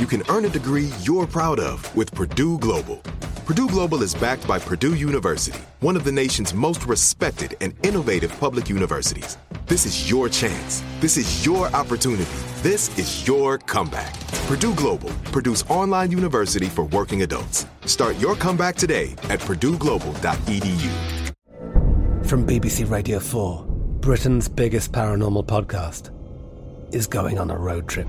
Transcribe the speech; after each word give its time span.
You 0.00 0.06
can 0.06 0.24
earn 0.28 0.44
a 0.44 0.48
degree 0.48 0.90
you're 1.02 1.26
proud 1.26 1.60
of 1.60 1.94
with 1.94 2.12
Purdue 2.12 2.58
Global. 2.58 2.96
Purdue 3.46 3.68
Global 3.68 4.02
is 4.02 4.12
backed 4.12 4.46
by 4.48 4.58
Purdue 4.58 4.96
University, 4.96 5.60
one 5.80 5.94
of 5.94 6.02
the 6.02 6.10
nation's 6.10 6.52
most 6.52 6.86
respected 6.86 7.56
and 7.60 7.74
innovative 7.86 8.36
public 8.40 8.68
universities. 8.68 9.38
This 9.66 9.86
is 9.86 10.10
your 10.10 10.28
chance. 10.28 10.82
This 10.98 11.16
is 11.16 11.46
your 11.46 11.68
opportunity. 11.68 12.24
This 12.60 12.98
is 12.98 13.24
your 13.24 13.58
comeback. 13.58 14.18
Purdue 14.48 14.74
Global, 14.74 15.10
Purdue's 15.30 15.62
online 15.70 16.10
university 16.10 16.66
for 16.66 16.86
working 16.86 17.22
adults. 17.22 17.66
Start 17.86 18.18
your 18.18 18.34
comeback 18.34 18.74
today 18.74 19.12
at 19.30 19.38
purdueglobal.edu. 19.40 20.90
From 22.26 22.44
BBC 22.44 22.90
Radio 22.90 23.20
4, 23.20 23.64
Britain's 24.00 24.48
biggest 24.48 24.90
paranormal 24.90 25.46
podcast 25.46 26.10
is 26.92 27.06
going 27.06 27.38
on 27.38 27.50
a 27.52 27.56
road 27.56 27.88
trip. 27.88 28.08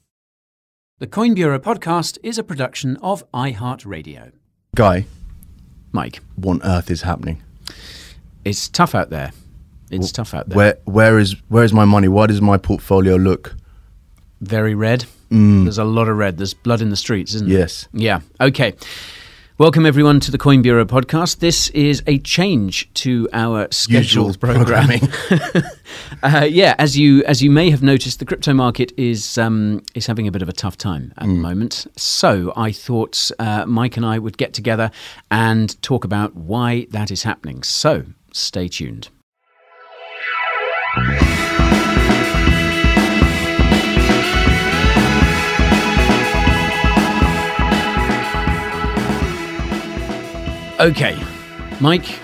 The 1.01 1.07
Coin 1.07 1.33
Bureau 1.33 1.57
podcast 1.57 2.19
is 2.21 2.37
a 2.37 2.43
production 2.43 2.95
of 2.97 3.23
iHeartRadio. 3.31 4.33
Guy, 4.75 5.07
Mike, 5.91 6.19
what 6.35 6.51
on 6.51 6.61
earth 6.63 6.91
is 6.91 7.01
happening? 7.01 7.41
it's 8.45 8.69
tough 8.69 8.93
out 8.93 9.09
there. 9.09 9.31
It's 9.89 10.11
tough 10.11 10.35
out 10.35 10.49
there. 10.49 10.55
Where 10.55 10.77
where 10.85 11.17
is 11.17 11.37
where 11.47 11.63
is 11.63 11.73
my 11.73 11.85
money? 11.85 12.07
Why 12.07 12.27
does 12.27 12.39
my 12.39 12.57
portfolio 12.57 13.15
look? 13.15 13.55
Very 14.41 14.75
red. 14.75 15.05
Mm. 15.31 15.63
There's 15.63 15.79
a 15.79 15.83
lot 15.83 16.07
of 16.07 16.17
red. 16.17 16.37
There's 16.37 16.53
blood 16.53 16.83
in 16.83 16.91
the 16.91 16.95
streets, 16.95 17.33
isn't 17.33 17.49
there? 17.49 17.61
Yes. 17.61 17.87
Yeah. 17.93 18.19
Okay. 18.39 18.75
Welcome 19.57 19.85
everyone 19.85 20.19
to 20.21 20.31
the 20.31 20.37
Coin 20.37 20.61
Bureau 20.61 20.85
podcast. 20.85 21.39
This 21.39 21.67
is 21.69 22.01
a 22.07 22.17
change 22.19 22.91
to 22.95 23.29
our 23.31 23.67
scheduled 23.69 24.39
programming. 24.39 25.01
uh, 26.23 26.47
yeah, 26.49 26.73
as 26.79 26.97
you 26.97 27.23
as 27.25 27.43
you 27.43 27.51
may 27.51 27.69
have 27.69 27.83
noticed, 27.83 28.19
the 28.19 28.25
crypto 28.25 28.53
market 28.53 28.91
is 28.97 29.37
um, 29.37 29.83
is 29.93 30.07
having 30.07 30.27
a 30.27 30.31
bit 30.31 30.41
of 30.41 30.49
a 30.49 30.53
tough 30.53 30.77
time 30.77 31.13
at 31.17 31.27
the 31.27 31.33
moment. 31.33 31.85
So 31.95 32.53
I 32.55 32.71
thought 32.71 33.29
uh, 33.37 33.65
Mike 33.67 33.97
and 33.97 34.05
I 34.05 34.17
would 34.17 34.37
get 34.37 34.53
together 34.53 34.89
and 35.29 35.79
talk 35.83 36.05
about 36.05 36.33
why 36.35 36.87
that 36.89 37.11
is 37.11 37.23
happening. 37.23 37.61
So 37.61 38.05
stay 38.31 38.67
tuned. 38.67 39.09
Okay, 50.81 51.15
Mike. 51.79 52.19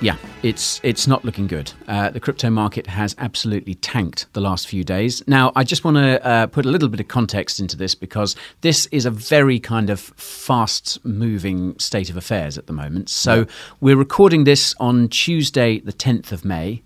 Yeah, 0.00 0.16
it's 0.42 0.80
it's 0.82 1.06
not 1.06 1.26
looking 1.26 1.46
good. 1.46 1.70
Uh, 1.86 2.08
the 2.08 2.20
crypto 2.20 2.48
market 2.48 2.86
has 2.86 3.14
absolutely 3.18 3.74
tanked 3.74 4.32
the 4.32 4.40
last 4.40 4.66
few 4.66 4.82
days. 4.82 5.22
Now, 5.26 5.52
I 5.54 5.62
just 5.62 5.84
want 5.84 5.98
to 5.98 6.26
uh, 6.26 6.46
put 6.46 6.64
a 6.64 6.70
little 6.70 6.88
bit 6.88 7.00
of 7.00 7.08
context 7.08 7.60
into 7.60 7.76
this 7.76 7.94
because 7.94 8.34
this 8.62 8.86
is 8.86 9.04
a 9.04 9.10
very 9.10 9.60
kind 9.60 9.90
of 9.90 10.00
fast-moving 10.00 11.78
state 11.78 12.08
of 12.08 12.16
affairs 12.16 12.56
at 12.56 12.66
the 12.66 12.72
moment. 12.72 13.10
So 13.10 13.44
we're 13.82 13.98
recording 13.98 14.44
this 14.44 14.74
on 14.80 15.10
Tuesday, 15.10 15.80
the 15.80 15.92
tenth 15.92 16.32
of 16.32 16.46
May. 16.46 16.80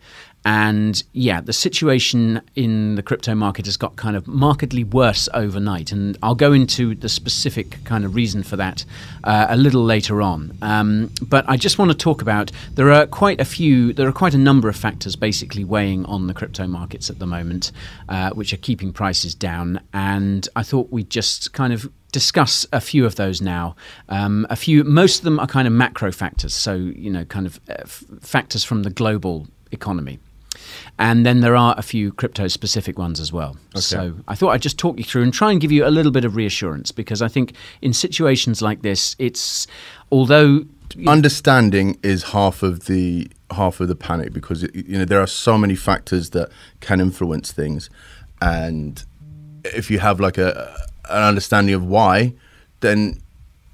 And 0.45 1.03
yeah, 1.13 1.41
the 1.41 1.53
situation 1.53 2.41
in 2.57 2.97
the 2.97 3.03
crypto 3.03 3.35
market 3.35 3.67
has 3.67 3.77
got 3.77 3.97
kind 3.97 4.17
of 4.17 4.27
markedly 4.27 4.85
worse 4.85 5.29
overnight. 5.35 5.93
And 5.93 6.19
I'll 6.23 6.35
go 6.35 6.53
into 6.53 6.95
the 6.95 7.09
specific 7.09 7.83
kind 7.85 8.05
of 8.05 8.15
reason 8.15 8.43
for 8.43 8.57
that 8.57 8.85
uh, 9.25 9.47
a 9.49 9.57
little 9.57 9.85
later 9.85 10.21
on. 10.21 10.57
Um, 10.63 11.11
but 11.23 11.45
I 11.49 11.57
just 11.57 11.79
want 11.79 11.91
to 11.91 11.97
talk 11.97 12.23
about 12.23 12.51
there 12.75 12.91
are 12.93 13.07
quite 13.07 13.41
a 13.41 13.45
few, 13.45 13.93
there 13.93 14.09
are 14.09 14.13
quite 14.13 14.35
a 14.35 14.39
number 14.39 14.69
of 14.69 14.77
factors 14.77 15.15
basically 15.15 15.65
weighing 15.65 16.05
on 16.07 16.27
the 16.27 16.35
crypto 16.35 16.67
markets 16.67 17.09
at 17.09 17.19
the 17.19 17.27
moment, 17.27 17.71
uh, 18.09 18.31
which 18.31 18.53
are 18.53 18.59
keeping 18.59 18.93
prices 18.93 19.35
down. 19.35 19.81
And 19.93 20.49
I 20.57 20.63
thought 20.63 20.91
we'd 20.91 21.11
just 21.11 21.53
kind 21.53 21.73
of 21.73 21.89
discuss 22.11 22.67
a 22.73 22.81
few 22.81 23.07
of 23.07 23.17
those 23.17 23.41
now. 23.41 23.75
Um, 24.09 24.47
a 24.51 24.57
few, 24.57 24.85
most 24.85 25.19
of 25.19 25.25
them 25.25 25.41
are 25.41 25.47
kind 25.47 25.67
of 25.67 25.73
macro 25.73 26.13
factors, 26.13 26.55
so 26.55 26.75
you 26.75 27.11
know, 27.11 27.25
kind 27.25 27.47
of 27.47 27.59
uh, 27.69 27.75
f- 27.81 28.05
factors 28.21 28.65
from 28.65 28.83
the 28.83 28.91
global 28.91 29.49
economy. 29.73 30.19
And 30.99 31.27
then 31.27 31.41
there 31.41 31.57
are 31.57 31.75
a 31.77 31.83
few 31.83 32.13
crypto 32.13 32.49
specific 32.49 32.99
ones 32.99 33.19
as 33.19 33.33
well. 33.33 33.57
So 33.75 34.15
I 34.29 34.35
thought 34.35 34.51
I'd 34.51 34.63
just 34.63 34.79
talk 34.79 34.99
you 34.99 35.05
through 35.05 35.23
and 35.23 35.33
try 35.33 35.51
and 35.51 35.61
give 35.61 35.73
you 35.73 35.87
a 35.87 35.91
little 35.91 36.13
bit 36.13 36.25
of 36.25 36.37
reassurance 36.37 36.93
because 36.93 37.23
I 37.23 37.29
think 37.29 37.55
in 37.81 37.93
situations 37.93 38.63
like 38.63 38.83
this, 38.83 39.17
it's 39.19 39.67
although 40.11 40.65
Understanding 41.07 41.99
is 42.03 42.23
half 42.23 42.63
of 42.63 42.85
the 42.85 43.31
half 43.53 43.81
of 43.81 43.89
the 43.89 43.97
panic 43.97 44.33
because 44.33 44.63
it, 44.63 44.75
you 44.75 44.99
know 44.99 45.05
there 45.05 45.21
are 45.21 45.27
so 45.27 45.57
many 45.57 45.75
factors 45.75 46.31
that 46.31 46.51
can 46.81 47.01
influence 47.01 47.51
things, 47.51 47.89
and 48.43 49.03
if 49.65 49.91
you 49.91 49.99
have 50.01 50.21
like 50.21 50.37
a 50.37 50.77
an 51.09 51.23
understanding 51.23 51.75
of 51.75 51.85
why, 51.85 52.35
then 52.81 53.21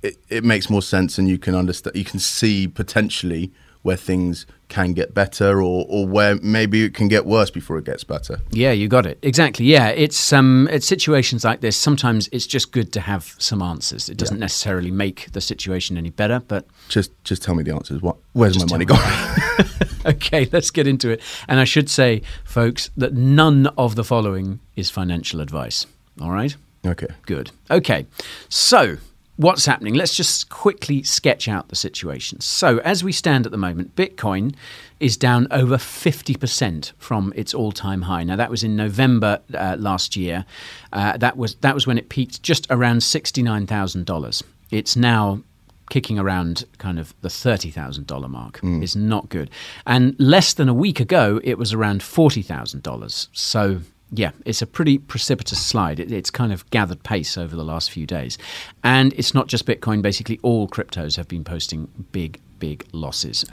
it, 0.02 0.16
it 0.28 0.44
makes 0.44 0.70
more 0.70 0.82
sense, 0.82 1.18
and 1.18 1.28
you 1.28 1.38
can 1.38 1.54
understand. 1.54 1.96
You 1.96 2.04
can 2.04 2.20
see 2.20 2.68
potentially 2.68 3.50
where 3.88 3.96
things 3.96 4.44
can 4.68 4.92
get 4.92 5.14
better, 5.14 5.62
or 5.62 5.86
or 5.88 6.06
where 6.06 6.34
maybe 6.42 6.84
it 6.84 6.92
can 6.92 7.08
get 7.08 7.24
worse 7.24 7.50
before 7.50 7.78
it 7.78 7.86
gets 7.86 8.04
better. 8.04 8.36
Yeah, 8.50 8.72
you 8.72 8.86
got 8.86 9.06
it 9.06 9.18
exactly. 9.22 9.64
Yeah, 9.64 9.88
it's 10.04 10.32
um, 10.32 10.68
it's 10.70 10.86
situations 10.86 11.42
like 11.42 11.60
this. 11.62 11.74
Sometimes 11.76 12.28
it's 12.30 12.46
just 12.46 12.70
good 12.70 12.92
to 12.92 13.00
have 13.00 13.34
some 13.38 13.62
answers. 13.62 14.08
It 14.10 14.18
doesn't 14.18 14.36
Yeah. 14.36 14.44
necessarily 14.48 14.90
make 14.90 15.18
the 15.32 15.40
situation 15.40 15.96
any 15.96 16.10
better, 16.10 16.40
but 16.48 16.62
Just 16.88 17.10
just 17.24 17.42
tell 17.42 17.54
me 17.54 17.62
the 17.62 17.74
answers. 17.74 18.02
What? 18.02 18.16
Where's 18.34 18.58
my 18.58 18.66
money 18.70 18.84
gone? 18.84 19.00
okay, 20.06 20.48
let's 20.52 20.70
get 20.70 20.86
into 20.86 21.08
it. 21.10 21.20
And 21.48 21.58
I 21.60 21.64
should 21.64 21.88
say, 21.88 22.20
folks, 22.44 22.90
that 22.96 23.14
none 23.14 23.66
of 23.78 23.94
the 23.94 24.04
following 24.04 24.60
is 24.76 24.90
financial 24.90 25.40
advice. 25.40 25.86
All 26.20 26.30
right? 26.30 26.54
okay. 26.86 27.08
Good. 27.26 27.50
Okay. 27.70 28.06
So, 28.50 28.98
what's 29.38 29.64
happening? 29.64 29.94
Let's 29.94 30.14
just 30.14 30.50
quickly 30.50 31.02
sketch 31.02 31.48
out 31.48 31.68
the 31.68 31.76
situation. 31.76 32.40
So, 32.40 32.78
as 32.78 33.02
we 33.02 33.12
stand 33.12 33.46
at 33.46 33.52
the 33.52 33.58
moment, 33.58 33.96
Bitcoin 33.96 34.54
is 35.00 35.16
down 35.16 35.46
over 35.50 35.76
50% 35.76 36.92
from 36.98 37.32
its 37.36 37.54
all-time 37.54 38.02
high. 38.02 38.24
Now, 38.24 38.36
that 38.36 38.50
was 38.50 38.62
in 38.64 38.76
November 38.76 39.40
uh, 39.54 39.76
last 39.78 40.16
year. 40.16 40.44
Uh, 40.92 41.16
that 41.16 41.36
was 41.36 41.54
that 41.56 41.74
was 41.74 41.86
when 41.86 41.96
it 41.96 42.08
peaked 42.10 42.42
just 42.42 42.66
around 42.68 42.98
$69,000. 42.98 44.42
It's 44.70 44.96
now 44.96 45.40
kicking 45.88 46.18
around 46.18 46.66
kind 46.76 46.98
of 46.98 47.14
the 47.22 47.30
$30,000 47.30 48.28
mark 48.28 48.60
is 48.82 48.94
not 48.94 49.30
good. 49.30 49.48
And 49.86 50.14
less 50.18 50.52
than 50.52 50.68
a 50.68 50.74
week 50.74 51.00
ago, 51.00 51.40
it 51.42 51.56
was 51.56 51.72
around 51.72 52.02
$40,000. 52.02 53.28
So, 53.32 53.80
yeah, 54.10 54.30
it's 54.44 54.62
a 54.62 54.66
pretty 54.66 54.98
precipitous 54.98 55.64
slide. 55.64 56.00
It, 56.00 56.10
it's 56.10 56.30
kind 56.30 56.52
of 56.52 56.68
gathered 56.70 57.02
pace 57.02 57.36
over 57.36 57.54
the 57.54 57.64
last 57.64 57.90
few 57.90 58.06
days. 58.06 58.38
And 58.82 59.12
it's 59.14 59.34
not 59.34 59.48
just 59.48 59.66
Bitcoin, 59.66 60.02
basically, 60.02 60.38
all 60.42 60.68
cryptos 60.68 61.16
have 61.16 61.28
been 61.28 61.44
posting 61.44 61.88
big, 62.12 62.40
big 62.58 62.86
losses. 62.92 63.44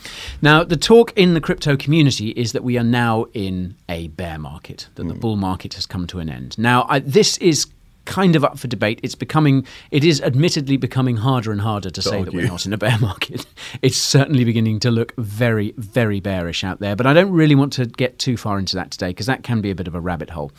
Now, 0.41 0.63
the 0.63 0.77
talk 0.77 1.11
in 1.17 1.33
the 1.33 1.41
crypto 1.41 1.75
community 1.75 2.29
is 2.31 2.53
that 2.53 2.63
we 2.63 2.77
are 2.77 2.83
now 2.83 3.25
in 3.33 3.75
a 3.89 4.07
bear 4.09 4.39
market, 4.39 4.87
that 4.95 5.07
the 5.07 5.13
hmm. 5.13 5.19
bull 5.19 5.35
market 5.35 5.73
has 5.73 5.85
come 5.85 6.07
to 6.07 6.19
an 6.19 6.29
end. 6.29 6.57
Now, 6.57 6.85
I, 6.87 6.99
this 6.99 7.37
is 7.39 7.67
kind 8.05 8.35
of 8.35 8.43
up 8.43 8.57
for 8.59 8.67
debate. 8.67 8.99
It's 9.03 9.15
becoming, 9.15 9.65
it 9.91 10.03
is 10.03 10.21
admittedly 10.21 10.77
becoming 10.77 11.17
harder 11.17 11.51
and 11.51 11.61
harder 11.61 11.89
to 11.89 12.01
say 12.01 12.23
that 12.23 12.33
we're 12.33 12.47
not 12.47 12.65
in 12.65 12.73
a 12.73 12.77
bear 12.77 12.97
market. 13.01 13.45
It's 13.81 13.97
certainly 13.97 14.43
beginning 14.43 14.79
to 14.81 14.91
look 14.91 15.13
very, 15.17 15.73
very 15.77 16.19
bearish 16.19 16.63
out 16.63 16.79
there. 16.79 16.95
But 16.95 17.07
I 17.07 17.13
don't 17.13 17.31
really 17.31 17.55
want 17.55 17.73
to 17.73 17.85
get 17.85 18.19
too 18.19 18.37
far 18.37 18.59
into 18.59 18.75
that 18.75 18.91
today 18.91 19.09
because 19.09 19.25
that 19.25 19.43
can 19.43 19.61
be 19.61 19.71
a 19.71 19.75
bit 19.75 19.87
of 19.87 19.95
a 19.95 19.99
rabbit 19.99 20.29
hole. 20.29 20.51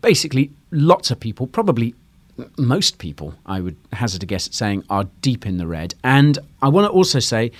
Basically, 0.00 0.50
lots 0.70 1.10
of 1.10 1.20
people, 1.20 1.46
probably 1.46 1.94
most 2.56 2.98
people, 2.98 3.34
I 3.44 3.60
would 3.60 3.76
hazard 3.92 4.22
a 4.22 4.26
guess 4.26 4.46
at 4.46 4.54
saying, 4.54 4.84
are 4.88 5.04
deep 5.20 5.44
in 5.44 5.58
the 5.58 5.66
red. 5.66 5.94
And 6.02 6.38
I 6.62 6.68
want 6.68 6.86
to 6.86 6.90
also 6.90 7.18
say, 7.18 7.52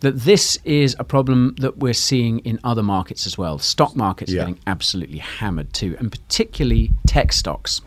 that 0.00 0.20
this 0.20 0.58
is 0.64 0.94
a 0.98 1.04
problem 1.04 1.54
that 1.60 1.78
we're 1.78 1.94
seeing 1.94 2.40
in 2.40 2.58
other 2.62 2.82
markets 2.82 3.26
as 3.26 3.38
well. 3.38 3.58
Stock 3.58 3.96
markets 3.96 4.30
are 4.32 4.34
Yeah. 4.34 4.40
getting 4.42 4.58
absolutely 4.66 5.16
hammered 5.18 5.72
too, 5.72 5.96
and 5.98 6.10
particularly 6.12 6.90
tech 7.06 7.32
stocks. 7.32 7.80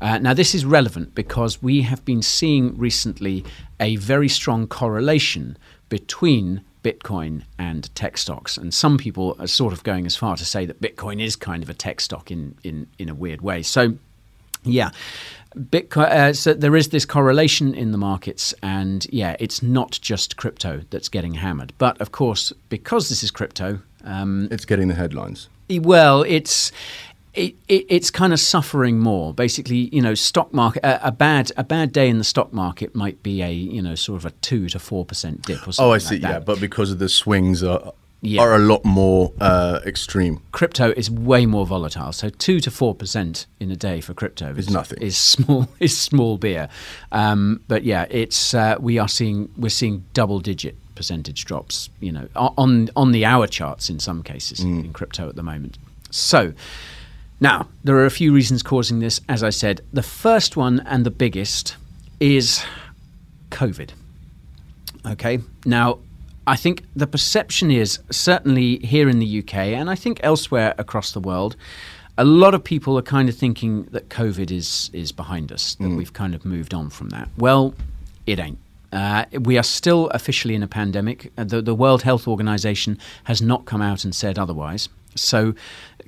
Uh, 0.00 0.18
now, 0.18 0.34
this 0.34 0.54
is 0.54 0.64
relevant 0.64 1.14
because 1.14 1.62
we 1.62 1.82
have 1.82 2.04
been 2.04 2.22
seeing 2.22 2.76
recently 2.76 3.44
a 3.80 3.96
very 3.96 4.28
strong 4.28 4.66
correlation 4.66 5.56
between 5.88 6.62
Bitcoin 6.82 7.42
and 7.58 7.94
tech 7.94 8.18
stocks. 8.18 8.56
And 8.56 8.72
some 8.74 8.98
people 8.98 9.36
are 9.38 9.46
sort 9.46 9.72
of 9.72 9.82
going 9.84 10.06
as 10.06 10.16
far 10.16 10.36
to 10.36 10.44
say 10.44 10.66
that 10.66 10.80
Bitcoin 10.80 11.22
is 11.22 11.36
kind 11.36 11.62
of 11.62 11.70
a 11.70 11.74
tech 11.74 12.00
stock 12.00 12.30
in, 12.30 12.56
in, 12.62 12.86
in 12.98 13.08
a 13.08 13.14
weird 13.14 13.40
way. 13.40 13.62
So, 13.62 13.94
yeah. 14.64 14.90
Bitcoin, 15.56 16.10
uh, 16.10 16.32
so 16.32 16.52
there 16.52 16.74
is 16.76 16.88
this 16.88 17.04
correlation 17.04 17.74
in 17.74 17.92
the 17.92 17.98
markets, 17.98 18.52
and 18.62 19.06
yeah, 19.12 19.36
it's 19.38 19.62
not 19.62 19.98
just 20.02 20.36
crypto 20.36 20.82
that's 20.90 21.08
getting 21.08 21.34
hammered. 21.34 21.72
But 21.78 22.00
of 22.00 22.10
course, 22.10 22.52
because 22.68 23.08
this 23.08 23.22
is 23.22 23.30
crypto, 23.30 23.78
um, 24.02 24.48
It's 24.50 24.64
getting 24.64 24.88
the 24.88 24.94
headlines. 24.94 25.48
well, 25.70 26.22
it's 26.22 26.72
it, 27.34 27.54
it, 27.68 27.86
it's 27.88 28.10
kind 28.10 28.32
of 28.32 28.40
suffering 28.40 28.98
more. 29.00 29.34
Basically, 29.34 29.88
you 29.92 30.00
know, 30.02 30.14
stock 30.14 30.52
market 30.54 30.84
a, 30.84 31.08
a 31.08 31.12
bad 31.12 31.50
a 31.56 31.64
bad 31.64 31.92
day 31.92 32.08
in 32.08 32.18
the 32.18 32.24
stock 32.24 32.52
market 32.52 32.94
might 32.94 33.22
be 33.22 33.42
a 33.42 33.50
you 33.50 33.82
know 33.82 33.94
sort 33.94 34.20
of 34.20 34.26
a 34.26 34.30
two 34.40 34.68
to 34.68 34.78
four 34.78 35.04
percent 35.04 35.42
dip 35.42 35.66
or 35.66 35.72
something. 35.72 35.84
Oh, 35.84 35.90
I 35.90 35.94
like 35.94 36.00
see. 36.02 36.18
that. 36.18 36.30
yeah, 36.30 36.38
but 36.38 36.60
because 36.60 36.90
of 36.90 36.98
the 36.98 37.08
swings 37.08 37.62
are 37.62 37.92
Yeah. 38.22 38.40
are 38.42 38.54
a 38.54 38.58
lot 38.58 38.84
more 38.84 39.32
uh, 39.40 39.80
extreme. 39.84 40.40
crypto 40.52 40.92
is 40.96 41.10
way 41.10 41.44
more 41.46 41.66
volatile. 41.66 42.12
So 42.12 42.28
two 42.30 42.60
to 42.60 42.70
four 42.70 42.94
percent 42.94 43.46
in 43.60 43.70
a 43.70 43.76
day 43.76 44.00
for 44.00 44.14
crypto 44.14 44.54
Is 44.56 44.70
nothing. 44.70 45.02
Is 45.02 45.16
small 45.18 45.68
is 45.80 45.98
small 45.98 46.38
beer. 46.38 46.68
Um, 47.12 47.60
but 47.68 47.82
yeah, 47.84 48.06
it's 48.10 48.54
uh, 48.54 48.76
we 48.80 48.98
are 48.98 49.08
seeing 49.08 49.48
we're 49.56 49.68
seeing 49.82 50.04
double 50.14 50.40
digit 50.40 50.76
percentage 50.94 51.44
drops. 51.44 51.90
You 52.00 52.12
know, 52.12 52.28
on 52.36 52.88
on 52.96 53.12
the 53.12 53.24
hour 53.24 53.46
charts 53.48 53.90
in 53.90 53.98
some 53.98 54.22
cases 54.22 54.60
Mm. 54.60 54.84
in 54.86 54.92
crypto 54.92 55.28
at 55.28 55.34
the 55.36 55.42
moment. 55.42 55.76
So. 56.10 56.52
Now, 57.40 57.68
there 57.82 57.96
are 57.96 58.06
a 58.06 58.10
few 58.10 58.32
reasons 58.32 58.62
causing 58.62 59.00
this. 59.00 59.20
As 59.28 59.42
I 59.42 59.50
said, 59.50 59.80
the 59.92 60.02
first 60.02 60.56
one 60.56 60.80
and 60.86 61.04
the 61.04 61.10
biggest 61.10 61.76
is 62.20 62.64
COVID. 63.50 63.90
Okay. 65.06 65.40
Now, 65.66 65.98
I 66.46 66.56
think 66.56 66.84
the 66.94 67.06
perception 67.06 67.70
is 67.70 67.98
certainly 68.10 68.78
here 68.78 69.08
in 69.08 69.18
the 69.18 69.38
UK 69.40 69.54
and 69.54 69.90
I 69.90 69.94
think 69.94 70.20
elsewhere 70.22 70.74
across 70.78 71.12
the 71.12 71.20
world, 71.20 71.56
a 72.16 72.24
lot 72.24 72.54
of 72.54 72.62
people 72.62 72.96
are 72.98 73.02
kind 73.02 73.28
of 73.28 73.36
thinking 73.36 73.84
that 73.90 74.08
COVID 74.08 74.50
is 74.50 74.90
is 74.92 75.10
behind 75.10 75.50
us, 75.50 75.74
that 75.76 75.88
we've 75.88 76.12
kind 76.12 76.34
of 76.34 76.44
moved 76.44 76.72
on 76.72 76.88
from 76.90 77.08
that. 77.08 77.28
Well, 77.36 77.74
it 78.26 78.38
ain't. 78.38 78.58
Uh, 78.92 79.24
we 79.40 79.58
are 79.58 79.64
still 79.64 80.08
officially 80.10 80.54
in 80.54 80.62
a 80.62 80.68
pandemic. 80.68 81.32
Uh, 81.36 81.42
The, 81.42 81.60
the 81.60 81.74
World 81.74 82.02
Health 82.02 82.28
Organization 82.28 82.98
has 83.24 83.42
not 83.42 83.64
come 83.64 83.82
out 83.82 84.04
and 84.04 84.14
said 84.14 84.38
otherwise. 84.38 84.88
So, 85.16 85.54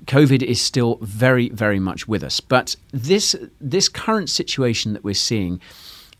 COVID 0.06 0.42
is 0.42 0.60
still 0.60 0.98
very, 1.00 1.48
very 1.50 1.78
much 1.80 2.06
with 2.06 2.22
us. 2.22 2.40
But 2.40 2.76
this 2.92 3.34
this 3.60 3.88
current 3.88 4.28
situation 4.30 4.92
that 4.92 5.02
we're 5.04 5.14
seeing 5.14 5.60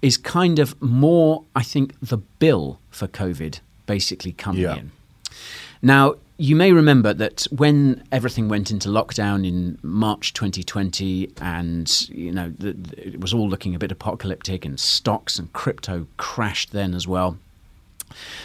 is 0.03 0.17
kind 0.17 0.59
of 0.59 0.81
more, 0.83 1.45
I 1.55 1.63
think, 1.63 1.95
the 2.01 2.19
bill 2.19 2.79
for 2.91 3.07
COVID 3.09 3.61
basically 3.87 4.33
coming 4.33 4.63
Yeah. 4.63 4.77
in. 4.77 4.91
Now, 5.83 6.15
you 6.39 6.55
may 6.57 6.73
remember 6.73 7.15
that 7.15 7.47
when 7.51 8.03
everything 8.13 8.49
went 8.49 8.71
into 8.71 8.89
lockdown 8.91 9.47
in 9.47 9.79
March 9.83 10.33
2020, 10.35 11.31
and 11.41 12.09
you 12.11 12.31
know 12.33 12.53
the, 12.59 12.73
the- 12.73 13.09
it 13.15 13.21
was 13.21 13.33
all 13.33 13.49
looking 13.49 13.75
a 13.75 13.79
bit 13.79 13.91
apocalyptic, 13.93 14.65
and 14.65 14.79
stocks 14.79 15.39
and 15.39 15.53
crypto 15.53 16.07
crashed 16.19 16.73
then 16.73 16.93
as 16.95 17.07
well. 17.09 17.39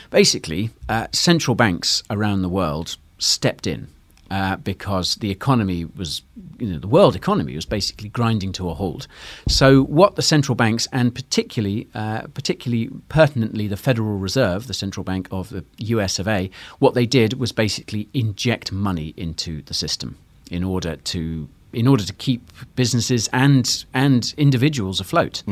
Basically, 0.09 0.69
uh, 0.89 1.07
central 1.11 1.55
banks 1.55 2.03
around 2.09 2.41
the 2.41 2.49
world 2.49 2.97
stepped 3.19 3.67
in 3.67 3.87
uh, 4.31 4.55
because 4.55 5.15
the 5.15 5.29
economy 5.29 5.83
was, 5.83 6.21
you 6.57 6.67
know, 6.67 6.79
the 6.79 6.87
world 6.87 7.17
economy 7.17 7.53
was 7.53 7.65
basically 7.65 8.07
grinding 8.07 8.53
to 8.53 8.69
a 8.69 8.73
halt. 8.73 9.05
So, 9.49 9.83
what 9.83 10.15
the 10.15 10.21
central 10.21 10.55
banks, 10.55 10.87
and 10.93 11.13
particularly, 11.13 11.89
uh, 11.93 12.21
particularly 12.33 12.89
pertinently, 13.09 13.67
the 13.67 13.75
Federal 13.75 14.17
Reserve, 14.17 14.67
the 14.67 14.73
central 14.73 15.03
bank 15.03 15.27
of 15.31 15.49
the 15.49 15.65
U.S. 15.79 16.17
of 16.17 16.29
A., 16.29 16.49
what 16.79 16.93
they 16.93 17.05
did 17.05 17.33
was 17.33 17.51
basically 17.51 18.07
inject 18.13 18.71
money 18.71 19.13
into 19.17 19.63
the 19.63 19.73
system 19.73 20.17
in 20.49 20.63
order 20.63 20.95
to 20.95 21.49
in 21.73 21.87
order 21.87 22.03
to 22.03 22.13
keep 22.13 22.41
businesses 22.75 23.29
and 23.33 23.85
and 23.93 24.33
individuals 24.37 24.99
afloat. 24.99 25.43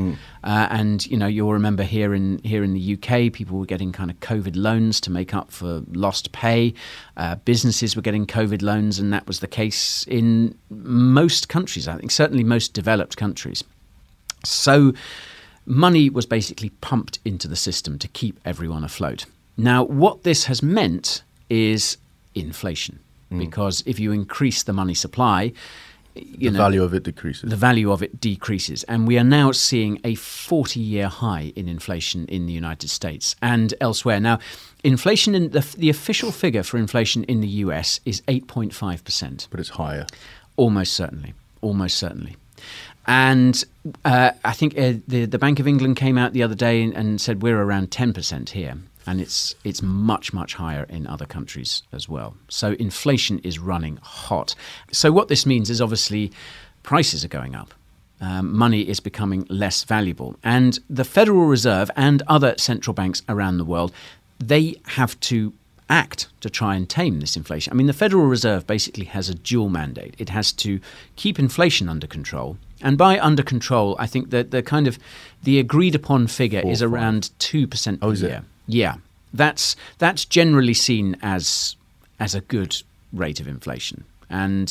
Uh, 0.44 0.68
and 0.70 1.06
you 1.08 1.18
know, 1.18 1.28
you'll 1.28 1.54
remember 1.54 1.84
here 1.84 2.14
in 2.14 2.40
here 2.44 2.64
in 2.64 2.74
the 2.74 2.94
UK, 2.96 3.32
people 3.34 3.58
were 3.58 3.66
getting 3.66 3.92
kind 3.92 4.12
of 4.12 4.20
COVID 4.20 4.56
loans 4.56 5.00
to 5.02 5.12
make 5.12 5.34
up 5.34 5.52
for 5.52 5.82
lost 5.92 6.32
pay. 6.32 6.74
Uh, 7.18 7.36
businesses 7.46 7.96
were 7.96 8.02
getting 8.02 8.26
COVID 8.26 8.62
loans, 8.62 9.00
and 9.00 9.12
that 9.14 9.28
was 9.28 9.40
the 9.40 9.48
case 9.48 10.06
in 10.08 10.58
most 10.70 11.50
countries. 11.50 11.88
I 11.88 11.98
think 11.98 12.12
certainly 12.12 12.44
most 12.44 12.74
developed 12.74 13.18
countries. 13.18 13.64
So 14.46 14.94
money 15.66 16.10
was 16.10 16.26
basically 16.26 16.70
pumped 16.82 17.20
into 17.26 17.48
the 17.48 17.56
system 17.56 18.00
to 18.00 18.08
keep 18.08 18.40
everyone 18.46 18.84
afloat. 18.84 19.26
Now, 19.58 19.84
what 19.84 20.24
this 20.24 20.46
has 20.46 20.64
meant 20.64 21.22
is 21.50 21.98
inflation, 22.34 23.00
because 23.38 23.84
if 23.86 24.00
you 24.00 24.12
increase 24.12 24.64
the 24.64 24.74
money 24.74 24.94
supply, 24.96 25.52
the 26.16 26.50
know, 26.51 26.58
value 26.58 26.84
of 26.84 26.94
it 26.94 27.04
decreases. 27.04 27.50
the 27.50 27.56
value 27.56 27.92
of 27.92 28.01
it 28.01 28.20
decreases. 28.20 28.84
And 28.84 29.08
we 29.08 29.18
are 29.18 29.24
now 29.24 29.51
seeing 29.51 30.00
a 30.04 30.16
40 30.16 30.80
year 30.80 31.08
high 31.08 31.54
in 31.56 31.68
inflation 31.68 32.25
in 32.25 32.46
the 32.46 32.54
United 32.54 32.89
States 32.89 33.36
and 33.42 33.74
elsewhere. 33.80 34.20
Now, 34.20 34.39
inflation 34.84 35.36
in 35.36 35.51
the, 35.51 35.62
the 35.78 35.89
official 35.89 36.32
figure 36.32 36.63
for 36.63 36.78
inflation 36.78 37.24
in 37.25 37.42
the 37.42 37.48
US 37.48 38.00
is 38.06 38.22
8.5%. 38.22 39.48
but 39.50 39.60
it's 39.60 39.70
higher. 39.70 40.06
Almost 40.58 40.94
certainly. 40.94 41.34
Almost 41.62 41.98
certainly. 41.98 42.36
And 43.08 43.63
uh, 44.06 44.32
I 44.46 44.54
think 44.54 44.78
uh, 44.78 44.94
the, 45.08 45.25
the 45.25 45.39
Bank 45.39 45.60
of 45.60 45.68
England 45.68 45.96
came 45.96 46.18
out 46.18 46.34
the 46.34 46.44
other 46.44 46.56
day 46.56 46.84
and, 46.84 46.94
and 46.94 47.20
said 47.20 47.42
we're 47.42 47.60
around 47.60 47.92
10% 47.92 48.50
here. 48.50 48.78
And 49.10 49.20
it's, 49.20 49.56
it's 49.63 49.82
much, 49.82 50.34
much 50.34 50.51
higher 50.63 50.86
in 50.98 51.08
other 51.08 51.25
countries 51.25 51.72
as 51.92 52.08
well. 52.08 52.32
So 52.48 52.68
inflation 52.74 53.39
is 53.39 53.58
running 53.58 53.98
hot. 54.04 54.50
So, 54.92 55.12
what 55.12 55.28
this 55.30 55.46
means 55.46 55.70
is 55.70 55.82
obviously 55.82 56.32
prices 56.84 57.25
are 57.25 57.34
going 57.39 57.56
up. 57.56 57.74
Um, 58.22 58.46
money 58.66 58.82
is 58.94 59.00
becoming 59.00 59.48
less 59.50 59.84
valuable. 59.84 60.36
And 60.44 60.78
the 60.89 61.06
Federal 61.06 61.46
Reserve 61.46 61.89
and 61.96 62.22
other 62.28 62.54
central 62.58 62.94
banks 62.94 63.24
around 63.28 63.58
the 63.58 63.66
world, 63.74 63.92
they 64.54 64.75
have 64.98 65.20
to 65.22 65.54
act 65.89 66.28
to 66.42 66.50
try 66.50 66.75
and 66.75 66.88
tame 66.88 67.20
this 67.20 67.36
inflation. 67.36 67.74
I 67.74 67.75
mean, 67.75 67.88
the 67.88 67.94
Federal 67.94 68.25
Reserve 68.25 68.68
basically 68.68 69.06
has 69.06 69.28
a 69.30 69.34
dual 69.34 69.70
mandate. 69.70 70.13
It 70.20 70.30
has 70.30 70.51
to 70.54 70.80
keep 71.16 71.39
inflation 71.39 71.89
under 71.89 72.08
control. 72.08 72.58
And 72.82 72.98
by 72.98 73.20
under 73.20 73.44
control, 73.44 73.96
I 74.00 74.06
think 74.06 74.30
that 74.30 74.51
the 74.51 74.62
kind 74.62 74.88
of 74.88 75.00
the 75.44 75.58
agreed 75.60 75.96
upon 75.96 76.28
figure 76.28 76.62
Four, 76.62 76.72
is 76.72 76.82
five. 76.82 76.94
around 76.94 77.32
two 77.39 77.66
percent 77.68 78.00
Oh, 78.01 78.10
a 78.10 78.12
is 78.12 78.22
it? 78.24 78.44
Yeah, 78.70 78.96
that's 79.34 79.76
that's 79.98 80.26
generally 80.26 80.74
seen 80.74 81.18
as 81.22 81.76
as 82.20 82.36
a 82.36 82.42
good 82.42 82.82
rate 83.12 83.40
of 83.40 83.48
inflation. 83.48 84.06
And 84.30 84.70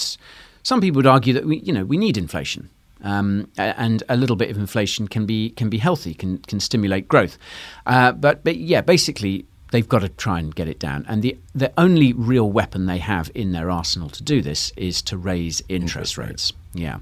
some 0.62 0.80
people 0.80 0.98
would 0.98 1.06
argue 1.06 1.34
that 1.34 1.44
we, 1.44 1.58
you 1.58 1.72
know, 1.72 1.84
we 1.84 1.96
need 1.96 2.16
inflation, 2.16 2.70
um, 3.02 3.50
and 3.56 4.02
a 4.08 4.16
little 4.16 4.36
bit 4.36 4.50
of 4.50 4.56
inflation 4.56 5.08
can 5.08 5.26
be 5.26 5.50
can 5.50 5.68
be 5.68 5.78
healthy, 5.78 6.14
can 6.14 6.38
can 6.38 6.60
stimulate 6.60 7.08
growth. 7.08 7.38
Uh, 7.86 8.12
but 8.12 8.44
but 8.44 8.56
yeah, 8.56 8.80
basically 8.80 9.44
they've 9.72 9.88
got 9.88 10.00
to 10.00 10.08
try 10.08 10.38
and 10.38 10.54
get 10.54 10.68
it 10.68 10.78
down. 10.78 11.04
And 11.08 11.22
the 11.22 11.36
the 11.54 11.72
only 11.76 12.12
real 12.12 12.50
weapon 12.50 12.86
they 12.86 12.98
have 12.98 13.32
in 13.34 13.52
their 13.52 13.70
arsenal 13.70 14.10
to 14.10 14.22
do 14.22 14.40
this 14.40 14.72
is 14.76 15.02
to 15.02 15.16
raise 15.16 15.60
interest, 15.68 16.16
rates. 16.16 16.52
Yeah. 16.72 16.98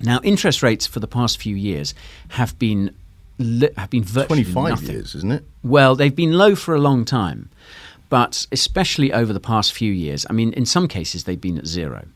Now, 0.00 0.20
interest 0.22 0.62
rates 0.62 0.86
for 0.86 1.00
the 1.00 1.06
past 1.06 1.40
few 1.40 1.54
years 1.54 1.94
have 2.30 2.58
been 2.58 2.94
li- 3.38 3.70
have 3.76 3.90
been 3.90 4.04
virtually 4.04 4.44
25 4.44 4.70
nothing. 4.70 4.90
years, 4.90 5.14
isn't 5.14 5.32
it? 5.32 5.44
Well, 5.62 5.96
they've 5.96 6.14
been 6.14 6.32
low 6.32 6.54
for 6.54 6.74
a 6.74 6.78
long 6.80 7.04
time, 7.04 7.50
but 8.08 8.46
especially 8.52 9.12
over 9.12 9.32
the 9.32 9.40
past 9.40 9.72
few 9.72 9.92
years. 9.92 10.26
I 10.28 10.32
mean, 10.32 10.52
in 10.52 10.66
some 10.66 10.88
cases, 10.88 11.24
they've 11.24 11.40
been 11.40 11.58
at 11.58 11.66
zero. 11.66 12.06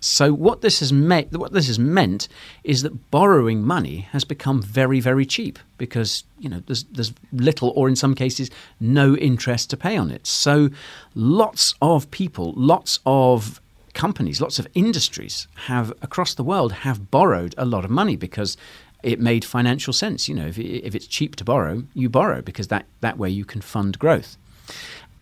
So 0.00 0.32
what 0.32 0.62
this 0.62 0.80
has 0.80 0.94
meant, 0.94 1.36
what 1.36 1.52
this 1.52 1.66
has 1.66 1.78
meant, 1.78 2.26
is 2.64 2.82
that 2.82 3.10
borrowing 3.10 3.62
money 3.62 4.08
has 4.12 4.24
become 4.24 4.62
very, 4.62 4.98
very 4.98 5.26
cheap 5.26 5.58
because 5.76 6.24
you 6.38 6.48
know 6.48 6.62
there's 6.66 6.84
there's 6.84 7.12
little, 7.32 7.70
or 7.76 7.86
in 7.86 7.96
some 7.96 8.14
cases, 8.14 8.50
no 8.80 9.14
interest 9.14 9.68
to 9.70 9.76
pay 9.76 9.98
on 9.98 10.10
it. 10.10 10.26
So 10.26 10.70
lots 11.14 11.74
of 11.82 12.10
people, 12.10 12.54
lots 12.56 12.98
of 13.04 13.60
companies, 13.92 14.40
lots 14.40 14.58
of 14.58 14.66
industries 14.74 15.46
have 15.66 15.92
across 16.00 16.32
the 16.32 16.44
world 16.44 16.72
have 16.72 17.10
borrowed 17.10 17.54
a 17.58 17.66
lot 17.66 17.84
of 17.84 17.90
money 17.90 18.16
because 18.16 18.56
it 19.02 19.20
made 19.20 19.44
financial 19.44 19.92
sense. 19.92 20.28
You 20.28 20.34
know, 20.34 20.46
if, 20.46 20.58
if 20.58 20.94
it's 20.94 21.06
cheap 21.06 21.36
to 21.36 21.44
borrow, 21.44 21.84
you 21.94 22.08
borrow 22.08 22.42
because 22.42 22.68
that, 22.68 22.86
that 23.00 23.18
way 23.18 23.30
you 23.30 23.44
can 23.44 23.60
fund 23.60 23.98
growth. 23.98 24.36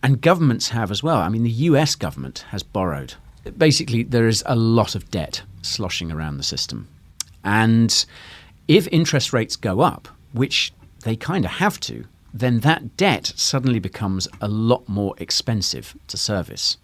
And 0.01 0.21
governments 0.21 0.69
have 0.69 0.91
as 0.91 1.03
well. 1.03 1.17
I 1.17 1.29
mean, 1.29 1.43
the 1.43 1.49
US 1.49 1.95
government 1.95 2.45
has 2.49 2.63
borrowed. 2.63 3.15
Basically, 3.57 4.03
there 4.03 4.27
is 4.27 4.43
a 4.45 4.55
lot 4.55 4.95
of 4.95 5.09
debt 5.11 5.41
sloshing 5.61 6.11
around 6.11 6.37
the 6.37 6.43
system. 6.43 6.87
And 7.43 8.05
if 8.67 8.87
interest 8.91 9.33
rates 9.33 9.55
go 9.55 9.81
up, 9.81 10.07
which 10.31 10.73
they 11.03 11.15
kind 11.15 11.45
of 11.45 11.51
have 11.51 11.79
to, 11.81 12.05
then 12.33 12.59
that 12.59 12.95
debt 12.95 13.33
suddenly 13.35 13.79
becomes 13.79 14.27
a 14.39 14.47
lot 14.47 14.87
more 14.87 15.15
expensive 15.17 15.95
to 16.07 16.17
service. 16.17 16.77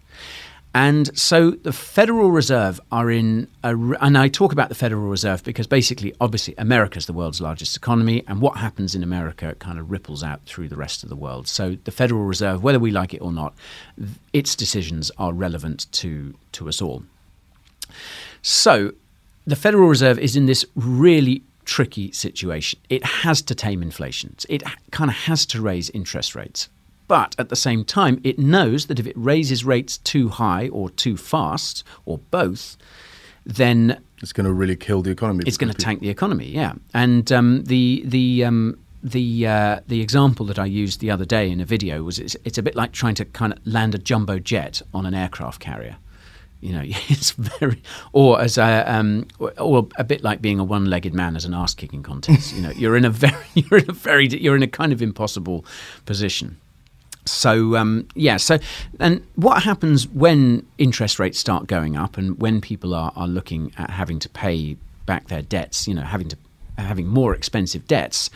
And 0.75 1.17
so 1.17 1.51
the 1.51 1.72
Federal 1.72 2.32
Reserve 2.32 2.82
are 2.91 3.10
in, 3.10 3.48
a, 3.63 3.77
and 4.01 4.17
I 4.17 4.27
talk 4.27 4.51
about 4.51 4.67
the 4.67 4.75
Federal 4.75 5.08
Reserve 5.08 5.41
because 5.41 5.67
basically, 5.67 6.13
obviously, 6.20 6.53
America 6.58 6.98
is 6.98 7.05
the 7.05 7.13
world's 7.13 7.39
largest 7.39 7.77
economy, 7.77 8.25
and 8.27 8.41
what 8.41 8.58
happens 8.58 8.94
in 8.94 9.01
America 9.01 9.55
kind 9.60 9.79
of 9.79 9.89
ripples 9.89 10.22
out 10.22 10.41
through 10.46 10.67
the 10.67 10.75
rest 10.75 11.01
of 11.01 11.08
the 11.08 11.15
world. 11.15 11.48
So 11.48 11.77
the 11.86 11.91
Federal 11.91 12.25
Reserve, 12.25 12.62
whether 12.62 12.77
we 12.77 12.91
like 12.91 13.13
it 13.13 13.22
or 13.22 13.32
not, 13.32 13.53
its 14.34 14.53
decisions 14.53 15.12
are 15.17 15.32
relevant 15.32 15.89
to, 15.94 16.36
to 16.51 16.67
us 16.67 16.82
all. 16.82 17.03
So 18.41 18.91
the 19.48 19.55
Federal 19.55 19.88
Reserve 19.88 20.20
is 20.20 20.36
in 20.36 20.46
this 20.46 20.65
really 20.75 21.41
tricky 21.63 22.12
situation. 22.12 22.82
It 22.89 23.05
has 23.05 23.41
to 23.44 23.55
tame 23.55 23.82
inflation. 23.82 24.36
It 24.50 24.62
kind 24.91 25.10
of 25.10 25.15
has 25.15 25.46
to 25.48 25.62
raise 25.62 25.89
interest 25.91 26.36
rates. 26.36 26.67
But 27.07 27.35
at 27.38 27.50
the 27.50 27.55
same 27.55 27.85
time, 27.85 28.19
it 28.24 28.39
knows 28.39 28.88
that 28.88 29.00
if 29.00 29.05
it 29.07 29.15
raises 29.15 29.63
rates 29.63 29.97
too 30.00 30.29
high 30.29 30.69
or 30.69 30.89
too 30.89 31.17
fast, 31.17 31.83
or 32.05 32.17
both, 32.31 32.77
then 33.45 34.01
It's 34.21 34.33
going 34.33 34.45
to 34.45 34.53
really 34.53 34.75
kill 34.75 35.01
the 35.01 35.12
economy. 35.12 35.43
it's 35.45 35.57
going 35.57 35.71
to 35.71 35.77
tank 35.77 36.00
the 36.00 36.09
economy. 36.09 36.47
Yeah, 36.47 36.74
and 36.93 37.31
um, 37.31 37.63
the 37.65 38.03
the 38.05 38.45
um, 38.45 38.79
the 39.03 39.45
uh, 39.45 39.79
the 39.88 40.01
example 40.01 40.47
that 40.47 40.57
I 40.57 40.65
used 40.65 41.00
the 41.00 41.12
other 41.12 41.25
day 41.25 41.51
in 41.51 41.62
a 41.62 41.65
video 41.65 42.01
was 42.03 42.17
it's, 42.17 42.35
it's 42.43 42.57
a 42.57 42.63
bit 42.63 42.75
like 42.75 42.91
trying 42.91 43.15
to 43.15 43.25
kind 43.25 43.53
of 43.53 43.59
land 43.65 43.93
a 43.93 44.00
jumbo 44.00 44.39
jet 44.39 44.81
on 44.93 45.05
an 45.05 45.13
aircraft 45.13 45.59
carrier. 45.62 45.97
You 46.59 46.74
know, 46.74 46.81
it's 46.85 47.31
very, 47.31 47.83
or 48.13 48.41
as 48.41 48.57
a, 48.57 48.91
um, 48.91 49.27
or, 49.39 49.88
a 49.97 50.03
bit 50.03 50.24
like 50.24 50.41
being 50.41 50.59
a 50.59 50.63
one-legged 50.63 51.13
man 51.13 51.35
as 51.35 51.45
an 51.45 51.53
ass-kicking 51.53 52.01
contest. 52.01 52.55
You 52.55 52.63
know, 52.63 52.71
you're 52.71 52.97
in 52.97 53.05
a 53.05 53.09
very, 53.25 53.45
you're 53.53 53.79
in 53.79 53.89
a 53.89 53.93
very, 53.93 54.27
you're 54.27 54.55
in 54.55 54.63
a 54.63 54.67
kind 54.67 54.91
of 54.91 55.01
impossible 55.03 55.63
position. 56.05 56.57
So 57.25 57.75
um, 57.75 58.08
yeah, 58.15 58.38
so 58.38 58.60
and 59.00 59.25
what 59.36 59.63
happens 59.63 60.08
when 60.08 60.65
interest 60.77 61.20
rates 61.20 61.39
start 61.39 61.67
going 61.67 61.98
up 61.98 62.17
and 62.17 62.39
when 62.39 62.62
people 62.62 62.94
are, 62.94 63.12
are 63.15 63.27
looking 63.27 63.72
at 63.77 63.89
having 63.89 64.20
to 64.20 64.29
pay 64.29 64.77
back 65.05 65.27
their 65.27 65.41
debts, 65.41 65.88
you 65.88 65.94
know, 65.94 66.01
having 66.01 66.29
to 66.29 66.38
having 66.77 67.08
more 67.08 67.34
expensive 67.34 67.88
debts, 67.88 68.29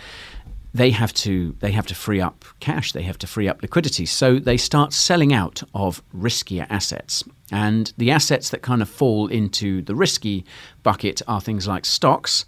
they 0.73 0.91
have 0.91 1.13
to 1.13 1.55
they 1.59 1.71
have 1.71 1.87
to 1.87 1.95
free 1.95 2.21
up 2.21 2.45
cash, 2.59 2.91
they 2.91 3.03
have 3.03 3.17
to 3.19 3.27
free 3.27 3.47
up 3.47 3.61
liquidity. 3.61 4.05
So 4.05 4.39
they 4.39 4.57
start 4.57 4.93
selling 4.93 5.33
out 5.33 5.63
of 5.73 6.01
riskier 6.15 6.67
assets. 6.69 7.23
And 7.51 7.91
the 7.97 8.11
assets 8.11 8.49
that 8.51 8.61
kind 8.61 8.81
of 8.81 8.89
fall 8.89 9.27
into 9.27 9.81
the 9.81 9.95
risky 9.95 10.45
bucket 10.83 11.21
are 11.27 11.41
things 11.41 11.67
like 11.67 11.85
stocks 11.85 12.45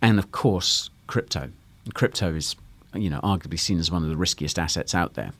and 0.00 0.18
of 0.18 0.30
course 0.32 0.90
crypto. 1.06 1.50
Crypto 1.94 2.34
is 2.34 2.56
you 2.94 3.10
know 3.10 3.20
arguably 3.20 3.58
seen 3.58 3.78
as 3.78 3.90
one 3.90 4.02
of 4.02 4.08
the 4.08 4.16
riskiest 4.16 4.58
assets 4.58 4.94
out 4.94 5.14
there. 5.14 5.32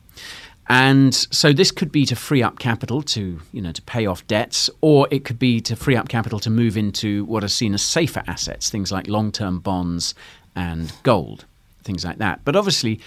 And 0.66 1.14
so 1.14 1.52
this 1.52 1.70
could 1.70 1.92
be 1.92 2.06
to 2.06 2.16
free 2.16 2.42
up 2.42 2.58
capital 2.58 3.02
to, 3.02 3.40
you 3.52 3.60
know, 3.60 3.72
to 3.72 3.82
pay 3.82 4.06
off 4.06 4.26
debts, 4.26 4.70
or 4.80 5.06
it 5.10 5.24
could 5.24 5.38
be 5.38 5.60
to 5.60 5.76
free 5.76 5.94
up 5.94 6.08
capital 6.08 6.38
to 6.40 6.50
move 6.50 6.78
into 6.78 7.24
what 7.26 7.44
are 7.44 7.48
seen 7.48 7.74
as 7.74 7.82
safer 7.82 8.22
assets, 8.26 8.70
things 8.70 8.90
like 8.90 9.06
long-term 9.06 9.58
bonds 9.60 10.14
and 10.56 10.92
gold, 11.02 11.44
things 11.82 12.04
like 12.04 12.16
that. 12.18 12.40
But 12.44 12.56
obviously, 12.56 12.98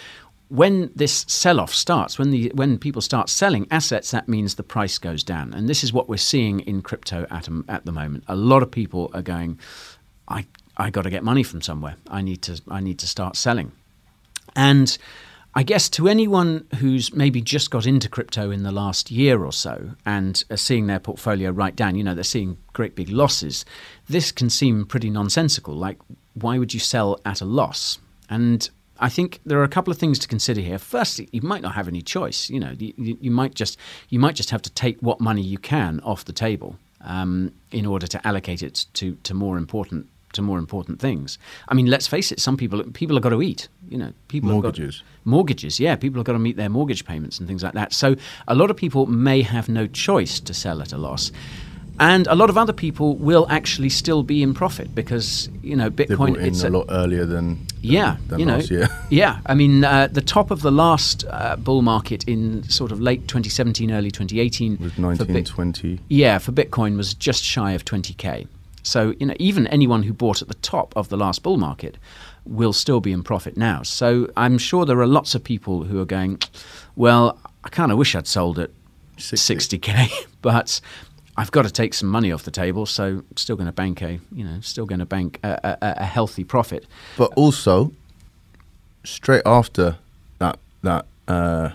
when 0.49 0.91
this 0.95 1.25
sell-off 1.27 1.73
starts, 1.73 2.19
when 2.19 2.29
the 2.29 2.51
when 2.53 2.77
people 2.77 3.01
start 3.01 3.27
selling 3.27 3.67
assets, 3.71 4.11
that 4.11 4.27
means 4.29 4.55
the 4.55 4.63
price 4.63 4.99
goes 4.99 5.23
down, 5.23 5.53
and 5.53 5.67
this 5.67 5.83
is 5.83 5.91
what 5.91 6.07
we're 6.07 6.17
seeing 6.17 6.59
in 6.61 6.81
crypto 6.81 7.25
at 7.31 7.47
um, 7.47 7.65
at 7.67 7.85
the 7.85 7.91
moment. 7.91 8.23
A 8.27 8.35
lot 8.35 8.61
of 8.61 8.69
people 8.69 9.09
are 9.15 9.23
going, 9.23 9.59
I 10.27 10.45
I 10.77 10.89
got 10.91 11.01
to 11.03 11.09
get 11.09 11.23
money 11.23 11.43
from 11.43 11.61
somewhere. 11.61 11.95
I 12.07 12.21
need 12.21 12.43
to 12.43 12.61
I 12.69 12.81
need 12.81 12.99
to 12.99 13.07
start 13.07 13.35
selling. 13.35 13.71
And 14.55 14.97
I 15.57 15.63
guess 15.63 15.89
to 15.89 16.07
anyone 16.07 16.67
who's 16.75 17.11
maybe 17.15 17.41
just 17.41 17.71
got 17.71 17.87
into 17.87 18.07
crypto 18.07 18.51
in 18.51 18.61
the 18.61 18.71
last 18.71 19.09
year 19.09 19.43
or 19.43 19.51
so 19.51 19.89
and 20.05 20.43
are 20.51 20.55
seeing 20.55 20.85
their 20.85 20.99
portfolio 20.99 21.49
write 21.49 21.75
down, 21.75 21.95
you 21.95 22.03
know, 22.03 22.13
they're 22.13 22.23
seeing 22.23 22.59
great 22.73 22.93
big 22.93 23.09
losses, 23.09 23.65
this 24.07 24.31
can 24.31 24.51
seem 24.51 24.85
pretty 24.85 25.09
nonsensical. 25.09 25.73
Like, 25.73 25.97
why 26.35 26.59
would 26.59 26.75
you 26.75 26.79
sell 26.79 27.19
at 27.25 27.41
a 27.41 27.45
loss? 27.45 27.97
And 28.29 28.69
I 28.99 29.09
think 29.09 29.39
there 29.47 29.57
are 29.57 29.63
a 29.63 29.67
couple 29.67 29.89
of 29.89 29.97
things 29.97 30.19
to 30.19 30.27
consider 30.27 30.61
here. 30.61 30.77
Firstly, 30.77 31.27
you 31.31 31.41
might 31.41 31.63
not 31.63 31.73
have 31.73 31.87
any 31.87 32.03
choice. 32.03 32.51
You 32.51 32.59
know, 32.59 32.75
you, 32.77 32.93
you 32.95 33.17
you 33.19 33.31
might 33.31 33.55
just 33.55 33.79
you 34.09 34.19
might 34.19 34.35
just 34.35 34.51
have 34.51 34.61
to 34.61 34.69
take 34.69 34.99
what 35.01 35.19
money 35.19 35.41
you 35.41 35.57
can 35.57 36.01
off 36.01 36.25
the 36.25 36.33
table 36.33 36.77
um, 37.01 37.51
in 37.71 37.87
order 37.87 38.05
to 38.05 38.27
allocate 38.27 38.61
it 38.61 38.85
to 38.93 39.15
to 39.23 39.33
more 39.33 39.57
important 39.57 40.07
to 40.33 40.41
more 40.41 40.59
important 40.59 40.99
things. 40.99 41.37
I 41.67 41.73
mean, 41.73 41.85
let's 41.87 42.07
face 42.07 42.31
it. 42.31 42.39
Some 42.39 42.57
people 42.57 42.83
people 42.93 43.15
have 43.15 43.23
got 43.23 43.29
to 43.29 43.41
eat. 43.41 43.67
You 43.89 43.97
know, 43.97 44.13
people 44.27 44.49
have 44.49 44.57
got- 44.61 44.77
Mortgages. 44.77 45.03
mortgages. 45.25 45.79
Yeah, 45.79 45.95
people 45.95 46.19
have 46.19 46.25
got 46.25 46.33
to 46.33 46.39
meet 46.39 46.57
their 46.57 46.69
mortgage 46.69 47.05
payments 47.05 47.39
and 47.39 47.47
things 47.47 47.63
like 47.63 47.73
that. 47.73 47.93
So 47.93 48.15
a 48.47 48.55
lot 48.55 48.69
of 48.69 48.77
people 48.77 49.05
may 49.05 49.41
have 49.41 49.69
no 49.69 49.87
choice 49.87 50.39
to 50.41 50.53
sell 50.53 50.81
at 50.81 50.91
a 50.93 50.97
loss. 50.97 51.31
And 51.99 52.27
a 52.27 52.35
lot 52.35 52.51
of 52.51 52.57
other 52.59 52.73
people 52.73 53.15
will 53.15 53.47
actually 53.49 53.89
still 53.89 54.21
be 54.21 54.43
in 54.43 54.53
profit 54.53 54.93
because 54.93 55.49
you 55.63 55.75
know 55.75 55.89
Bitcoin. 55.89 56.37
it's 56.39 56.63
a 56.63 56.69
lot 56.69 56.85
earlier 56.89 57.25
than 57.25 57.65
yeah, 57.81 58.17
than 58.27 58.39
you 58.39 58.45
know, 58.45 58.61
yeah. 59.09 59.39
I 59.47 59.55
mean, 59.55 59.83
uh, 59.83 60.07
the 60.11 60.21
top 60.21 60.51
of 60.51 60.61
the 60.61 60.71
last 60.71 61.25
uh, 61.27 61.55
bull 61.55 61.81
market 61.81 62.23
in 62.27 62.61
sort 62.69 62.91
of 62.91 63.01
late 63.01 63.27
2017, 63.27 63.91
early 63.91 64.11
2018 64.11 64.77
was 64.79 64.93
for 64.93 65.01
19, 65.01 65.33
Bit- 65.33 65.45
20. 65.47 65.99
yeah, 66.09 66.37
for 66.37 66.51
Bitcoin 66.51 66.97
was 66.97 67.15
just 67.15 67.43
shy 67.43 67.71
of 67.71 67.83
20k. 67.83 68.47
So 68.87 69.13
you 69.19 69.25
know, 69.25 69.35
even 69.37 69.67
anyone 69.67 70.03
who 70.03 70.13
bought 70.13 70.41
at 70.41 70.47
the 70.47 70.53
top 70.55 70.93
of 70.95 71.09
the 71.09 71.17
last 71.17 71.43
bull 71.43 71.57
market 71.57 71.97
will 72.45 72.73
still 72.73 73.01
be 73.01 73.11
in 73.11 73.23
profit 73.23 73.57
now. 73.57 73.83
So 73.83 74.29
I'm 74.37 74.57
sure 74.57 74.85
there 74.85 74.99
are 74.99 75.07
lots 75.07 75.35
of 75.35 75.43
people 75.43 75.83
who 75.83 75.99
are 75.99 76.05
going, 76.05 76.39
well, 76.95 77.37
I 77.63 77.69
kind 77.69 77.91
of 77.91 77.97
wish 77.97 78.15
I'd 78.15 78.27
sold 78.27 78.57
at 78.57 78.71
60. 79.17 79.77
60k, 79.79 80.27
but 80.41 80.79
I've 81.35 81.51
got 81.51 81.63
to 81.63 81.71
take 81.71 81.93
some 81.93 82.09
money 82.09 82.31
off 82.31 82.43
the 82.43 82.51
table. 82.51 82.85
So 82.85 83.03
I'm 83.03 83.37
still 83.37 83.55
going 83.55 83.67
to 83.67 83.73
bank 83.73 84.01
a, 84.01 84.19
you 84.31 84.45
know, 84.45 84.59
still 84.61 84.85
going 84.85 84.99
to 84.99 85.05
bank 85.05 85.39
a, 85.43 85.77
a, 85.81 85.93
a 85.99 86.05
healthy 86.05 86.43
profit. 86.43 86.85
But 87.17 87.33
also, 87.35 87.91
straight 89.03 89.43
after 89.45 89.97
that 90.39 90.59
that 90.83 91.05
uh, 91.27 91.71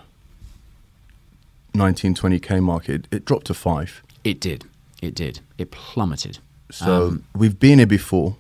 19, 1.75 2.15
20k 2.15 2.63
market, 2.63 3.07
it 3.11 3.25
dropped 3.25 3.47
to 3.47 3.55
five. 3.55 4.03
It 4.25 4.41
did. 4.41 4.65
It 5.03 5.15
did. 5.15 5.41
It 5.59 5.71
plummeted. 5.71 6.39
So 6.73 7.09
Um, 7.09 7.25
we've 7.35 7.59
been 7.59 7.79
here 7.79 7.87
before. 7.87 8.37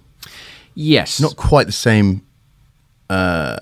Yes. 0.75 1.21
Not 1.21 1.37
quite 1.37 1.67
the 1.67 1.73
same 1.73 2.23
uh, 3.11 3.59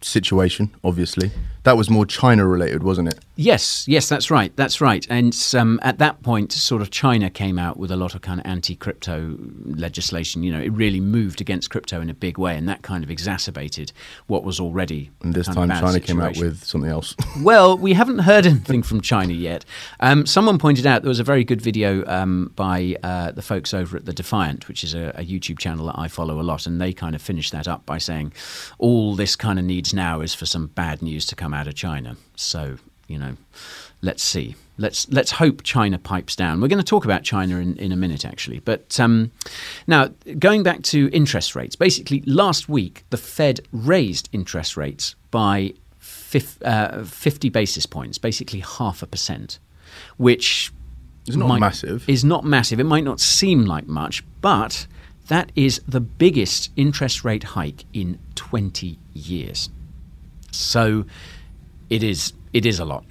situation, 0.00 0.70
obviously. 0.82 1.30
That 1.66 1.76
was 1.76 1.90
more 1.90 2.06
China 2.06 2.46
related, 2.46 2.84
wasn't 2.84 3.08
it? 3.08 3.18
Yes, 3.34 3.88
yes, 3.88 4.08
that's 4.08 4.30
right. 4.30 4.54
That's 4.54 4.80
right. 4.80 5.04
And 5.10 5.36
um, 5.52 5.80
at 5.82 5.98
that 5.98 6.22
point, 6.22 6.52
sort 6.52 6.80
of 6.80 6.92
China 6.92 7.28
came 7.28 7.58
out 7.58 7.76
with 7.76 7.90
a 7.90 7.96
lot 7.96 8.14
of 8.14 8.20
kind 8.20 8.38
of 8.38 8.46
anti-crypto 8.46 9.36
legislation. 9.64 10.44
You 10.44 10.52
know, 10.52 10.60
it 10.60 10.68
really 10.68 11.00
moved 11.00 11.40
against 11.40 11.68
crypto 11.68 12.00
in 12.00 12.08
a 12.08 12.14
big 12.14 12.38
way, 12.38 12.56
and 12.56 12.68
that 12.68 12.82
kind 12.82 13.02
of 13.02 13.10
exacerbated 13.10 13.90
what 14.28 14.44
was 14.44 14.60
already. 14.60 15.10
And 15.22 15.34
this 15.34 15.48
time 15.48 15.68
China 15.70 15.98
came 15.98 16.20
out 16.20 16.36
with 16.36 16.62
something 16.62 16.88
else. 16.88 17.16
Well, 17.42 17.76
we 17.76 17.92
haven't 17.92 18.20
heard 18.20 18.46
anything 18.46 18.82
from 18.82 19.00
China 19.00 19.32
yet. 19.32 19.64
Um, 20.00 20.24
someone 20.24 20.58
pointed 20.58 20.86
out 20.86 21.02
there 21.02 21.08
was 21.08 21.20
a 21.20 21.24
very 21.24 21.44
good 21.44 21.60
video 21.60 22.04
um, 22.06 22.52
by 22.56 22.96
uh, 23.02 23.32
the 23.32 23.42
folks 23.42 23.74
over 23.74 23.96
at 23.96 24.06
The 24.06 24.12
Defiant, 24.12 24.68
which 24.68 24.82
is 24.82 24.94
a, 24.94 25.12
a 25.16 25.24
YouTube 25.24 25.58
channel 25.58 25.86
that 25.86 25.98
I 25.98 26.08
follow 26.08 26.40
a 26.40 26.42
lot, 26.42 26.66
and 26.66 26.80
they 26.80 26.92
kind 26.92 27.14
of 27.14 27.20
finished 27.20 27.52
that 27.52 27.68
up 27.68 27.84
by 27.84 27.98
saying 27.98 28.32
all 28.78 29.14
this 29.16 29.36
kind 29.36 29.58
of 29.58 29.64
needs 29.64 29.92
now 29.92 30.22
is 30.22 30.32
for 30.34 30.46
some 30.46 30.68
bad 30.68 31.02
news 31.02 31.26
to 31.26 31.36
come 31.36 31.52
out 31.52 31.55
of 31.66 31.74
China. 31.74 32.16
So, 32.36 32.76
you 33.08 33.18
know, 33.18 33.36
let's 34.02 34.22
see. 34.22 34.54
Let's 34.78 35.08
let's 35.10 35.30
hope 35.30 35.62
China 35.62 35.98
pipes 35.98 36.36
down. 36.36 36.60
We're 36.60 36.68
going 36.68 36.84
to 36.84 36.84
talk 36.84 37.06
about 37.06 37.22
China 37.24 37.56
in, 37.58 37.76
in 37.78 37.92
a 37.92 37.96
minute, 37.96 38.26
actually. 38.26 38.58
But 38.60 39.00
um, 39.00 39.30
now, 39.86 40.10
going 40.38 40.62
back 40.62 40.82
to 40.92 41.08
interest 41.14 41.56
rates, 41.56 41.76
basically 41.76 42.20
last 42.26 42.68
week 42.68 43.04
the 43.08 43.16
Fed 43.16 43.60
raised 43.72 44.28
interest 44.32 44.76
rates 44.76 45.14
by 45.30 45.72
fif- 45.98 46.60
uh, 46.62 47.04
50 47.04 47.48
basis 47.48 47.86
points, 47.86 48.18
basically 48.18 48.60
half 48.60 49.02
a 49.02 49.06
percent, 49.06 49.58
which 50.18 50.70
It's 51.26 51.36
not 51.38 51.48
might- 51.48 51.60
massive. 51.60 52.06
Is 52.06 52.22
not 52.22 52.44
massive. 52.44 52.78
It 52.78 52.84
might 52.84 53.04
not 53.04 53.18
seem 53.18 53.64
like 53.64 53.86
much, 53.86 54.22
but 54.42 54.86
that 55.28 55.50
is 55.56 55.80
the 55.88 56.00
biggest 56.00 56.70
interest 56.76 57.24
rate 57.24 57.44
hike 57.44 57.84
in 57.94 58.18
20 58.34 58.98
years. 59.14 59.70
So 60.52 61.06
it 61.90 62.02
is 62.02 62.32
it 62.52 62.66
is 62.66 62.78
a 62.78 62.84
lot. 62.84 63.04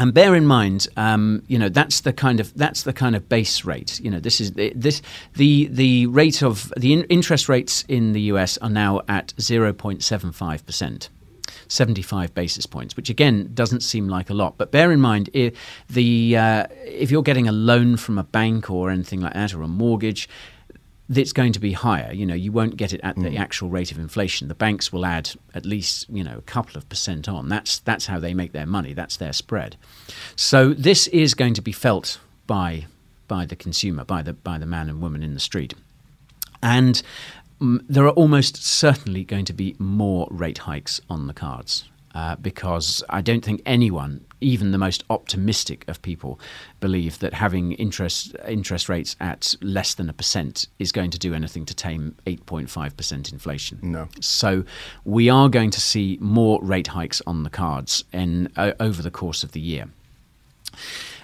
And 0.00 0.14
bear 0.14 0.36
in 0.36 0.46
mind, 0.46 0.86
um, 0.96 1.42
you 1.48 1.58
know 1.58 1.68
that's 1.68 2.02
the 2.02 2.12
kind 2.12 2.38
of 2.38 2.54
that's 2.54 2.84
the 2.84 2.92
kind 2.92 3.16
of 3.16 3.28
base 3.28 3.64
rate. 3.64 4.00
You 4.00 4.10
know, 4.10 4.20
this 4.20 4.40
is 4.40 4.52
this 4.52 5.02
the 5.34 5.66
the 5.66 6.06
rate 6.06 6.42
of 6.42 6.72
the 6.76 6.92
in, 6.92 7.04
interest 7.04 7.48
rates 7.48 7.84
in 7.88 8.12
the 8.12 8.20
US 8.32 8.58
are 8.58 8.70
now 8.70 9.00
at 9.08 9.34
zero 9.40 9.72
point 9.72 10.02
seven 10.02 10.32
five 10.32 10.64
percent. 10.64 11.08
75 11.70 12.32
basis 12.34 12.66
points, 12.66 12.96
which 12.96 13.10
again 13.10 13.50
doesn't 13.52 13.82
seem 13.82 14.08
like 14.08 14.30
a 14.30 14.34
lot. 14.34 14.56
But 14.56 14.70
bear 14.70 14.90
in 14.90 15.00
mind, 15.00 15.28
if, 15.32 15.54
the, 15.88 16.36
uh, 16.36 16.66
if 16.84 17.10
you're 17.10 17.22
getting 17.22 17.46
a 17.46 17.52
loan 17.52 17.96
from 17.96 18.18
a 18.18 18.24
bank 18.24 18.70
or 18.70 18.90
anything 18.90 19.20
like 19.20 19.34
that, 19.34 19.54
or 19.54 19.62
a 19.62 19.68
mortgage, 19.68 20.28
it's 21.14 21.32
going 21.32 21.52
to 21.52 21.58
be 21.58 21.72
higher. 21.72 22.12
You 22.12 22.26
know, 22.26 22.34
you 22.34 22.52
won't 22.52 22.76
get 22.76 22.92
it 22.92 23.00
at 23.02 23.16
the 23.16 23.36
actual 23.36 23.70
rate 23.70 23.90
of 23.90 23.98
inflation. 23.98 24.48
The 24.48 24.54
banks 24.54 24.92
will 24.92 25.06
add 25.06 25.30
at 25.54 25.64
least 25.64 26.08
you 26.10 26.22
know 26.22 26.36
a 26.38 26.42
couple 26.42 26.76
of 26.76 26.88
percent 26.88 27.28
on. 27.28 27.48
That's 27.48 27.78
that's 27.78 28.06
how 28.06 28.18
they 28.18 28.34
make 28.34 28.52
their 28.52 28.66
money. 28.66 28.92
That's 28.92 29.16
their 29.16 29.32
spread. 29.32 29.76
So 30.36 30.74
this 30.74 31.06
is 31.08 31.34
going 31.34 31.54
to 31.54 31.62
be 31.62 31.72
felt 31.72 32.20
by 32.46 32.86
by 33.26 33.46
the 33.46 33.56
consumer, 33.56 34.04
by 34.04 34.22
the 34.22 34.34
by 34.34 34.58
the 34.58 34.66
man 34.66 34.88
and 34.88 35.00
woman 35.00 35.22
in 35.22 35.34
the 35.34 35.40
street, 35.40 35.74
and 36.62 37.02
mm, 37.60 37.80
there 37.88 38.04
are 38.04 38.10
almost 38.10 38.62
certainly 38.62 39.24
going 39.24 39.46
to 39.46 39.54
be 39.54 39.76
more 39.78 40.28
rate 40.30 40.58
hikes 40.58 41.00
on 41.08 41.26
the 41.26 41.34
cards. 41.34 41.84
Uh, 42.14 42.34
because 42.36 43.04
I 43.10 43.20
don't 43.20 43.44
think 43.44 43.62
anyone, 43.64 44.24
even 44.40 44.72
the 44.72 44.78
most 44.78 45.04
optimistic 45.10 45.84
of 45.88 46.00
people, 46.02 46.38
believe 46.80 47.18
that 47.20 47.34
having 47.34 47.72
interest 47.72 48.34
interest 48.46 48.88
rates 48.88 49.16
at 49.20 49.54
less 49.60 49.94
than 49.94 50.08
a 50.08 50.12
percent 50.12 50.66
is 50.78 50.92
going 50.92 51.10
to 51.10 51.18
do 51.18 51.34
anything 51.34 51.64
to 51.66 51.74
tame 51.74 52.14
8.5 52.26 52.96
percent 52.96 53.32
inflation. 53.32 53.78
No. 53.82 54.08
So 54.20 54.64
we 55.04 55.28
are 55.28 55.48
going 55.48 55.70
to 55.70 55.80
see 55.80 56.18
more 56.20 56.60
rate 56.62 56.88
hikes 56.88 57.22
on 57.26 57.42
the 57.42 57.50
cards 57.50 58.04
in 58.12 58.50
uh, 58.56 58.72
over 58.80 59.02
the 59.02 59.10
course 59.10 59.42
of 59.42 59.52
the 59.52 59.60
year. 59.60 59.86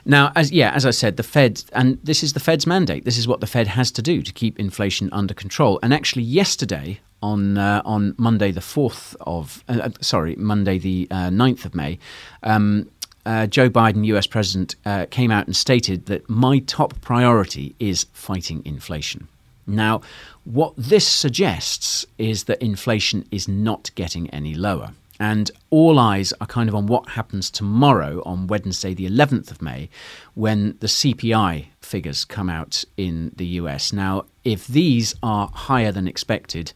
Now, 0.06 0.32
as 0.36 0.52
yeah, 0.52 0.72
as 0.72 0.84
I 0.84 0.90
said, 0.90 1.16
the 1.16 1.22
Fed, 1.22 1.64
and 1.72 1.98
this 2.04 2.22
is 2.22 2.34
the 2.34 2.40
Fed's 2.40 2.66
mandate. 2.66 3.04
This 3.04 3.16
is 3.16 3.26
what 3.26 3.40
the 3.40 3.46
Fed 3.46 3.68
has 3.68 3.90
to 3.92 4.02
do 4.02 4.22
to 4.22 4.32
keep 4.32 4.60
inflation 4.60 5.08
under 5.12 5.32
control. 5.32 5.78
And 5.82 5.94
actually, 5.94 6.24
yesterday 6.24 7.00
on 7.24 7.56
uh, 7.56 7.80
on 7.86 8.14
Monday 8.18 8.52
the 8.52 8.60
fourth 8.60 9.16
of 9.22 9.64
uh, 9.68 9.88
sorry 10.00 10.36
Monday 10.36 10.78
the 10.78 11.08
uh, 11.10 11.30
9th 11.30 11.64
of 11.64 11.74
May. 11.74 11.98
Um, 12.42 12.90
uh, 13.26 13.46
Joe 13.46 13.70
Biden, 13.70 14.04
US 14.06 14.26
president, 14.26 14.76
uh, 14.84 15.06
came 15.10 15.30
out 15.30 15.46
and 15.46 15.56
stated 15.56 16.06
that 16.06 16.28
my 16.28 16.58
top 16.60 17.00
priority 17.00 17.74
is 17.78 18.06
fighting 18.12 18.62
inflation. 18.64 19.28
Now, 19.66 20.02
what 20.44 20.74
this 20.76 21.06
suggests 21.06 22.04
is 22.18 22.44
that 22.44 22.62
inflation 22.62 23.24
is 23.30 23.48
not 23.48 23.90
getting 23.94 24.28
any 24.30 24.54
lower. 24.54 24.92
And 25.20 25.50
all 25.70 25.98
eyes 25.98 26.32
are 26.40 26.46
kind 26.46 26.68
of 26.68 26.74
on 26.74 26.86
what 26.86 27.10
happens 27.10 27.50
tomorrow, 27.50 28.20
on 28.26 28.48
Wednesday, 28.48 28.94
the 28.94 29.08
11th 29.08 29.50
of 29.50 29.62
May, 29.62 29.88
when 30.34 30.76
the 30.80 30.88
CPI 30.88 31.66
figures 31.80 32.24
come 32.24 32.50
out 32.50 32.84
in 32.96 33.30
the 33.36 33.46
US. 33.46 33.92
Now, 33.92 34.24
if 34.44 34.66
these 34.66 35.14
are 35.22 35.48
higher 35.48 35.92
than 35.92 36.08
expected, 36.08 36.72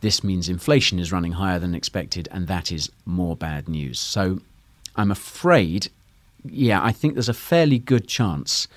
this 0.00 0.22
means 0.22 0.48
inflation 0.48 0.98
is 0.98 1.12
running 1.12 1.32
higher 1.32 1.58
than 1.58 1.74
expected, 1.74 2.28
and 2.30 2.46
that 2.46 2.70
is 2.70 2.90
more 3.04 3.36
bad 3.36 3.68
news. 3.68 3.98
So 3.98 4.40
I'm 5.00 5.10
afraid, 5.10 5.88
yeah, 6.44 6.82
I 6.82 6.92
think 6.92 7.14
there's 7.14 7.30
a 7.30 7.34
fairly 7.34 7.78
good 7.78 8.06
chance 8.06 8.68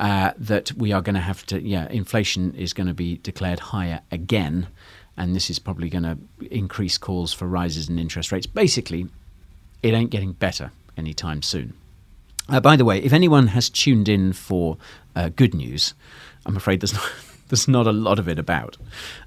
uh, 0.00 0.32
that 0.36 0.72
we 0.72 0.92
are 0.92 1.00
going 1.00 1.14
to 1.14 1.20
have 1.20 1.46
to, 1.46 1.62
yeah, 1.62 1.86
inflation 1.88 2.54
is 2.54 2.72
going 2.72 2.88
to 2.88 2.94
be 2.94 3.18
declared 3.18 3.60
higher 3.60 4.00
again. 4.10 4.66
And 5.16 5.36
this 5.36 5.48
is 5.48 5.58
probably 5.60 5.88
going 5.88 6.02
to 6.02 6.18
increase 6.50 6.98
calls 6.98 7.32
for 7.32 7.46
rises 7.46 7.88
in 7.88 7.98
interest 7.98 8.32
rates. 8.32 8.46
Basically, 8.46 9.06
it 9.82 9.94
ain't 9.94 10.10
getting 10.10 10.32
better 10.32 10.72
anytime 10.96 11.40
soon. 11.42 11.74
Uh, 12.48 12.58
by 12.58 12.74
the 12.74 12.84
way, 12.84 12.98
if 12.98 13.12
anyone 13.12 13.48
has 13.48 13.70
tuned 13.70 14.08
in 14.08 14.32
for 14.32 14.76
uh, 15.14 15.28
good 15.28 15.54
news, 15.54 15.94
I'm 16.46 16.56
afraid 16.56 16.80
there's 16.80 16.94
not, 17.00 17.12
there's 17.48 17.68
not 17.68 17.86
a 17.86 17.92
lot 17.92 18.18
of 18.18 18.28
it 18.28 18.40
about. 18.40 18.76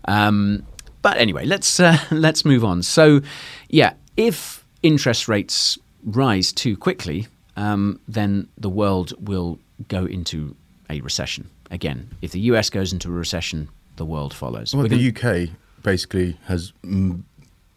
Um, 0.06 0.66
but 1.02 1.16
anyway, 1.18 1.46
let's 1.46 1.80
uh, 1.80 1.98
let's 2.12 2.44
move 2.44 2.66
on. 2.66 2.84
So, 2.84 3.22
yeah, 3.70 3.94
if 4.18 4.66
interest 4.82 5.30
rates 5.30 5.78
rise 6.04 6.52
too 6.52 6.76
quickly, 6.78 7.28
um, 7.56 8.00
then 8.08 8.48
the 8.58 8.70
world 8.70 9.14
will 9.20 9.60
go 9.88 10.06
into 10.06 10.56
a 10.90 11.02
recession 11.02 11.50
again. 11.72 12.10
If 12.22 12.32
the 12.32 12.40
US 12.42 12.70
goes 12.70 12.94
into 12.94 13.10
a 13.10 13.12
recession, 13.14 13.70
the 13.96 14.06
world 14.06 14.34
follows. 14.34 14.74
Well, 14.74 14.84
We're 14.84 14.90
the 14.90 15.12
gonna- 15.12 15.46
UK 15.46 15.50
basically 15.84 16.38
has 16.46 16.74
m- 16.84 17.26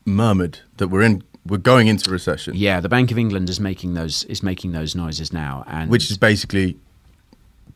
murmured 0.04 0.60
that 0.76 0.88
we're 0.88 1.02
in, 1.02 1.22
we're 1.46 1.58
going 1.58 1.86
into 1.88 2.10
recession, 2.10 2.54
yeah, 2.56 2.80
the 2.80 2.88
Bank 2.88 3.10
of 3.10 3.18
England 3.18 3.48
is 3.50 3.60
making 3.60 3.94
those 3.94 4.24
is 4.24 4.42
making 4.42 4.72
those 4.72 4.94
noises 4.94 5.32
now, 5.32 5.64
and 5.68 5.90
which 5.90 6.10
is 6.10 6.18
basically 6.18 6.76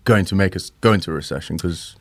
going 0.05 0.25
to 0.25 0.35
make 0.35 0.57
us 0.57 0.71
go 0.81 0.93
into 0.93 1.11
a 1.11 1.15
recession 1.15 1.57
because 1.57 1.97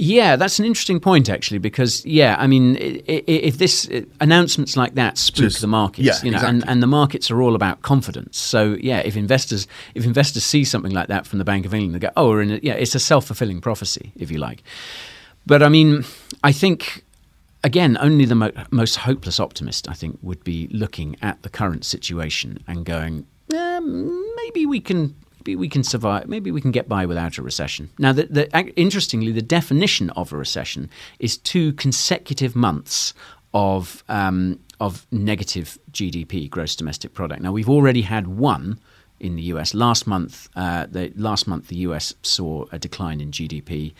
Yeah, 0.00 0.36
that's 0.36 0.60
an 0.60 0.64
interesting 0.64 1.00
point, 1.00 1.28
actually, 1.28 1.58
because 1.58 2.06
yeah, 2.06 2.36
I 2.38 2.46
mean, 2.46 2.76
if 2.78 3.58
this 3.58 3.88
uh, 3.90 4.02
announcements 4.20 4.76
like 4.76 4.94
that 4.94 5.18
spook 5.18 5.46
Just- 5.46 5.60
the 5.60 5.66
markets, 5.66 6.06
yeah, 6.06 6.24
you 6.24 6.30
know, 6.30 6.38
and, 6.38 6.58
exactly. 6.58 6.72
and 6.72 6.82
the 6.82 6.86
markets 6.86 7.30
are 7.32 7.42
all 7.42 7.56
about 7.56 7.82
confidence. 7.82 8.38
So 8.38 8.76
yeah, 8.80 8.98
if 9.00 9.16
investors 9.16 9.66
if 9.96 10.04
investors 10.04 10.44
see 10.44 10.62
something 10.62 10.92
like 10.92 11.08
that 11.08 11.26
from 11.26 11.40
the 11.40 11.44
Bank 11.44 11.66
of 11.66 11.74
England, 11.74 11.96
they 11.96 11.98
go, 11.98 12.12
oh, 12.16 12.28
we're 12.28 12.42
in 12.42 12.50
a, 12.52 12.60
yeah, 12.62 12.74
it's 12.74 12.94
a 12.94 13.00
self 13.00 13.26
fulfilling 13.26 13.60
prophecy, 13.60 14.12
if 14.16 14.30
you 14.30 14.38
like. 14.38 14.62
But 15.46 15.64
I 15.64 15.68
mean, 15.68 16.04
I 16.44 16.52
think 16.52 17.04
again, 17.64 17.98
only 18.00 18.24
the 18.24 18.36
mo- 18.36 18.52
most 18.70 18.96
hopeless 18.96 19.40
optimist, 19.40 19.88
I 19.88 19.94
think, 19.94 20.18
would 20.22 20.44
be 20.44 20.68
looking 20.70 21.16
at 21.22 21.42
the 21.42 21.48
current 21.48 21.84
situation 21.84 22.62
and 22.68 22.84
going, 22.84 23.26
um, 23.52 24.34
maybe 24.36 24.64
we 24.64 24.78
can. 24.80 25.16
Maybe 25.40 25.56
we 25.56 25.68
can 25.68 25.84
survive. 25.84 26.28
Maybe 26.28 26.50
we 26.50 26.60
can 26.60 26.70
get 26.70 26.88
by 26.88 27.06
without 27.06 27.38
a 27.38 27.42
recession. 27.42 27.90
Now, 27.98 28.12
the, 28.12 28.24
the, 28.24 28.72
interestingly, 28.76 29.32
the 29.32 29.42
definition 29.42 30.10
of 30.10 30.32
a 30.32 30.36
recession 30.36 30.90
is 31.18 31.36
two 31.38 31.72
consecutive 31.74 32.56
months 32.56 33.14
of 33.54 34.04
um, 34.08 34.60
of 34.80 35.06
negative 35.10 35.78
GDP, 35.92 36.48
gross 36.48 36.76
domestic 36.76 37.14
product. 37.14 37.42
Now, 37.42 37.52
we've 37.52 37.68
already 37.68 38.02
had 38.02 38.26
one 38.26 38.78
in 39.20 39.36
the 39.36 39.42
US 39.42 39.74
last 39.74 40.06
month. 40.06 40.48
Uh, 40.54 40.86
the 40.90 41.12
last 41.16 41.46
month, 41.46 41.68
the 41.68 41.76
US 41.78 42.14
saw 42.22 42.66
a 42.72 42.78
decline 42.78 43.20
in 43.20 43.30
GDP, 43.30 43.94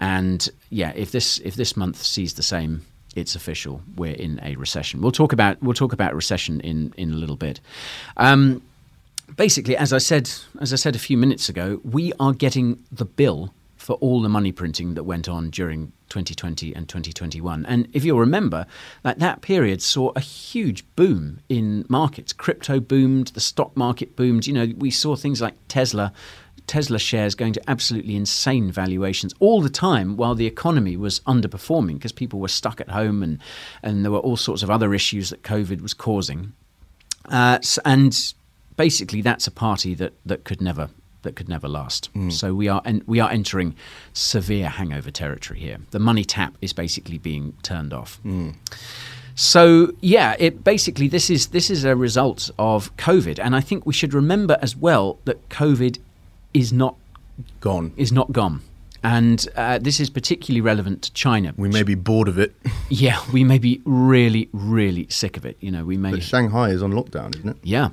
and 0.00 0.48
yeah, 0.70 0.92
if 0.94 1.12
this 1.12 1.38
if 1.38 1.54
this 1.54 1.76
month 1.76 2.02
sees 2.02 2.34
the 2.34 2.42
same, 2.42 2.82
it's 3.14 3.34
official. 3.34 3.82
We're 3.96 4.14
in 4.14 4.40
a 4.42 4.56
recession. 4.56 5.00
We'll 5.00 5.12
talk 5.12 5.32
about 5.32 5.62
we'll 5.62 5.74
talk 5.74 5.92
about 5.92 6.14
recession 6.14 6.60
in 6.60 6.92
in 6.96 7.12
a 7.12 7.16
little 7.16 7.36
bit. 7.36 7.60
Um, 8.16 8.62
basically, 9.34 9.76
as 9.76 9.92
I 9.92 9.98
said 9.98 10.30
as 10.60 10.72
I 10.72 10.76
said 10.76 10.94
a 10.94 11.00
few 11.00 11.16
minutes 11.16 11.48
ago, 11.48 11.80
we 11.84 12.12
are 12.20 12.32
getting 12.32 12.84
the 12.92 13.04
bill 13.04 13.52
for 13.76 13.94
all 13.96 14.20
the 14.20 14.28
money 14.28 14.52
printing 14.52 14.94
that 14.94 15.04
went 15.04 15.28
on 15.28 15.50
during 15.50 15.92
2020 16.08 16.74
and 16.74 16.88
2021. 16.88 17.64
And 17.66 17.88
if 17.92 18.04
you'll 18.04 18.18
remember, 18.18 18.66
like 19.04 19.18
that 19.18 19.42
period 19.42 19.80
saw 19.82 20.10
a 20.16 20.20
huge 20.20 20.84
boom 20.96 21.40
in 21.48 21.84
markets. 21.88 22.32
Crypto 22.32 22.80
boomed, 22.80 23.28
the 23.28 23.40
stock 23.40 23.76
market 23.76 24.16
boomed. 24.16 24.46
You 24.46 24.54
know, 24.54 24.72
we 24.76 24.90
saw 24.90 25.14
things 25.14 25.40
like 25.40 25.54
Tesla 25.68 26.12
Tesla 26.66 26.98
shares 26.98 27.34
going 27.34 27.52
to 27.52 27.70
absolutely 27.70 28.16
insane 28.16 28.72
valuations 28.72 29.32
all 29.38 29.60
the 29.60 29.70
time 29.70 30.16
while 30.16 30.34
the 30.34 30.46
economy 30.46 30.96
was 30.96 31.20
underperforming 31.20 31.94
because 31.94 32.12
people 32.12 32.40
were 32.40 32.48
stuck 32.48 32.80
at 32.80 32.90
home 32.90 33.22
and, 33.22 33.38
and 33.82 34.04
there 34.04 34.10
were 34.10 34.18
all 34.18 34.36
sorts 34.36 34.64
of 34.64 34.70
other 34.70 34.92
issues 34.92 35.30
that 35.30 35.42
COVID 35.42 35.80
was 35.80 35.94
causing. 35.94 36.52
Uh, 37.26 37.58
and 37.84 38.34
basically, 38.76 39.22
that's 39.22 39.46
a 39.46 39.50
party 39.50 39.94
that, 39.94 40.12
that 40.24 40.44
could 40.44 40.60
never 40.60 40.90
that 41.22 41.34
could 41.34 41.48
never 41.48 41.68
last. 41.68 42.08
Mm. 42.14 42.32
So 42.32 42.54
we 42.54 42.68
are 42.68 42.80
en- 42.84 43.02
we 43.06 43.20
are 43.20 43.30
entering 43.30 43.74
severe 44.12 44.68
hangover 44.68 45.10
territory 45.10 45.58
here. 45.60 45.78
The 45.90 45.98
money 45.98 46.24
tap 46.24 46.56
is 46.60 46.72
basically 46.72 47.18
being 47.18 47.54
turned 47.62 47.92
off. 47.92 48.20
Mm. 48.24 48.54
So 49.34 49.92
yeah, 50.00 50.36
it 50.38 50.64
basically 50.64 51.08
this 51.08 51.28
is 51.28 51.48
this 51.48 51.68
is 51.68 51.84
a 51.84 51.94
result 51.94 52.50
of 52.58 52.96
COVID, 52.96 53.38
and 53.38 53.54
I 53.54 53.60
think 53.60 53.84
we 53.84 53.92
should 53.92 54.14
remember 54.14 54.56
as 54.62 54.74
well 54.74 55.18
that 55.24 55.48
COVID 55.50 55.98
is 56.54 56.72
not 56.72 56.96
gone. 57.60 57.92
Is 57.96 58.12
not 58.12 58.32
gone. 58.32 58.62
And 59.02 59.46
uh, 59.54 59.78
this 59.78 60.00
is 60.00 60.10
particularly 60.10 60.62
relevant 60.62 61.02
to 61.02 61.12
China. 61.12 61.52
We 61.56 61.68
may 61.68 61.84
be 61.84 61.94
bored 61.94 62.26
of 62.26 62.38
it. 62.38 62.54
yeah, 62.88 63.20
we 63.32 63.44
may 63.44 63.58
be 63.58 63.80
really, 63.84 64.48
really 64.52 65.06
sick 65.10 65.36
of 65.36 65.44
it. 65.44 65.56
You 65.60 65.70
know, 65.70 65.84
we 65.84 65.96
may. 65.96 66.12
But 66.12 66.22
Shanghai 66.22 66.70
is 66.70 66.82
on 66.82 66.92
lockdown, 66.92 67.36
isn't 67.36 67.50
it? 67.50 67.56
Yeah, 67.62 67.90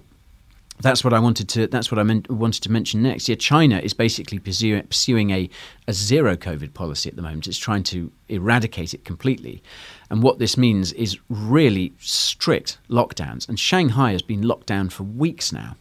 that's 0.82 1.04
what 1.04 1.14
I 1.14 1.20
wanted 1.20 1.48
to. 1.50 1.68
That's 1.68 1.92
what 1.92 2.00
I 2.00 2.04
meant, 2.04 2.30
wanted 2.30 2.64
to 2.64 2.72
mention 2.72 3.02
next. 3.02 3.30
Yeah, 3.30 3.36
China 3.36 3.80
is 3.80 3.94
basically 3.94 4.40
pursuing, 4.40 4.84
pursuing 4.84 5.32
a, 5.32 5.50
a 5.88 5.94
zero 5.94 6.36
COVID 6.36 6.74
policy 6.74 7.10
at 7.10 7.16
the 7.16 7.22
moment. 7.22 7.48
It's 7.48 7.58
trying 7.58 7.84
to 7.84 8.12
eradicate 8.28 8.94
it 8.94 9.06
completely, 9.06 9.62
and 10.10 10.24
what 10.24 10.40
this 10.40 10.58
means 10.58 10.92
is 10.94 11.18
really 11.30 11.94
strict 12.00 12.78
lockdowns. 12.90 13.48
And 13.48 13.60
Shanghai 13.60 14.12
has 14.12 14.22
been 14.22 14.42
locked 14.42 14.68
down 14.68 14.90
for 14.90 15.04
weeks 15.04 15.54
now, 15.54 15.76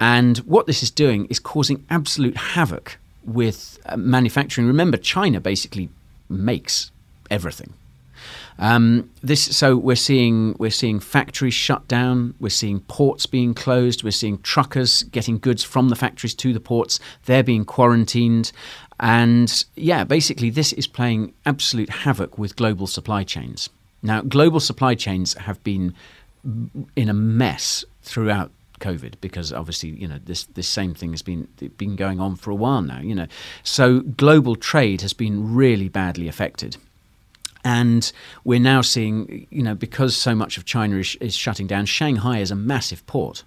and 0.00 0.38
what 0.38 0.66
this 0.66 0.82
is 0.82 0.90
doing 0.90 1.26
is 1.26 1.38
causing 1.38 1.84
absolute 1.90 2.36
havoc 2.36 2.98
with 3.24 3.78
uh, 3.86 3.96
manufacturing. 3.96 4.66
Remember, 4.66 4.96
China 4.96 5.40
basically 5.40 5.88
makes 6.28 6.90
everything. 7.30 7.74
Um, 8.58 9.10
this 9.22 9.56
so 9.56 9.76
we're 9.76 9.96
seeing 9.96 10.54
we're 10.58 10.70
seeing 10.70 11.00
factories 11.00 11.54
shut 11.54 11.88
down, 11.88 12.34
we're 12.38 12.50
seeing 12.50 12.80
ports 12.80 13.26
being 13.26 13.54
closed, 13.54 14.04
we're 14.04 14.10
seeing 14.10 14.38
truckers 14.38 15.02
getting 15.04 15.38
goods 15.38 15.64
from 15.64 15.88
the 15.88 15.96
factories 15.96 16.34
to 16.34 16.52
the 16.52 16.60
ports. 16.60 17.00
They're 17.24 17.42
being 17.42 17.64
quarantined, 17.64 18.52
and 19.00 19.64
yeah, 19.76 20.04
basically 20.04 20.50
this 20.50 20.72
is 20.72 20.86
playing 20.86 21.34
absolute 21.46 21.90
havoc 21.90 22.38
with 22.38 22.56
global 22.56 22.86
supply 22.86 23.24
chains. 23.24 23.68
Now, 24.02 24.20
global 24.20 24.60
supply 24.60 24.94
chains 24.94 25.34
have 25.34 25.62
been 25.62 25.94
in 26.96 27.08
a 27.08 27.14
mess 27.14 27.84
throughout 28.02 28.50
COVID 28.80 29.14
because 29.20 29.52
obviously 29.52 29.90
you 29.90 30.08
know 30.08 30.18
this 30.24 30.44
this 30.44 30.68
same 30.68 30.92
thing 30.92 31.12
has 31.12 31.22
been 31.22 31.48
been 31.78 31.96
going 31.96 32.20
on 32.20 32.36
for 32.36 32.50
a 32.50 32.54
while 32.54 32.82
now. 32.82 33.00
You 33.00 33.14
know, 33.14 33.26
so 33.62 34.00
global 34.00 34.56
trade 34.56 35.00
has 35.00 35.12
been 35.12 35.54
really 35.54 35.88
badly 35.88 36.28
affected. 36.28 36.76
And 37.64 38.10
we're 38.44 38.60
now 38.60 38.80
seeing, 38.80 39.46
you 39.50 39.62
know, 39.62 39.74
because 39.74 40.16
so 40.16 40.34
much 40.34 40.56
of 40.58 40.64
China 40.64 40.96
is, 40.96 41.16
is 41.20 41.34
shutting 41.34 41.66
down, 41.66 41.86
Shanghai 41.86 42.38
is 42.38 42.50
a 42.50 42.56
massive 42.56 43.06
port. 43.06 43.44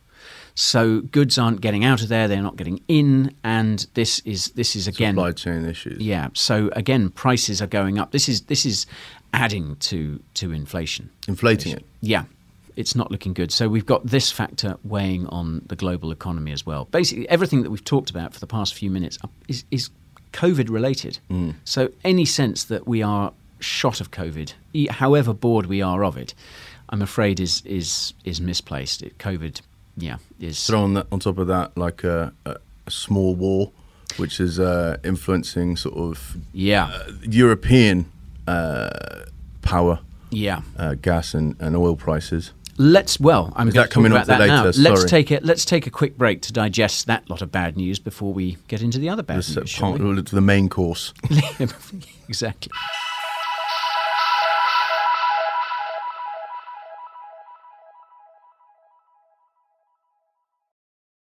So 0.55 1.01
goods 1.01 1.37
aren't 1.37 1.59
getting 1.59 1.83
out 1.83 2.01
of 2.01 2.07
there; 2.07 2.29
they're 2.29 2.41
not 2.41 2.55
getting 2.55 2.81
in, 2.87 3.35
and 3.43 3.85
this 3.93 4.19
is 4.19 4.51
this 4.51 4.75
is 4.77 4.87
again 4.87 5.15
supply 5.15 5.33
chain 5.33 5.65
issues. 5.65 6.01
Yeah. 6.01 6.29
So 6.33 6.69
again, 6.73 7.09
prices 7.09 7.61
are 7.61 7.67
going 7.67 7.99
up. 7.99 8.11
This 8.11 8.29
is 8.29 8.43
this 8.43 8.65
is 8.65 8.85
adding 9.33 9.75
to 9.77 10.21
to 10.35 10.53
inflation, 10.53 11.09
inflating 11.27 11.73
it. 11.73 11.85
Yeah, 11.99 12.23
it's 12.75 12.95
not 12.95 13.11
looking 13.11 13.33
good. 13.33 13.51
So 13.51 13.67
we've 13.67 13.85
got 13.85 14.05
this 14.05 14.31
factor 14.31 14.77
weighing 14.83 15.27
on 15.27 15.61
the 15.67 15.75
global 15.75 16.11
economy 16.11 16.51
as 16.51 16.65
well. 16.65 16.85
Basically, 16.85 17.27
everything 17.29 17.63
that 17.63 17.69
we've 17.69 17.83
talked 17.83 18.09
about 18.09 18.33
for 18.33 18.39
the 18.39 18.47
past 18.47 18.73
few 18.73 18.89
minutes 18.89 19.17
is, 19.47 19.65
is 19.71 19.89
COVID 20.33 20.69
related. 20.69 21.19
Mm. 21.29 21.55
So 21.63 21.89
any 22.03 22.25
sense 22.25 22.65
that 22.65 22.87
we 22.87 23.01
are 23.01 23.33
shot 23.59 24.01
of 24.01 24.11
COVID, 24.11 24.53
however 24.89 25.33
bored 25.33 25.65
we 25.65 25.81
are 25.81 26.03
of 26.03 26.17
it, 26.17 26.33
I'm 26.89 27.01
afraid 27.01 27.39
is 27.39 27.61
is 27.65 28.13
is 28.23 28.39
misplaced. 28.39 29.01
It, 29.01 29.17
COVID, 29.17 29.61
yeah, 29.97 30.17
is 30.39 30.65
thrown 30.65 30.93
that 30.95 31.07
on 31.11 31.19
top 31.19 31.37
of 31.37 31.47
that 31.47 31.77
like 31.77 32.03
a, 32.03 32.33
a, 32.45 32.57
small 32.87 33.35
war, 33.35 33.71
which 34.17 34.39
is 34.39 34.59
uh, 34.59 34.97
influencing 35.03 35.77
sort 35.77 35.95
of 35.97 36.37
yeah 36.53 36.85
uh, 36.85 37.11
European 37.23 38.05
uh, 38.47 39.25
power, 39.61 39.99
yeah, 40.29 40.61
uh, 40.77 40.95
gas 40.95 41.33
and, 41.33 41.55
and 41.59 41.75
oil 41.75 41.95
prices. 41.95 42.51
Let's 42.77 43.19
well, 43.21 43.53
I'm 43.55 43.69
Is 43.69 43.73
going 43.73 43.85
that 43.85 43.91
coming 43.91 44.11
to 44.11 44.17
up 44.17 44.25
about 44.25 44.39
that 44.39 44.49
later? 44.49 44.63
now. 44.65 44.71
Sorry. 44.71 44.89
Let's 44.89 45.05
take 45.09 45.31
it. 45.31 45.45
Let's 45.45 45.63
take 45.63 45.87
a 45.87 45.89
quick 45.89 46.17
break 46.17 46.41
to 46.41 46.51
digest 46.51 47.07
that 47.07 47.29
lot 47.29 47.41
of 47.41 47.49
bad 47.49 47.77
news 47.77 47.99
before 47.99 48.33
we 48.33 48.57
get 48.67 48.81
into 48.81 48.99
the 48.99 49.07
other 49.07 49.23
bad 49.23 49.37
This, 49.37 49.55
news. 49.55 49.79
part- 49.79 49.97
to 49.97 50.35
the 50.35 50.41
main 50.41 50.67
course. 50.67 51.13
exactly. 52.27 52.71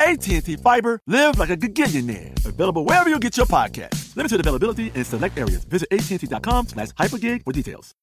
AT&T 0.00 0.56
Fiber, 0.56 1.00
live 1.06 1.38
like 1.38 1.50
a 1.50 1.56
gigillionaire. 1.56 2.44
Available 2.44 2.84
wherever 2.84 3.08
you 3.08 3.18
get 3.18 3.36
your 3.36 3.46
podcast. 3.46 4.16
Limited 4.16 4.40
availability 4.40 4.90
in 4.94 5.04
select 5.04 5.38
areas. 5.38 5.64
Visit 5.64 5.88
AT&T.com 5.92 6.68
slash 6.68 6.88
hypergig 6.90 7.44
for 7.44 7.52
details. 7.52 7.94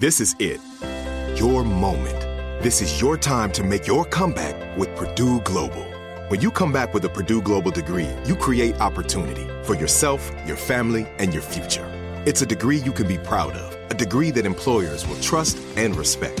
This 0.00 0.20
is 0.20 0.34
it. 0.38 0.60
Your 1.38 1.64
moment. 1.64 2.20
This 2.62 2.80
is 2.82 3.00
your 3.00 3.16
time 3.16 3.52
to 3.52 3.62
make 3.62 3.86
your 3.86 4.04
comeback 4.06 4.76
with 4.78 4.94
Purdue 4.96 5.40
Global. 5.42 5.84
When 6.28 6.40
you 6.40 6.50
come 6.50 6.72
back 6.72 6.94
with 6.94 7.04
a 7.04 7.08
Purdue 7.08 7.42
Global 7.42 7.70
degree, 7.70 8.08
you 8.24 8.34
create 8.34 8.80
opportunity 8.80 9.46
for 9.62 9.74
yourself, 9.74 10.30
your 10.46 10.56
family, 10.56 11.06
and 11.18 11.32
your 11.32 11.42
future. 11.42 11.86
It's 12.26 12.42
a 12.42 12.46
degree 12.46 12.78
you 12.78 12.92
can 12.92 13.06
be 13.06 13.18
proud 13.18 13.52
of, 13.52 13.90
a 13.90 13.94
degree 13.94 14.30
that 14.30 14.46
employers 14.46 15.06
will 15.06 15.20
trust 15.20 15.58
and 15.76 15.94
respect. 15.94 16.40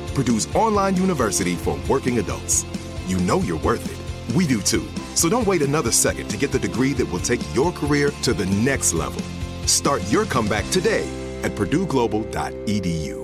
Purdue's 0.13 0.53
online 0.55 0.95
university 0.95 1.55
for 1.55 1.79
working 1.89 2.19
adults. 2.19 2.65
You 3.07 3.17
know 3.19 3.39
you're 3.39 3.59
worth 3.59 3.85
it. 3.85 4.35
We 4.35 4.47
do 4.47 4.61
too. 4.61 4.87
So 5.15 5.29
don't 5.29 5.47
wait 5.47 5.61
another 5.61 5.91
second 5.91 6.29
to 6.29 6.37
get 6.37 6.51
the 6.51 6.59
degree 6.59 6.93
that 6.93 7.05
will 7.11 7.19
take 7.19 7.41
your 7.55 7.71
career 7.71 8.11
to 8.23 8.33
the 8.33 8.45
next 8.45 8.93
level. 8.93 9.21
Start 9.67 10.01
your 10.11 10.25
comeback 10.25 10.69
today 10.69 11.07
at 11.43 11.51
purdueglobal.edu. 11.51 13.21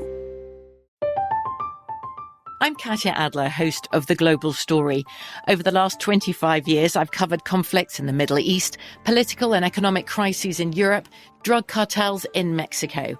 I'm 2.59 2.73
Katya 2.73 3.11
Adler, 3.11 3.49
host 3.49 3.87
of 3.91 4.07
The 4.07 4.15
Global 4.15 4.51
Story. 4.51 5.05
Over 5.47 5.61
the 5.61 5.71
last 5.71 5.99
25 5.99 6.67
years, 6.67 6.95
I've 6.95 7.11
covered 7.11 7.45
conflicts 7.45 7.99
in 7.99 8.07
the 8.07 8.13
Middle 8.13 8.39
East, 8.39 8.77
political 9.03 9.53
and 9.53 9.63
economic 9.63 10.07
crises 10.07 10.59
in 10.59 10.73
Europe, 10.73 11.07
drug 11.43 11.67
cartels 11.67 12.25
in 12.33 12.55
Mexico. 12.55 13.19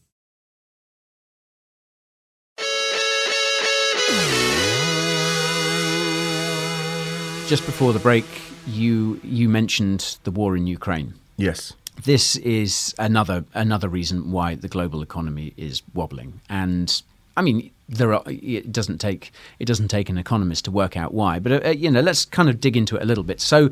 Just 7.47 7.65
before 7.65 7.91
the 7.91 7.99
break, 7.99 8.25
you 8.65 9.19
you 9.23 9.49
mentioned 9.49 10.17
the 10.23 10.31
war 10.31 10.55
in 10.55 10.67
Ukraine. 10.67 11.13
Yes. 11.35 11.73
This 12.03 12.37
is 12.37 12.95
another 12.97 13.43
another 13.53 13.89
reason 13.89 14.31
why 14.31 14.55
the 14.55 14.69
global 14.69 15.01
economy 15.01 15.53
is 15.57 15.81
wobbling. 15.93 16.39
And 16.49 17.01
I 17.35 17.41
mean, 17.41 17.71
there 17.89 18.13
are 18.13 18.23
it 18.27 18.71
doesn't 18.71 18.99
take 18.99 19.33
it 19.59 19.65
doesn't 19.65 19.89
take 19.89 20.07
an 20.09 20.17
economist 20.17 20.65
to 20.65 20.71
work 20.71 20.95
out 20.95 21.13
why. 21.13 21.39
But 21.39 21.65
uh, 21.65 21.69
you 21.71 21.91
know, 21.91 21.99
let's 21.99 22.23
kind 22.23 22.49
of 22.49 22.61
dig 22.61 22.77
into 22.77 22.95
it 22.95 23.01
a 23.01 23.05
little 23.05 23.23
bit. 23.25 23.41
So, 23.41 23.69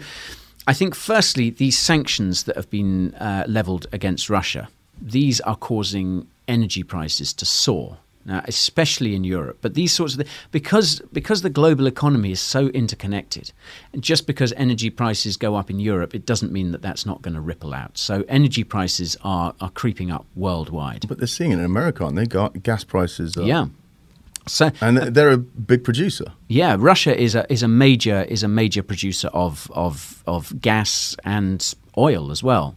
I 0.67 0.73
think 0.73 0.93
firstly, 0.93 1.49
these 1.49 1.77
sanctions 1.77 2.43
that 2.43 2.55
have 2.57 2.69
been 2.69 3.15
uh, 3.15 3.45
leveled 3.47 3.87
against 3.93 4.29
Russia, 4.29 4.67
these 5.01 5.39
are 5.41 5.55
causing 5.55 6.27
energy 6.47 6.83
prices 6.83 7.33
to 7.33 7.45
soar 7.45 7.97
now, 8.25 8.43
especially 8.45 9.15
in 9.15 9.23
Europe. 9.23 9.59
But 9.61 9.73
these 9.73 9.91
sorts 9.91 10.15
of 10.15 10.27
because 10.51 11.01
because 11.11 11.41
the 11.41 11.49
global 11.49 11.87
economy 11.87 12.31
is 12.31 12.39
so 12.39 12.67
interconnected, 12.67 13.51
and 13.93 14.03
just 14.03 14.27
because 14.27 14.53
energy 14.53 14.89
prices 14.89 15.37
go 15.37 15.55
up 15.55 15.69
in 15.69 15.79
Europe, 15.79 16.13
it 16.13 16.25
doesn't 16.25 16.51
mean 16.51 16.71
that 16.71 16.81
that's 16.81 17.05
not 17.05 17.21
going 17.21 17.35
to 17.35 17.41
ripple 17.41 17.73
out. 17.73 17.97
So 17.97 18.23
energy 18.27 18.63
prices 18.63 19.17
are 19.23 19.53
are 19.59 19.71
creeping 19.71 20.11
up 20.11 20.25
worldwide. 20.35 21.07
But 21.07 21.17
they're 21.17 21.27
seeing 21.27 21.51
it 21.51 21.59
in 21.59 21.65
America, 21.65 22.03
aren't 22.03 22.15
they? 22.15 22.25
Gas 22.59 22.83
prices. 22.83 23.37
Are, 23.37 23.43
yeah. 23.43 23.67
So, 24.47 24.71
and 24.81 24.97
uh, 24.97 25.09
they're 25.09 25.31
a 25.31 25.37
big 25.37 25.83
producer. 25.83 26.25
Yeah, 26.47 26.75
Russia 26.79 27.15
is 27.19 27.35
a 27.35 27.51
is 27.51 27.63
a 27.63 27.67
major 27.67 28.23
is 28.23 28.43
a 28.43 28.47
major 28.47 28.83
producer 28.83 29.27
of 29.29 29.69
of 29.73 30.23
of 30.25 30.59
gas 30.59 31.15
and 31.23 31.75
oil 31.97 32.31
as 32.31 32.41
well, 32.43 32.75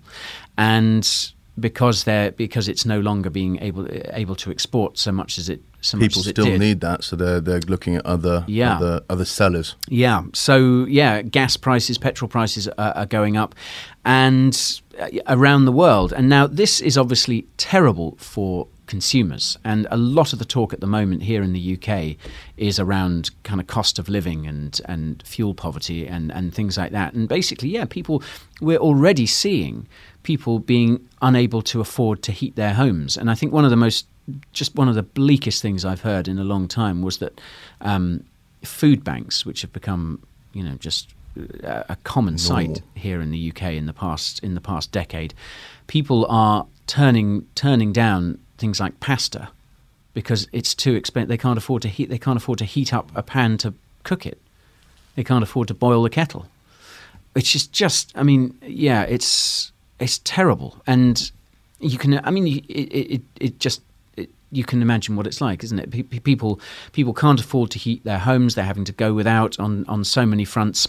and 0.58 1.32
because 1.60 2.04
they're 2.04 2.32
because 2.32 2.66
it's 2.68 2.86
no 2.86 2.98
longer 3.00 3.28
being 3.30 3.58
able 3.60 3.86
able 4.14 4.34
to 4.36 4.50
export 4.50 4.96
so 4.98 5.12
much 5.12 5.38
as 5.38 5.48
it 5.48 5.60
so 5.82 5.98
people 5.98 6.22
still 6.22 6.58
need 6.58 6.80
that 6.80 7.04
so 7.04 7.14
they're 7.16 7.40
they're 7.40 7.60
looking 7.68 7.96
at 7.96 8.06
other 8.06 8.44
Yeah. 8.46 8.76
other, 8.76 9.00
other 9.10 9.24
sellers 9.24 9.76
Yeah. 9.88 10.22
So 10.32 10.86
yeah, 10.86 11.20
gas 11.22 11.56
prices, 11.58 11.98
petrol 11.98 12.28
prices 12.28 12.68
are, 12.68 12.92
are 12.96 13.06
going 13.06 13.36
up, 13.36 13.54
and 14.04 14.80
uh, 14.98 15.08
around 15.26 15.64
the 15.66 15.72
world. 15.72 16.12
And 16.12 16.28
now 16.28 16.46
this 16.46 16.80
is 16.80 16.96
obviously 16.96 17.46
terrible 17.56 18.16
for 18.18 18.68
consumers. 18.86 19.56
And 19.64 19.86
a 19.90 19.96
lot 19.96 20.32
of 20.32 20.38
the 20.38 20.44
talk 20.44 20.72
at 20.72 20.80
the 20.80 20.86
moment 20.86 21.22
here 21.22 21.42
in 21.42 21.52
the 21.52 21.78
UK 21.78 22.16
is 22.56 22.78
around 22.78 23.30
kind 23.42 23.60
of 23.60 23.66
cost 23.66 23.98
of 23.98 24.08
living 24.08 24.46
and 24.46 24.80
and 24.86 25.22
fuel 25.26 25.54
poverty 25.54 26.06
and 26.06 26.32
and 26.32 26.54
things 26.54 26.76
like 26.76 26.92
that. 26.92 27.14
And 27.14 27.28
basically, 27.28 27.68
yeah, 27.68 27.84
people 27.84 28.22
we're 28.60 28.78
already 28.78 29.26
seeing 29.26 29.86
people 30.22 30.58
being 30.58 31.08
unable 31.20 31.62
to 31.62 31.80
afford 31.80 32.22
to 32.22 32.32
heat 32.32 32.56
their 32.56 32.74
homes. 32.74 33.16
And 33.16 33.30
I 33.30 33.34
think 33.34 33.52
one 33.52 33.64
of 33.64 33.70
the 33.70 33.76
most 33.76 34.06
just 34.52 34.74
one 34.74 34.88
of 34.88 34.94
the 34.94 35.02
bleakest 35.02 35.62
things 35.62 35.84
I've 35.84 36.02
heard 36.02 36.28
in 36.28 36.38
a 36.38 36.44
long 36.44 36.68
time 36.68 37.02
was 37.02 37.18
that 37.18 37.40
um, 37.80 38.24
food 38.62 39.02
banks, 39.02 39.44
which 39.44 39.62
have 39.62 39.72
become, 39.72 40.22
you 40.52 40.62
know, 40.62 40.76
just 40.76 41.12
a, 41.62 41.84
a 41.90 41.96
common 42.04 42.38
sight 42.38 42.68
Normal. 42.68 42.82
here 42.94 43.20
in 43.20 43.30
the 43.30 43.50
UK 43.50 43.62
in 43.72 43.86
the 43.86 43.92
past 43.92 44.38
in 44.40 44.54
the 44.54 44.60
past 44.60 44.92
decade, 44.92 45.34
people 45.86 46.26
are 46.28 46.66
turning 46.86 47.46
turning 47.54 47.92
down 47.92 48.38
things 48.62 48.80
like 48.80 48.98
pasta 49.00 49.50
because 50.14 50.48
it's 50.52 50.74
too 50.74 50.94
expensive. 50.94 51.28
They 51.28 51.36
can't 51.36 51.58
afford 51.58 51.82
to 51.82 51.88
heat. 51.88 52.08
They 52.08 52.18
can't 52.18 52.38
afford 52.38 52.58
to 52.60 52.64
heat 52.64 52.94
up 52.94 53.10
a 53.14 53.22
pan 53.22 53.58
to 53.58 53.74
cook 54.04 54.24
it. 54.24 54.38
They 55.16 55.24
can't 55.24 55.44
afford 55.44 55.68
to 55.68 55.74
boil 55.74 56.02
the 56.02 56.10
kettle. 56.10 56.46
Which 57.34 57.54
is 57.54 57.66
just, 57.66 58.12
I 58.14 58.22
mean, 58.22 58.56
yeah, 58.62 59.02
it's 59.02 59.72
it's 59.98 60.18
terrible, 60.24 60.70
and 60.86 61.30
you 61.80 61.98
can, 61.98 62.20
I 62.24 62.30
mean, 62.30 62.46
it 62.46 62.88
it, 63.14 63.22
it 63.40 63.58
just. 63.58 63.82
You 64.54 64.64
can 64.64 64.82
imagine 64.82 65.16
what 65.16 65.26
it's 65.26 65.40
like, 65.40 65.64
isn't 65.64 65.78
it? 65.78 65.90
Pe- 65.90 66.02
pe- 66.02 66.18
People, 66.20 66.60
people 66.92 67.14
can't 67.14 67.40
afford 67.40 67.70
to 67.70 67.78
heat 67.78 68.04
their 68.04 68.18
homes. 68.18 68.54
They're 68.54 68.72
having 68.72 68.84
to 68.84 68.92
go 68.92 69.14
without 69.14 69.58
on, 69.58 69.86
on 69.88 70.04
so 70.04 70.26
many 70.26 70.44
fronts. 70.44 70.86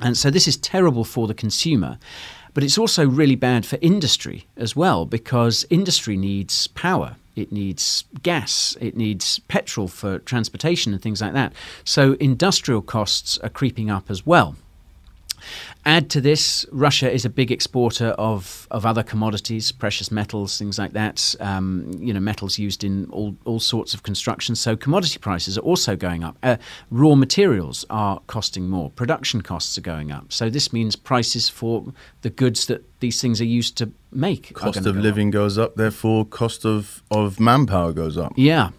And 0.00 0.16
so 0.16 0.30
this 0.30 0.48
is 0.48 0.56
terrible 0.56 1.04
for 1.04 1.26
the 1.26 1.34
consumer, 1.34 1.98
but 2.58 2.64
it's 2.64 2.76
also 2.76 3.06
really 3.06 3.36
bad 3.36 3.64
for 3.64 3.78
industry 3.80 4.48
as 4.56 4.74
well 4.74 5.06
because 5.06 5.64
industry 5.70 6.16
needs 6.16 6.66
power. 6.66 7.14
It 7.36 7.52
needs 7.52 8.02
gas, 8.24 8.76
it 8.80 8.96
needs 8.96 9.38
petrol 9.38 9.86
for 9.86 10.18
transportation 10.18 10.92
and 10.92 11.00
things 11.00 11.20
like 11.20 11.34
that. 11.34 11.52
So 11.84 12.14
industrial 12.14 12.82
costs 12.82 13.38
are 13.44 13.48
creeping 13.48 13.90
up 13.90 14.10
as 14.10 14.26
well. 14.26 14.56
Add 15.86 16.10
to 16.10 16.20
this, 16.20 16.66
Russia 16.70 17.10
is 17.10 17.24
a 17.24 17.30
big 17.30 17.50
exporter 17.50 18.08
of, 18.18 18.66
of 18.70 18.84
other 18.84 19.02
commodities, 19.02 19.72
precious 19.72 20.10
metals, 20.10 20.58
things 20.58 20.78
like 20.78 20.92
that. 20.92 21.34
Um, 21.40 21.90
you 21.98 22.12
know, 22.12 22.20
metals 22.20 22.58
used 22.58 22.84
in 22.84 23.08
all, 23.10 23.36
all 23.44 23.60
sorts 23.60 23.94
of 23.94 24.02
construction. 24.02 24.54
So 24.54 24.76
commodity 24.76 25.18
prices 25.18 25.56
are 25.56 25.62
also 25.62 25.96
going 25.96 26.24
up. 26.24 26.36
Uh, 26.42 26.56
raw 26.90 27.14
materials 27.14 27.86
are 27.88 28.20
costing 28.26 28.68
more. 28.68 28.90
Production 28.90 29.40
costs 29.40 29.78
are 29.78 29.82
going 29.82 30.12
up. 30.12 30.32
So 30.32 30.50
this 30.50 30.72
means 30.72 30.94
prices 30.94 31.48
for 31.48 31.92
the 32.22 32.30
goods 32.30 32.66
that 32.66 32.84
these 33.00 33.20
things 33.20 33.40
are 33.40 33.46
used 33.46 33.76
to 33.78 33.90
make. 34.12 34.52
cost 34.54 34.78
of 34.78 34.84
go 34.84 34.90
up. 34.90 34.96
living 34.96 35.30
goes 35.30 35.58
up 35.58 35.76
therefore 35.76 36.24
cost 36.24 36.64
of 36.64 37.02
of 37.10 37.38
manpower 37.38 37.92
goes 37.92 38.16
up 38.16 38.32
Yeah. 38.36 38.70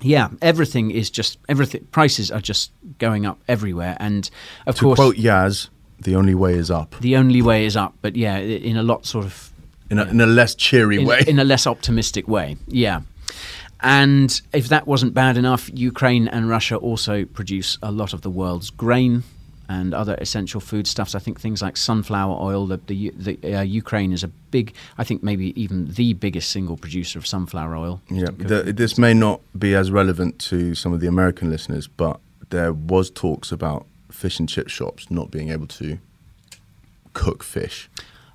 Yeah, 0.00 0.28
everything 0.42 0.90
is 0.90 1.08
just 1.08 1.38
everything. 1.48 1.86
Prices 1.90 2.30
are 2.30 2.40
just 2.40 2.72
going 2.98 3.24
up 3.24 3.40
everywhere, 3.48 3.96
and 4.00 4.28
of 4.66 4.76
to 4.76 4.82
course, 4.82 4.98
quote 4.98 5.16
Yazz 5.16 5.68
the 6.00 6.14
only 6.16 6.34
way 6.34 6.54
is 6.54 6.70
up 6.70 6.94
the 7.00 7.16
only 7.16 7.42
way 7.42 7.64
is 7.64 7.76
up. 7.76 7.94
But 8.02 8.16
yeah, 8.16 8.38
in 8.38 8.76
a 8.76 8.82
lot 8.82 9.06
sort 9.06 9.24
of 9.24 9.52
in 9.90 9.98
a, 9.98 10.04
in 10.04 10.20
a 10.20 10.26
less 10.26 10.54
cheery 10.54 11.00
in, 11.00 11.06
way 11.06 11.22
in 11.26 11.38
a 11.38 11.44
less 11.44 11.66
optimistic 11.66 12.28
way. 12.28 12.56
Yeah. 12.66 13.02
And 13.80 14.40
if 14.52 14.68
that 14.68 14.86
wasn't 14.86 15.12
bad 15.12 15.36
enough, 15.36 15.70
Ukraine 15.74 16.26
and 16.28 16.48
Russia 16.48 16.76
also 16.76 17.26
produce 17.26 17.76
a 17.82 17.92
lot 17.92 18.14
of 18.14 18.22
the 18.22 18.30
world's 18.30 18.70
grain 18.70 19.24
and 19.68 19.92
other 19.92 20.14
essential 20.20 20.60
foodstuffs. 20.60 21.14
I 21.14 21.18
think 21.18 21.38
things 21.38 21.60
like 21.60 21.76
sunflower 21.76 22.38
oil. 22.40 22.66
The, 22.66 22.78
the, 22.86 23.10
the 23.10 23.54
uh, 23.54 23.60
Ukraine 23.62 24.12
is 24.12 24.24
a 24.24 24.28
big, 24.28 24.74
I 24.96 25.04
think 25.04 25.22
maybe 25.22 25.60
even 25.60 25.86
the 25.86 26.14
biggest 26.14 26.50
single 26.50 26.78
producer 26.78 27.18
of 27.18 27.26
sunflower 27.26 27.76
oil. 27.76 28.00
Yeah, 28.10 28.28
the, 28.38 28.72
this 28.72 28.96
may 28.96 29.12
not 29.12 29.42
be 29.58 29.74
as 29.74 29.90
relevant 29.90 30.38
to 30.50 30.74
some 30.74 30.94
of 30.94 31.00
the 31.00 31.06
American 31.06 31.50
listeners, 31.50 31.86
but 31.86 32.20
there 32.48 32.72
was 32.72 33.10
talks 33.10 33.52
about 33.52 33.86
fish 34.14 34.38
and 34.38 34.48
chip 34.48 34.68
shops 34.68 35.10
not 35.10 35.30
being 35.30 35.50
able 35.50 35.66
to 35.66 35.98
cook 37.12 37.42
fish. 37.44 37.88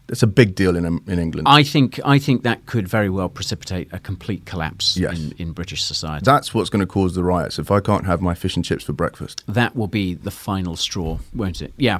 it's 0.07 0.23
a 0.23 0.27
big 0.27 0.55
deal 0.55 0.75
in 0.75 0.85
um, 0.85 1.03
in 1.07 1.19
England. 1.19 1.47
I 1.47 1.63
think 1.63 1.99
I 2.05 2.17
think 2.19 2.43
that 2.43 2.65
could 2.65 2.87
very 2.87 3.09
well 3.09 3.29
precipitate 3.29 3.87
a 3.91 3.99
complete 3.99 4.45
collapse 4.45 4.97
Yes. 4.97 5.19
in, 5.19 5.33
in 5.37 5.51
British 5.53 5.83
society. 5.83 6.23
That's 6.23 6.53
what's 6.53 6.69
going 6.69 6.79
to 6.79 6.87
cause 6.87 7.13
the 7.15 7.23
riots. 7.23 7.59
If 7.59 7.69
I 7.71 7.79
can't 7.79 8.05
have 8.05 8.19
my 8.21 8.33
fish 8.35 8.55
and 8.55 8.65
chips 8.65 8.83
for 8.83 8.93
breakfast, 8.93 9.43
that 9.47 9.75
will 9.75 9.87
be 9.87 10.15
the 10.15 10.31
final 10.31 10.75
straw, 10.75 11.19
won't 11.33 11.61
it? 11.61 11.73
Yeah. 11.77 11.99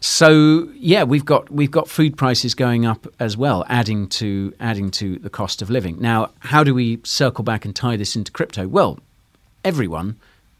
So 0.00 0.68
yeah, 0.74 1.04
we've 1.04 1.24
got 1.24 1.50
we've 1.50 1.70
got 1.70 1.88
food 1.88 2.16
prices 2.16 2.54
going 2.54 2.86
up 2.86 3.06
as 3.20 3.36
well, 3.36 3.64
adding 3.68 4.08
to 4.20 4.52
adding 4.60 4.90
to 4.92 5.18
the 5.18 5.30
cost 5.30 5.62
of 5.62 5.70
living. 5.70 6.00
Now, 6.00 6.30
how 6.40 6.64
do 6.64 6.74
we 6.74 7.00
circle 7.04 7.44
back 7.44 7.64
and 7.64 7.74
tie 7.74 7.96
this 7.96 8.16
into 8.16 8.32
crypto? 8.32 8.66
Well, 8.66 8.98
everyone 9.64 10.16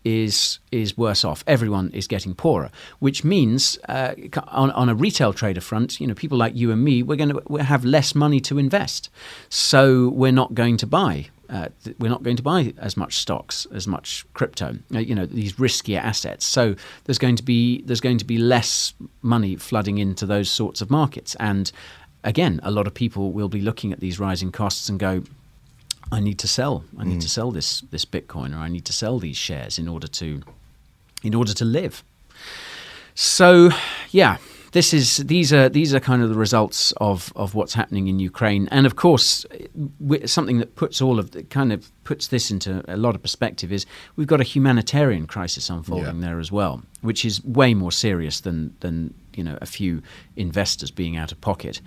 is 0.08 0.58
is 0.72 0.96
worse 0.96 1.22
off. 1.24 1.44
Everyone 1.46 1.90
is 1.90 2.06
getting 2.06 2.34
poorer, 2.34 2.70
which 2.98 3.24
means 3.24 3.78
uh, 3.88 4.14
on, 4.48 4.70
on 4.70 4.88
a 4.88 4.94
retail 4.94 5.32
trader 5.32 5.60
front, 5.60 6.00
you 6.00 6.06
know, 6.06 6.14
people 6.14 6.38
like 6.38 6.54
you 6.56 6.72
and 6.72 6.82
me, 6.82 7.02
we're 7.02 7.16
going 7.16 7.34
to 7.34 7.56
have 7.56 7.84
less 7.84 8.14
money 8.14 8.40
to 8.40 8.58
invest, 8.58 9.10
so 9.50 10.08
we're 10.08 10.32
not 10.32 10.54
going 10.54 10.78
to 10.78 10.86
buy. 10.86 11.28
Uh, 11.50 11.68
th- 11.82 11.96
we're 11.98 12.10
not 12.10 12.22
going 12.22 12.36
to 12.36 12.42
buy 12.42 12.74
as 12.76 12.94
much 12.96 13.16
stocks, 13.16 13.66
as 13.72 13.86
much 13.86 14.26
crypto, 14.34 14.76
uh, 14.94 14.98
you 14.98 15.14
know, 15.14 15.24
these 15.24 15.54
riskier 15.54 15.98
assets. 15.98 16.44
So 16.44 16.74
there's 17.04 17.18
going 17.18 17.36
to 17.36 17.42
be 17.42 17.82
there's 17.82 18.00
going 18.00 18.18
to 18.18 18.24
be 18.24 18.38
less 18.38 18.94
money 19.22 19.56
flooding 19.56 19.98
into 19.98 20.26
those 20.26 20.50
sorts 20.50 20.80
of 20.80 20.90
markets, 20.90 21.36
and 21.38 21.70
again, 22.24 22.60
a 22.62 22.70
lot 22.70 22.86
of 22.86 22.94
people 22.94 23.32
will 23.32 23.48
be 23.48 23.60
looking 23.60 23.92
at 23.92 24.00
these 24.00 24.18
rising 24.18 24.52
costs 24.52 24.88
and 24.88 24.98
go, 24.98 25.22
I 26.10 26.20
need 26.20 26.38
to 26.38 26.48
sell. 26.48 26.84
I 26.98 27.04
need 27.04 27.20
to 27.20 27.26
mm. 27.26 27.30
sell 27.30 27.50
this 27.50 27.80
this 27.90 28.04
Bitcoin, 28.04 28.54
or 28.54 28.58
I 28.58 28.68
need 28.68 28.84
to 28.86 28.92
sell 28.92 29.18
these 29.18 29.36
shares 29.36 29.78
in 29.78 29.88
order 29.88 30.08
to 30.08 30.42
in 31.22 31.34
order 31.34 31.52
to 31.54 31.64
live. 31.64 32.02
So, 33.14 33.70
yeah, 34.10 34.38
this 34.72 34.94
is 34.94 35.18
these 35.18 35.52
are 35.52 35.68
these 35.68 35.94
are 35.94 36.00
kind 36.00 36.22
of 36.22 36.28
the 36.28 36.34
results 36.36 36.92
of 36.98 37.32
of 37.36 37.54
what's 37.54 37.74
happening 37.74 38.08
in 38.08 38.18
Ukraine, 38.18 38.68
and 38.70 38.86
of 38.86 38.96
course, 38.96 39.46
something 40.26 40.58
that 40.58 40.76
puts 40.76 41.00
all 41.02 41.18
of 41.18 41.32
the 41.32 41.42
kind 41.44 41.72
of 41.72 41.90
puts 42.04 42.28
this 42.28 42.50
into 42.50 42.82
a 42.88 42.96
lot 42.96 43.14
of 43.14 43.22
perspective 43.22 43.72
is 43.72 43.86
we've 44.16 44.26
got 44.26 44.40
a 44.40 44.44
humanitarian 44.44 45.26
crisis 45.26 45.70
unfolding 45.70 46.20
there 46.20 46.38
as 46.38 46.52
well, 46.52 46.82
which 47.00 47.24
is 47.24 47.44
way 47.44 47.74
more 47.74 47.92
serious 47.92 48.40
than 48.40 48.74
than 48.80 49.14
you 49.34 49.42
know 49.42 49.58
a 49.60 49.66
few 49.66 50.02
investors 50.36 50.90
being 50.90 51.16
out 51.16 51.32
of 51.32 51.40
pocket, 51.40 51.80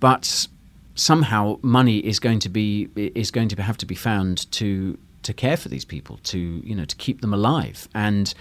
but 0.00 0.46
somehow 0.94 1.58
money 1.62 1.98
is 1.98 2.18
going 2.20 2.38
to 2.38 2.48
be 2.48 2.88
is 2.94 3.30
going 3.30 3.48
to 3.48 3.62
have 3.62 3.76
to 3.78 3.86
be 3.86 3.94
found 3.94 4.50
to 4.52 4.98
to 5.22 5.32
care 5.32 5.56
for 5.56 5.68
these 5.68 5.84
people 5.84 6.18
to 6.22 6.38
you 6.38 6.74
know 6.74 6.84
to 6.84 6.96
keep 6.96 7.20
them 7.20 7.34
alive 7.34 7.88
and 7.94 8.34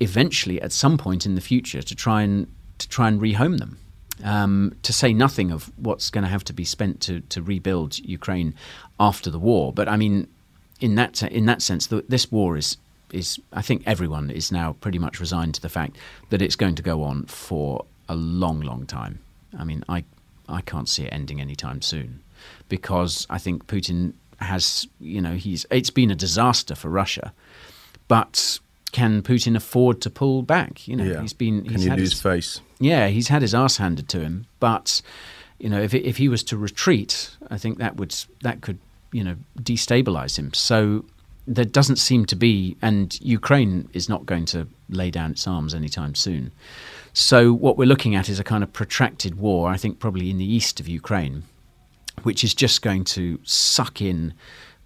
eventually 0.00 0.60
at 0.62 0.72
some 0.72 0.96
point 0.96 1.26
in 1.26 1.34
the 1.34 1.40
future 1.40 1.82
to 1.82 1.94
try 1.94 2.22
and 2.22 2.46
to 2.78 2.88
try 2.88 3.08
and 3.08 3.20
rehome 3.20 3.58
them. 3.58 3.78
Um, 4.24 4.74
to 4.82 4.92
say 4.92 5.12
nothing 5.12 5.52
of 5.52 5.70
what's 5.76 6.10
going 6.10 6.24
to 6.24 6.30
have 6.30 6.42
to 6.44 6.52
be 6.52 6.64
spent 6.64 7.00
to 7.02 7.20
to 7.20 7.40
rebuild 7.40 7.98
Ukraine 8.00 8.54
after 8.98 9.30
the 9.30 9.38
war. 9.38 9.72
But 9.72 9.88
I 9.88 9.96
mean 9.96 10.26
in 10.80 10.96
that 10.96 11.22
in 11.22 11.46
that 11.46 11.62
sense 11.62 11.86
the, 11.86 12.04
this 12.08 12.30
war 12.32 12.56
is 12.56 12.78
is 13.12 13.38
I 13.52 13.62
think 13.62 13.82
everyone 13.86 14.30
is 14.30 14.50
now 14.50 14.72
pretty 14.80 14.98
much 14.98 15.20
resigned 15.20 15.54
to 15.54 15.62
the 15.62 15.68
fact 15.68 15.96
that 16.30 16.42
it's 16.42 16.56
going 16.56 16.74
to 16.74 16.82
go 16.82 17.04
on 17.04 17.26
for 17.26 17.84
a 18.08 18.16
long 18.16 18.60
long 18.60 18.86
time. 18.86 19.20
I 19.56 19.62
mean 19.62 19.84
I 19.88 20.04
I 20.48 20.60
can't 20.60 20.88
see 20.88 21.04
it 21.04 21.12
ending 21.12 21.40
anytime 21.40 21.82
soon 21.82 22.22
because 22.68 23.26
I 23.28 23.38
think 23.38 23.66
Putin 23.66 24.14
has, 24.40 24.86
you 25.00 25.20
know, 25.20 25.34
he's 25.34 25.66
it's 25.70 25.90
been 25.90 26.10
a 26.10 26.14
disaster 26.14 26.74
for 26.74 26.88
Russia, 26.88 27.32
but 28.06 28.58
can 28.92 29.22
Putin 29.22 29.56
afford 29.56 30.00
to 30.02 30.10
pull 30.10 30.42
back? 30.42 30.88
You 30.88 30.96
know, 30.96 31.04
yeah. 31.04 31.20
he's 31.20 31.32
been 31.32 31.62
Can 31.62 31.72
he's 31.72 31.84
you 31.84 31.90
had 31.90 31.98
lose 31.98 32.12
his, 32.12 32.22
face? 32.22 32.60
yeah, 32.78 33.08
he's 33.08 33.28
had 33.28 33.42
his 33.42 33.54
ass 33.54 33.76
handed 33.76 34.08
to 34.10 34.20
him, 34.20 34.46
but 34.60 35.02
you 35.58 35.68
know, 35.68 35.80
if 35.80 35.92
if 35.94 36.16
he 36.16 36.28
was 36.28 36.42
to 36.44 36.56
retreat, 36.56 37.30
I 37.50 37.58
think 37.58 37.78
that 37.78 37.96
would 37.96 38.14
that 38.42 38.60
could 38.60 38.78
you 39.12 39.24
know 39.24 39.36
destabilize 39.60 40.38
him. 40.38 40.54
So 40.54 41.04
there 41.46 41.64
doesn't 41.64 41.96
seem 41.96 42.26
to 42.26 42.36
be, 42.36 42.76
and 42.82 43.18
Ukraine 43.20 43.88
is 43.92 44.08
not 44.08 44.26
going 44.26 44.44
to 44.46 44.68
lay 44.90 45.10
down 45.10 45.32
its 45.32 45.46
arms 45.46 45.74
anytime 45.74 46.14
soon. 46.14 46.52
So 47.12 47.52
what 47.52 47.76
we're 47.76 47.86
looking 47.86 48.14
at 48.14 48.28
is 48.28 48.38
a 48.38 48.44
kind 48.44 48.62
of 48.62 48.72
protracted 48.72 49.36
war. 49.36 49.70
I 49.70 49.76
think 49.76 49.98
probably 49.98 50.30
in 50.30 50.38
the 50.38 50.44
east 50.44 50.80
of 50.80 50.88
Ukraine, 50.88 51.44
which 52.22 52.44
is 52.44 52.54
just 52.54 52.82
going 52.82 53.04
to 53.04 53.38
suck 53.44 54.00
in 54.00 54.34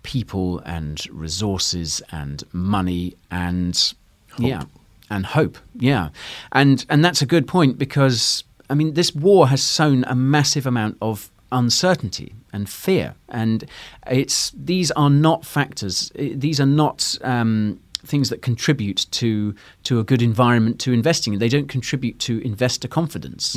people 0.03 0.61
and 0.61 1.07
resources 1.11 2.03
and 2.11 2.43
money 2.53 3.15
and 3.31 3.95
yeah 4.39 4.65
and 5.11 5.27
hope 5.27 5.59
yeah 5.75 6.09
and 6.53 6.85
and 6.89 7.05
that's 7.05 7.23
a 7.23 7.27
good 7.27 7.47
point 7.47 7.79
because 7.79 8.45
i 8.71 8.75
mean 8.75 8.95
this 8.95 9.15
war 9.15 9.49
has 9.49 9.63
sown 9.63 10.05
a 10.05 10.15
massive 10.15 10.67
amount 10.67 10.97
of 11.01 11.31
uncertainty 11.53 12.35
and 12.53 12.69
fear 12.69 13.15
and 13.29 13.65
it's 14.11 14.53
these 14.57 14.91
are 14.93 15.11
not 15.11 15.45
factors 15.45 16.11
eh, 16.17 16.31
these 16.35 16.59
are 16.61 16.67
not 16.67 17.19
um, 17.23 17.79
things 18.05 18.29
that 18.31 18.43
contribute 18.43 19.07
to 19.13 19.55
to 19.85 20.01
a 20.01 20.05
good 20.05 20.23
environment 20.23 20.79
to 20.81 20.93
investing 20.93 21.33
in. 21.33 21.39
They 21.39 21.49
don't 21.49 21.69
contribute 21.69 22.19
to 22.21 22.45
investor 22.45 22.89
confidence, 22.89 23.57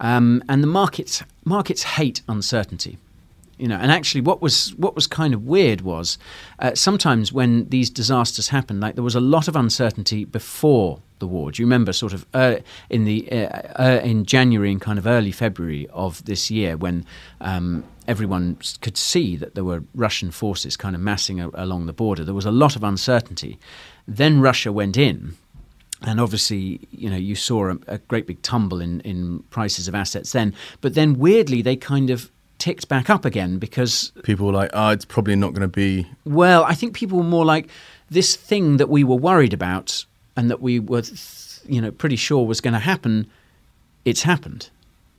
um, 0.00 0.42
and 0.48 0.62
the 0.62 0.66
markets 0.66 1.22
markets 1.44 1.82
hate 1.82 2.22
uncertainty. 2.28 2.98
You 3.58 3.66
know, 3.66 3.76
and 3.76 3.90
actually, 3.90 4.20
what 4.20 4.40
was 4.40 4.74
what 4.76 4.94
was 4.94 5.06
kind 5.06 5.34
of 5.34 5.44
weird 5.44 5.80
was 5.80 6.18
uh, 6.60 6.74
sometimes 6.74 7.32
when 7.32 7.68
these 7.70 7.90
disasters 7.90 8.48
happened, 8.48 8.80
like 8.80 8.94
there 8.94 9.04
was 9.04 9.16
a 9.16 9.20
lot 9.20 9.48
of 9.48 9.56
uncertainty 9.56 10.24
before 10.24 11.00
the 11.18 11.26
war. 11.26 11.50
Do 11.50 11.62
you 11.62 11.66
remember, 11.66 11.92
sort 11.92 12.12
of 12.12 12.26
uh, 12.34 12.56
in 12.90 13.04
the 13.04 13.30
uh, 13.30 13.62
uh, 13.82 14.00
in 14.02 14.24
January 14.24 14.70
and 14.70 14.80
kind 14.80 14.98
of 14.98 15.06
early 15.06 15.32
February 15.32 15.86
of 15.92 16.24
this 16.24 16.50
year, 16.50 16.76
when 16.76 17.04
um, 17.40 17.84
everyone 18.06 18.58
could 18.80 18.96
see 18.96 19.36
that 19.36 19.54
there 19.54 19.64
were 19.64 19.82
Russian 19.94 20.30
forces 20.30 20.76
kind 20.76 20.94
of 20.94 21.00
massing 21.02 21.40
a- 21.40 21.50
along 21.54 21.86
the 21.86 21.92
border. 21.92 22.24
There 22.24 22.34
was 22.34 22.46
a 22.46 22.50
lot 22.50 22.76
of 22.76 22.82
uncertainty. 22.82 23.58
Then 24.06 24.40
Russia 24.40 24.72
went 24.72 24.96
in, 24.96 25.36
and 26.02 26.20
obviously, 26.20 26.80
you 26.90 27.10
know, 27.10 27.16
you 27.16 27.34
saw 27.34 27.70
a, 27.72 27.78
a 27.86 27.98
great 27.98 28.26
big 28.26 28.40
tumble 28.42 28.80
in, 28.80 29.00
in 29.00 29.40
prices 29.50 29.88
of 29.88 29.94
assets 29.94 30.32
then. 30.32 30.54
But 30.80 30.94
then, 30.94 31.18
weirdly, 31.18 31.62
they 31.62 31.76
kind 31.76 32.10
of 32.10 32.30
ticked 32.58 32.88
back 32.88 33.08
up 33.08 33.24
again 33.24 33.58
because 33.58 34.10
People 34.24 34.46
were 34.46 34.52
like, 34.52 34.70
"Ah, 34.72 34.90
it's 34.92 35.04
probably 35.04 35.36
not 35.36 35.52
going 35.52 35.62
to 35.62 35.68
be." 35.68 36.06
well, 36.24 36.64
I 36.64 36.74
think 36.74 36.94
people 36.94 37.18
were 37.18 37.24
more 37.24 37.44
like 37.44 37.68
this 38.10 38.36
thing 38.36 38.78
that 38.78 38.88
we 38.88 39.04
were 39.04 39.16
worried 39.16 39.52
about 39.52 40.04
and 40.38 40.48
that 40.50 40.62
we 40.62 40.78
were, 40.78 41.02
you 41.66 41.80
know, 41.80 41.90
pretty 41.90 42.14
sure 42.14 42.46
was 42.46 42.60
going 42.60 42.72
to 42.72 42.78
happen. 42.78 43.26
It's 44.04 44.22
happened. 44.22 44.70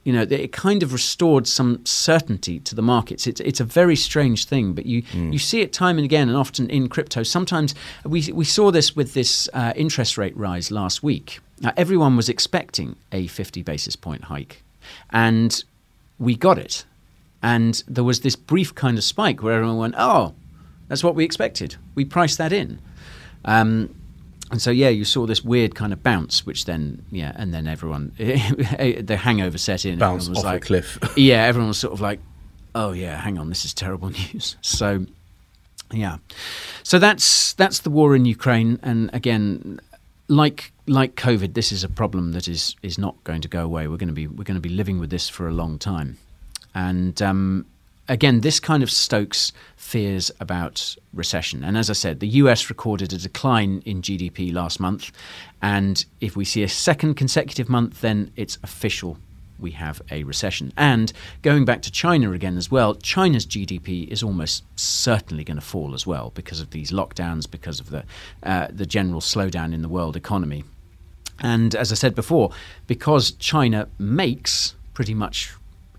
You 0.05 0.13
know, 0.13 0.21
it 0.21 0.53
kind 0.53 0.81
of 0.81 0.93
restored 0.93 1.45
some 1.45 1.85
certainty 1.85 2.61
to 2.61 2.73
the 2.73 2.81
markets. 2.81 3.27
It's 3.27 3.41
it's 3.41 3.59
a 3.59 3.65
very 3.65 3.97
strange 3.97 4.45
thing, 4.45 4.71
but 4.73 4.85
you 4.85 5.03
you 5.13 5.37
see 5.37 5.59
it 5.59 5.73
time 5.73 5.97
and 5.97 6.05
again, 6.05 6.29
and 6.29 6.37
often 6.37 6.69
in 6.69 6.87
crypto. 6.87 7.21
Sometimes 7.23 7.75
we 8.05 8.31
we 8.33 8.45
saw 8.45 8.71
this 8.71 8.95
with 8.95 9.13
this 9.13 9.49
uh, 9.53 9.73
interest 9.75 10.17
rate 10.17 10.35
rise 10.37 10.71
last 10.71 11.03
week. 11.03 11.41
Now, 11.59 11.73
everyone 11.75 12.15
was 12.15 12.29
expecting 12.29 12.95
a 13.11 13.27
50 13.27 13.61
basis 13.61 13.97
point 13.97 14.23
hike, 14.23 14.63
and 15.09 15.61
we 16.17 16.37
got 16.37 16.57
it. 16.57 16.85
And 17.43 17.83
there 17.89 18.05
was 18.05 18.21
this 18.21 18.37
brief 18.37 18.73
kind 18.73 18.97
of 18.97 19.03
spike 19.03 19.43
where 19.43 19.55
everyone 19.55 19.77
went, 19.77 19.95
"Oh, 19.97 20.33
that's 20.87 21.03
what 21.03 21.13
we 21.13 21.25
expected. 21.25 21.75
We 21.93 22.05
priced 22.05 22.37
that 22.37 22.53
in." 22.53 22.79
Um, 23.43 23.93
and 24.51 24.61
so, 24.61 24.71
yeah, 24.71 24.89
you 24.89 25.05
saw 25.05 25.25
this 25.25 25.43
weird 25.43 25.75
kind 25.75 25.93
of 25.93 26.01
bounce, 26.01 26.45
which 26.45 26.65
then, 26.65 27.05
yeah, 27.11 27.33
and 27.35 27.53
then 27.53 27.67
everyone, 27.67 28.13
the 28.17 29.19
hangover 29.21 29.57
set 29.57 29.85
in. 29.85 29.99
Bounce 29.99 30.27
was 30.27 30.43
off 30.43 30.55
a 30.55 30.59
cliff. 30.59 30.97
yeah, 31.15 31.43
everyone 31.43 31.67
was 31.67 31.77
sort 31.77 31.93
of 31.93 32.01
like, 32.01 32.19
"Oh 32.73 32.91
yeah, 32.91 33.17
hang 33.17 33.37
on, 33.37 33.49
this 33.49 33.63
is 33.63 33.73
terrible 33.73 34.09
news." 34.33 34.57
So, 34.61 35.05
yeah, 35.91 36.17
so 36.81 36.97
that's 36.97 37.53
that's 37.53 37.79
the 37.79 37.91
war 37.91 38.15
in 38.15 38.25
Ukraine, 38.25 38.79
and 38.81 39.11
again, 39.13 39.79
like 40.27 40.71
like 40.87 41.15
COVID, 41.15 41.53
this 41.53 41.71
is 41.71 41.83
a 41.83 41.89
problem 41.89 42.31
that 42.31 42.47
is 42.47 42.75
is 42.81 42.97
not 42.97 43.23
going 43.23 43.41
to 43.41 43.47
go 43.47 43.63
away. 43.63 43.87
We're 43.87 43.97
going 43.97 44.07
to 44.07 44.13
be 44.13 44.25
we're 44.25 44.45
going 44.45 44.55
to 44.55 44.61
be 44.61 44.69
living 44.69 44.99
with 44.99 45.11
this 45.11 45.29
for 45.29 45.47
a 45.47 45.51
long 45.51 45.77
time, 45.77 46.17
and 46.73 47.21
um, 47.21 47.67
again, 48.09 48.41
this 48.41 48.59
kind 48.59 48.83
of 48.83 48.91
stokes 48.91 49.53
fears 49.77 50.31
about 50.39 50.95
recession. 51.13 51.63
And 51.63 51.77
as 51.77 51.89
I 51.89 51.93
said, 51.93 52.19
the 52.19 52.27
US 52.27 52.69
recorded 52.69 53.13
a 53.13 53.17
decline 53.17 53.81
in 53.85 54.01
GDP 54.01 54.51
last 54.51 54.79
month, 54.79 55.11
and 55.61 56.03
if 56.19 56.35
we 56.35 56.43
see 56.43 56.63
a 56.63 56.67
second 56.69 57.13
consecutive 57.15 57.69
month, 57.69 58.01
then 58.01 58.31
it's 58.35 58.57
official 58.63 59.17
we 59.59 59.71
have 59.71 60.01
a 60.09 60.23
recession. 60.23 60.71
And 60.77 61.11
going 61.41 61.65
back 61.65 61.81
to 61.83 61.91
China 61.91 62.31
again 62.31 62.57
as 62.57 62.71
well, 62.71 62.95
China's 62.95 63.45
GDP 63.45 64.07
is 64.07 64.23
almost 64.23 64.63
certainly 64.77 65.43
going 65.43 65.59
to 65.59 65.65
fall 65.65 65.93
as 65.93 66.07
well 66.07 66.31
because 66.33 66.61
of 66.61 66.71
these 66.71 66.91
lockdowns, 66.91 67.49
because 67.49 67.79
of 67.79 67.89
the 67.89 68.03
uh, 68.43 68.67
the 68.71 68.85
general 68.85 69.21
slowdown 69.21 69.73
in 69.73 69.81
the 69.81 69.89
world 69.89 70.15
economy. 70.15 70.63
And 71.41 71.75
as 71.75 71.91
I 71.91 71.95
said 71.95 72.15
before, 72.15 72.51
because 72.87 73.31
China 73.31 73.87
makes 73.97 74.75
pretty 74.93 75.13
much 75.13 75.53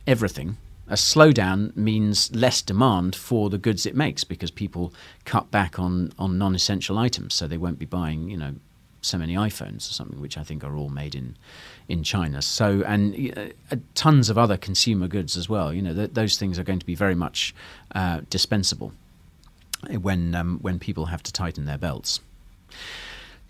everything, 0.07 0.57
a 0.91 0.95
slowdown 0.95 1.75
means 1.77 2.35
less 2.35 2.61
demand 2.61 3.15
for 3.15 3.49
the 3.49 3.59
goods 3.59 3.87
it 3.87 3.95
makes 3.95 4.25
because 4.25 4.51
people 4.51 4.93
cut 5.25 5.51
back 5.51 5.79
on, 5.79 6.13
on 6.19 6.37
non 6.37 6.55
essential 6.55 6.99
items. 6.99 7.35
So 7.35 7.47
they 7.47 7.57
won't 7.57 7.79
be 7.79 7.87
buying, 7.87 8.29
you 8.29 8.37
know, 8.37 8.55
so 9.01 9.17
many 9.17 9.35
iPhones 9.35 9.89
or 9.89 9.93
something, 9.93 10.21
which 10.21 10.37
I 10.37 10.43
think 10.43 10.65
are 10.65 10.77
all 10.77 10.91
made 10.91 11.15
in 11.15 11.37
in 11.89 12.03
China. 12.03 12.43
So 12.43 12.83
and 12.87 13.33
uh, 13.71 13.77
tons 13.95 14.29
of 14.29 14.37
other 14.37 14.57
consumer 14.57 15.09
goods 15.09 15.37
as 15.37 15.49
well. 15.49 15.73
You 15.73 15.81
know, 15.81 15.95
th- 15.95 16.11
those 16.13 16.37
things 16.37 16.59
are 16.59 16.65
going 16.65 16.81
to 16.81 16.87
be 16.87 16.97
very 16.97 17.15
much 17.15 17.55
uh, 17.95 18.21
dispensable 18.29 18.93
when 19.89 20.35
um, 20.35 20.59
when 20.61 20.79
people 20.79 21.07
have 21.07 21.23
to 21.23 21.33
tighten 21.33 21.67
their 21.67 21.79
belts. 21.79 22.21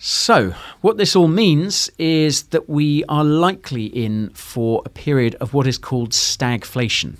So, 0.03 0.55
what 0.80 0.97
this 0.97 1.14
all 1.14 1.28
means 1.28 1.91
is 1.99 2.45
that 2.45 2.70
we 2.70 3.05
are 3.05 3.24
likely 3.24 3.84
in 3.84 4.30
for 4.30 4.82
a 4.86 4.88
period 4.88 5.34
of 5.36 5.53
what 5.53 5.66
is 5.66 5.76
called 5.76 6.12
stagflation. 6.12 7.16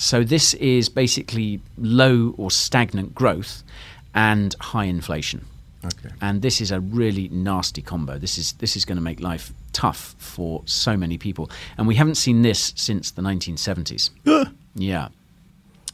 So, 0.00 0.24
this 0.24 0.54
is 0.54 0.88
basically 0.88 1.60
low 1.76 2.34
or 2.38 2.50
stagnant 2.50 3.14
growth 3.14 3.62
and 4.14 4.54
high 4.58 4.86
inflation. 4.86 5.44
Okay. 5.84 6.08
And 6.22 6.40
this 6.40 6.62
is 6.62 6.70
a 6.70 6.80
really 6.80 7.28
nasty 7.28 7.82
combo. 7.82 8.16
This 8.16 8.38
is 8.38 8.54
this 8.54 8.76
is 8.76 8.86
going 8.86 8.96
to 8.96 9.02
make 9.02 9.20
life 9.20 9.52
tough 9.74 10.14
for 10.16 10.62
so 10.64 10.96
many 10.96 11.18
people. 11.18 11.50
And 11.76 11.86
we 11.86 11.96
haven't 11.96 12.14
seen 12.14 12.40
this 12.40 12.72
since 12.76 13.10
the 13.10 13.20
1970s. 13.20 14.08
yeah. 14.74 15.08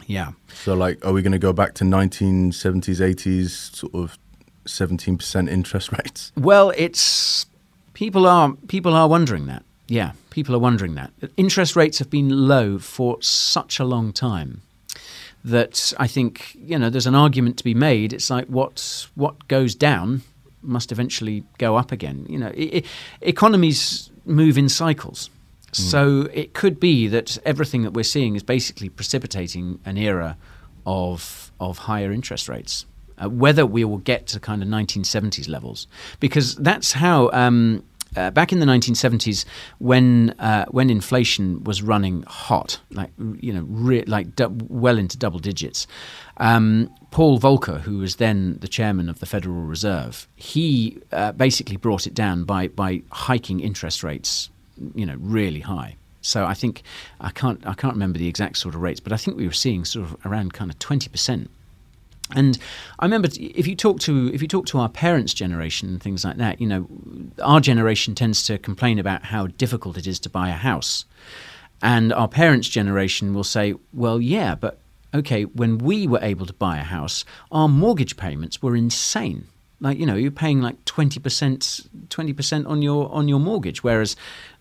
Yeah. 0.06 0.32
So, 0.54 0.74
like, 0.74 1.04
are 1.04 1.12
we 1.12 1.20
going 1.20 1.32
to 1.32 1.38
go 1.40 1.52
back 1.52 1.74
to 1.74 1.84
1970s, 1.84 3.00
80s, 3.00 3.74
sort 3.74 3.92
of 3.92 4.16
17% 4.66 5.48
interest 5.50 5.90
rates? 5.98 6.30
Well, 6.36 6.72
it's 6.76 7.46
people 7.92 8.24
are 8.28 8.52
people 8.68 8.94
are 8.94 9.08
wondering 9.08 9.46
that. 9.46 9.64
Yeah, 9.88 10.12
people 10.30 10.54
are 10.54 10.58
wondering 10.58 10.94
that. 10.96 11.12
Interest 11.36 11.76
rates 11.76 11.98
have 11.98 12.10
been 12.10 12.48
low 12.48 12.78
for 12.78 13.20
such 13.22 13.78
a 13.78 13.84
long 13.84 14.12
time 14.12 14.62
that 15.44 15.92
I 15.98 16.08
think 16.08 16.56
you 16.56 16.76
know 16.78 16.90
there's 16.90 17.06
an 17.06 17.14
argument 17.14 17.56
to 17.58 17.64
be 17.64 17.74
made. 17.74 18.12
It's 18.12 18.30
like 18.30 18.46
what 18.46 19.06
what 19.14 19.46
goes 19.48 19.74
down 19.74 20.22
must 20.62 20.90
eventually 20.90 21.44
go 21.58 21.76
up 21.76 21.92
again. 21.92 22.26
You 22.28 22.38
know, 22.38 22.48
I- 22.48 22.70
I- 22.76 22.82
economies 23.20 24.10
move 24.24 24.58
in 24.58 24.68
cycles. 24.68 25.30
So 25.72 26.22
it 26.32 26.54
could 26.54 26.80
be 26.80 27.06
that 27.08 27.36
everything 27.44 27.82
that 27.82 27.90
we're 27.92 28.02
seeing 28.04 28.34
is 28.34 28.42
basically 28.42 28.88
precipitating 28.88 29.78
an 29.84 29.98
era 29.98 30.36
of 30.86 31.52
of 31.60 31.78
higher 31.78 32.10
interest 32.12 32.48
rates. 32.48 32.86
Uh, 33.18 33.28
whether 33.28 33.64
we 33.66 33.84
will 33.84 33.98
get 33.98 34.26
to 34.26 34.40
kind 34.40 34.62
of 34.62 34.68
1970s 34.68 35.48
levels, 35.48 35.86
because 36.20 36.54
that's 36.56 36.92
how 36.92 37.30
um, 37.32 37.82
uh, 38.14 38.30
back 38.30 38.52
in 38.52 38.60
the 38.60 38.66
1970s, 38.66 39.44
when 39.78 40.30
uh, 40.38 40.64
when 40.70 40.90
inflation 40.90 41.64
was 41.64 41.82
running 41.82 42.22
hot, 42.26 42.80
like 42.90 43.10
you 43.40 43.52
know, 43.52 43.64
re- 43.68 44.04
like 44.04 44.36
du- 44.36 44.56
well 44.68 44.98
into 44.98 45.18
double 45.18 45.38
digits, 45.38 45.86
um, 46.38 46.90
Paul 47.10 47.38
Volcker, 47.38 47.80
who 47.80 47.98
was 47.98 48.16
then 48.16 48.58
the 48.60 48.68
chairman 48.68 49.08
of 49.08 49.20
the 49.20 49.26
Federal 49.26 49.62
Reserve, 49.62 50.28
he 50.36 50.98
uh, 51.12 51.32
basically 51.32 51.76
brought 51.76 52.06
it 52.06 52.14
down 52.14 52.44
by 52.44 52.68
by 52.68 53.02
hiking 53.10 53.60
interest 53.60 54.02
rates, 54.02 54.50
you 54.94 55.06
know, 55.06 55.16
really 55.18 55.60
high. 55.60 55.96
So 56.22 56.44
I 56.44 56.54
think 56.54 56.82
I 57.20 57.30
can't 57.30 57.64
I 57.66 57.74
can't 57.74 57.94
remember 57.94 58.18
the 58.18 58.28
exact 58.28 58.58
sort 58.58 58.74
of 58.74 58.80
rates, 58.82 59.00
but 59.00 59.12
I 59.12 59.16
think 59.16 59.36
we 59.36 59.46
were 59.46 59.52
seeing 59.52 59.84
sort 59.84 60.06
of 60.06 60.16
around 60.26 60.52
kind 60.54 60.70
of 60.70 60.78
twenty 60.78 61.08
percent. 61.08 61.50
And 62.34 62.58
I 62.98 63.04
remember 63.04 63.28
if 63.38 63.66
you 63.66 63.76
talk 63.76 64.00
to 64.00 64.32
if 64.34 64.42
you 64.42 64.48
talk 64.48 64.66
to 64.66 64.78
our 64.78 64.88
parents' 64.88 65.32
generation 65.32 65.88
and 65.88 66.02
things 66.02 66.24
like 66.24 66.38
that, 66.38 66.60
you 66.60 66.66
know, 66.66 66.86
our 67.42 67.60
generation 67.60 68.14
tends 68.14 68.42
to 68.44 68.58
complain 68.58 68.98
about 68.98 69.24
how 69.24 69.46
difficult 69.46 69.96
it 69.96 70.06
is 70.06 70.18
to 70.20 70.30
buy 70.30 70.48
a 70.48 70.52
house, 70.52 71.04
and 71.82 72.12
our 72.12 72.28
parents' 72.28 72.68
generation 72.68 73.32
will 73.32 73.44
say, 73.44 73.74
"Well, 73.92 74.20
yeah, 74.20 74.54
but 74.56 74.80
okay, 75.14 75.44
when 75.44 75.78
we 75.78 76.06
were 76.06 76.18
able 76.20 76.46
to 76.46 76.52
buy 76.52 76.78
a 76.78 76.82
house, 76.82 77.24
our 77.52 77.68
mortgage 77.68 78.16
payments 78.16 78.60
were 78.60 78.74
insane. 78.74 79.46
Like 79.80 79.98
you 79.98 80.06
know, 80.06 80.16
you're 80.16 80.30
paying 80.30 80.60
like 80.60 80.84
twenty 80.84 81.20
percent 81.20 81.86
twenty 82.08 82.32
percent 82.32 82.66
on 82.66 82.82
your 82.82 83.12
on 83.12 83.28
your 83.28 83.40
mortgage, 83.40 83.84
whereas 83.84 84.16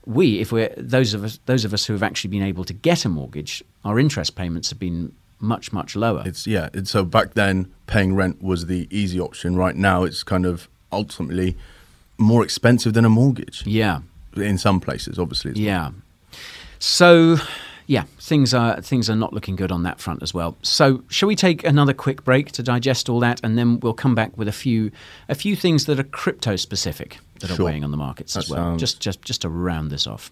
we, 0.06 0.40
if 0.40 0.52
we're 0.52 0.74
those 0.78 1.14
of 1.14 1.24
us 1.24 1.40
those 1.46 1.66
of 1.66 1.74
us 1.74 1.86
who 1.86 1.94
have 1.94 2.04
actually 2.04 2.30
been 2.30 2.44
able 2.44 2.66
to 2.66 2.74
get 2.74 3.06
a 3.06 3.10
mortgage, 3.10 3.64
our 3.84 3.98
interest 3.98 4.36
payments 4.36 4.70
have 4.70 4.80
been 4.80 5.14
much 5.46 5.72
much 5.72 5.96
lower. 5.96 6.24
It's 6.26 6.46
yeah. 6.48 6.70
It's, 6.74 6.92
so 6.92 7.04
back 7.06 7.34
then, 7.34 7.72
paying 7.88 8.16
rent 8.16 8.42
was 8.42 8.66
the 8.66 8.88
easy 8.92 9.20
option. 9.20 9.56
Right 9.56 9.76
now, 9.76 10.04
it's 10.04 10.24
kind 10.24 10.46
of 10.46 10.68
ultimately 10.92 11.56
more 12.18 12.44
expensive 12.44 12.94
than 12.94 13.06
a 13.06 13.10
mortgage. 13.10 13.64
Yeah, 13.66 14.02
in 14.36 14.58
some 14.58 14.80
places, 14.80 15.18
obviously. 15.20 15.52
as 15.52 15.58
well. 15.58 15.66
Yeah. 15.66 15.92
So, 16.80 17.38
yeah, 17.88 18.04
things 18.20 18.54
are 18.54 18.82
things 18.82 19.10
are 19.10 19.16
not 19.16 19.34
looking 19.34 19.56
good 19.56 19.72
on 19.72 19.84
that 19.84 20.00
front 20.00 20.22
as 20.24 20.34
well. 20.34 20.58
So, 20.62 21.04
shall 21.10 21.28
we 21.28 21.36
take 21.36 21.64
another 21.66 21.94
quick 21.94 22.24
break 22.24 22.52
to 22.54 22.64
digest 22.64 23.10
all 23.10 23.20
that, 23.22 23.40
and 23.44 23.58
then 23.58 23.80
we'll 23.80 23.94
come 23.94 24.16
back 24.16 24.38
with 24.38 24.48
a 24.48 24.52
few 24.52 24.92
a 25.30 25.36
few 25.36 25.56
things 25.56 25.86
that 25.86 26.00
are 26.00 26.04
crypto 26.04 26.56
specific 26.56 27.20
that 27.40 27.52
are 27.58 27.64
weighing 27.64 27.84
on 27.84 27.92
the 27.92 27.98
markets 27.98 28.36
as 28.36 28.50
well. 28.50 28.60
sounds- 28.60 28.80
Just 28.80 29.00
just 29.00 29.22
just 29.22 29.42
to 29.42 29.50
round 29.50 29.92
this 29.92 30.08
off. 30.08 30.32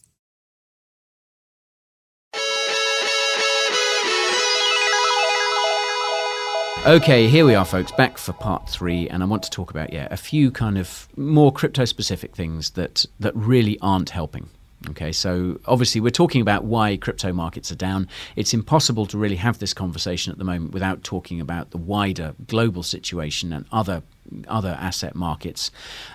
Okay, 6.79 7.27
here 7.27 7.45
we 7.45 7.53
are, 7.53 7.63
folks, 7.63 7.91
back 7.91 8.17
for 8.17 8.33
part 8.33 8.67
three, 8.67 9.07
and 9.07 9.21
I 9.21 9.27
want 9.27 9.43
to 9.43 9.51
talk 9.51 9.69
about 9.69 9.93
yeah 9.93 10.07
a 10.09 10.17
few 10.17 10.49
kind 10.49 10.79
of 10.79 11.07
more 11.15 11.51
crypto-specific 11.51 12.35
things 12.35 12.71
that 12.71 13.05
that 13.19 13.35
really 13.35 13.77
aren't 13.81 14.09
helping. 14.09 14.49
Okay, 14.89 15.11
so 15.11 15.59
obviously 15.67 16.01
we're 16.01 16.09
talking 16.09 16.41
about 16.41 16.63
why 16.63 16.97
crypto 16.97 17.31
markets 17.31 17.71
are 17.71 17.75
down. 17.75 18.07
It's 18.35 18.51
impossible 18.51 19.05
to 19.07 19.17
really 19.17 19.35
have 19.35 19.59
this 19.59 19.75
conversation 19.75 20.31
at 20.31 20.39
the 20.39 20.43
moment 20.43 20.73
without 20.73 21.03
talking 21.03 21.39
about 21.39 21.69
the 21.69 21.77
wider 21.77 22.33
global 22.47 22.81
situation 22.81 23.53
and 23.53 23.65
other 23.71 24.01
other 24.47 24.75
asset 24.79 25.13
markets. 25.13 25.69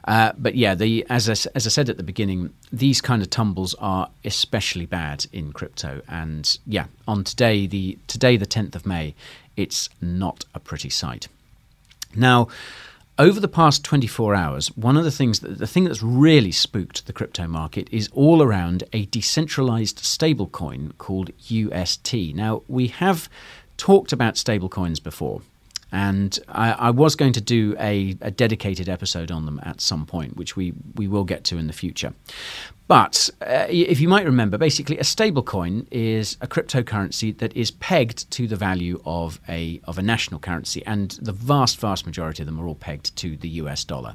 Uh, 0.09 0.33
but 0.37 0.57
yeah, 0.57 0.75
the 0.75 1.07
as 1.09 1.29
I, 1.29 1.51
as 1.55 1.67
I 1.67 1.71
said 1.71 1.89
at 1.89 1.97
the 1.97 2.03
beginning, 2.03 2.53
these 2.73 3.01
kind 3.01 3.23
of 3.23 3.31
tumbles 3.31 3.75
are 3.75 4.11
especially 4.25 4.87
bad 4.87 5.27
in 5.33 5.53
crypto. 5.53 6.03
And 6.09 6.59
yeah, 6.67 6.87
on 7.07 7.23
today 7.23 7.69
the 7.69 7.99
today 8.09 8.37
the 8.37 8.47
tenth 8.47 8.75
of 8.75 8.85
May, 8.85 9.15
it's 9.57 9.89
not 10.01 10.45
a 10.55 10.61
pretty 10.61 10.91
sight. 10.91 11.29
Now, 12.15 12.49
over 13.19 13.41
the 13.41 13.49
past 13.49 13.83
24 13.85 14.35
hours, 14.35 14.69
one 14.77 14.97
of 14.97 15.05
the 15.05 15.11
things 15.11 15.41
that 15.41 15.59
the 15.59 15.67
thing 15.67 15.85
that's 15.85 16.03
really 16.03 16.53
spooked 16.53 17.07
the 17.07 17.13
crypto 17.13 17.47
market 17.47 17.89
is 17.91 18.09
all 18.13 18.43
around 18.43 18.85
a 18.93 19.07
decentralized 19.07 19.99
stablecoin 19.99 20.97
called 20.99 21.31
UST. 21.49 22.35
Now, 22.35 22.63
we 22.69 22.89
have 22.89 23.29
talked 23.79 24.13
about 24.13 24.35
stablecoins 24.35 25.03
before. 25.03 25.41
And 25.93 26.39
I, 26.49 26.73
I, 26.73 26.91
was 26.91 27.15
going 27.15 27.33
to 27.35 27.41
do 27.41 27.77
a, 27.79 28.17
a, 28.21 28.31
dedicated 28.31 28.89
episode 28.89 29.31
on 29.31 29.47
them 29.47 29.61
at 29.63 29.81
some 29.81 30.05
point, 30.05 30.37
which 30.37 30.57
we, 30.57 30.75
we 30.97 31.07
will 31.07 31.23
get 31.23 31.45
to 31.45 31.59
in 31.59 31.69
the 31.69 31.73
future. 31.73 32.13
But 32.89 33.31
uh, 33.43 33.67
if 33.69 34.01
you 34.01 34.09
might 34.09 34.25
remember, 34.25 34.59
basically, 34.59 34.99
a 34.99 35.03
stablecoin 35.03 35.87
is 35.91 36.37
a 36.41 36.47
cryptocurrency 36.47 37.37
that 37.39 37.57
is 37.57 37.73
pegged 37.73 38.31
to 38.33 38.47
the 38.47 38.57
value 38.57 39.01
of 39.05 39.41
a, 39.49 39.81
of 39.85 39.99
a 39.99 40.03
national 40.03 40.39
currency, 40.39 40.85
and 40.87 41.11
the 41.23 41.33
vast, 41.33 41.81
vast 41.81 42.07
majority 42.07 42.43
of 42.43 42.47
them 42.47 42.61
are 42.61 42.67
all 42.67 42.77
pegged 42.77 43.17
to 43.17 43.37
the 43.37 43.49
US 43.49 43.85
dollar. 43.85 44.15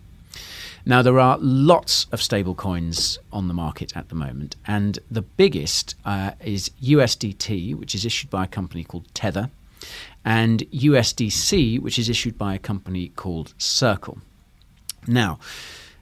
Now, 0.85 1.01
there 1.01 1.19
are 1.19 1.37
lots 1.39 2.05
of 2.11 2.21
stablecoins 2.21 3.17
on 3.31 3.47
the 3.47 3.53
market 3.53 3.95
at 3.95 4.09
the 4.09 4.15
moment, 4.15 4.55
and 4.65 4.99
the 5.11 5.21
biggest 5.21 5.95
uh, 6.05 6.31
is 6.43 6.71
USDT, 6.81 7.75
which 7.75 7.93
is 7.93 8.05
issued 8.05 8.29
by 8.29 8.45
a 8.45 8.47
company 8.47 8.83
called 8.83 9.13
Tether 9.13 9.51
and 10.23 10.61
USDC, 10.71 11.79
which 11.79 11.99
is 11.99 12.09
issued 12.09 12.37
by 12.37 12.55
a 12.55 12.59
company 12.59 13.09
called 13.09 13.53
Circle. 13.57 14.19
Now, 15.07 15.39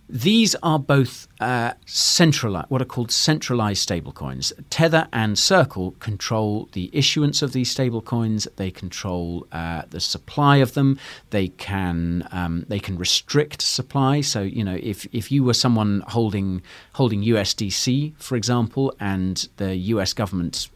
these 0.10 0.55
are 0.64 0.80
both 0.80 1.28
uh, 1.39 1.74
centralized, 1.86 2.70
what 2.70 2.82
are 2.82 2.86
called 2.86 3.12
centralized 3.12 3.88
stablecoins. 3.88 4.51
Tether 4.72 5.07
and 5.14 5.38
Circle 5.38 5.91
control 5.99 6.68
the 6.72 6.89
issuance 6.91 7.43
of 7.43 7.53
these 7.53 7.74
stablecoins. 7.74 8.47
They 8.55 8.72
control 8.72 9.45
uh, 9.51 9.84
the 9.91 9.99
supply 9.99 10.57
of 10.57 10.74
them. 10.74 10.97
They 11.30 11.49
can 11.49 12.28
um, 12.32 12.66
they 12.68 12.80
can 12.80 12.97
restrict 12.97 13.62
supply. 13.62 14.22
So 14.22 14.41
you 14.41 14.64
know, 14.64 14.80
if 14.82 15.07
if 15.14 15.32
you 15.32 15.43
were 15.43 15.53
someone 15.53 16.03
holding 16.07 16.64
holding 16.93 17.24
USDC, 17.24 18.16
for 18.18 18.36
example, 18.36 18.95
and 18.99 19.47
the 19.57 19.76
U.S. 19.76 20.14
government 20.14 20.70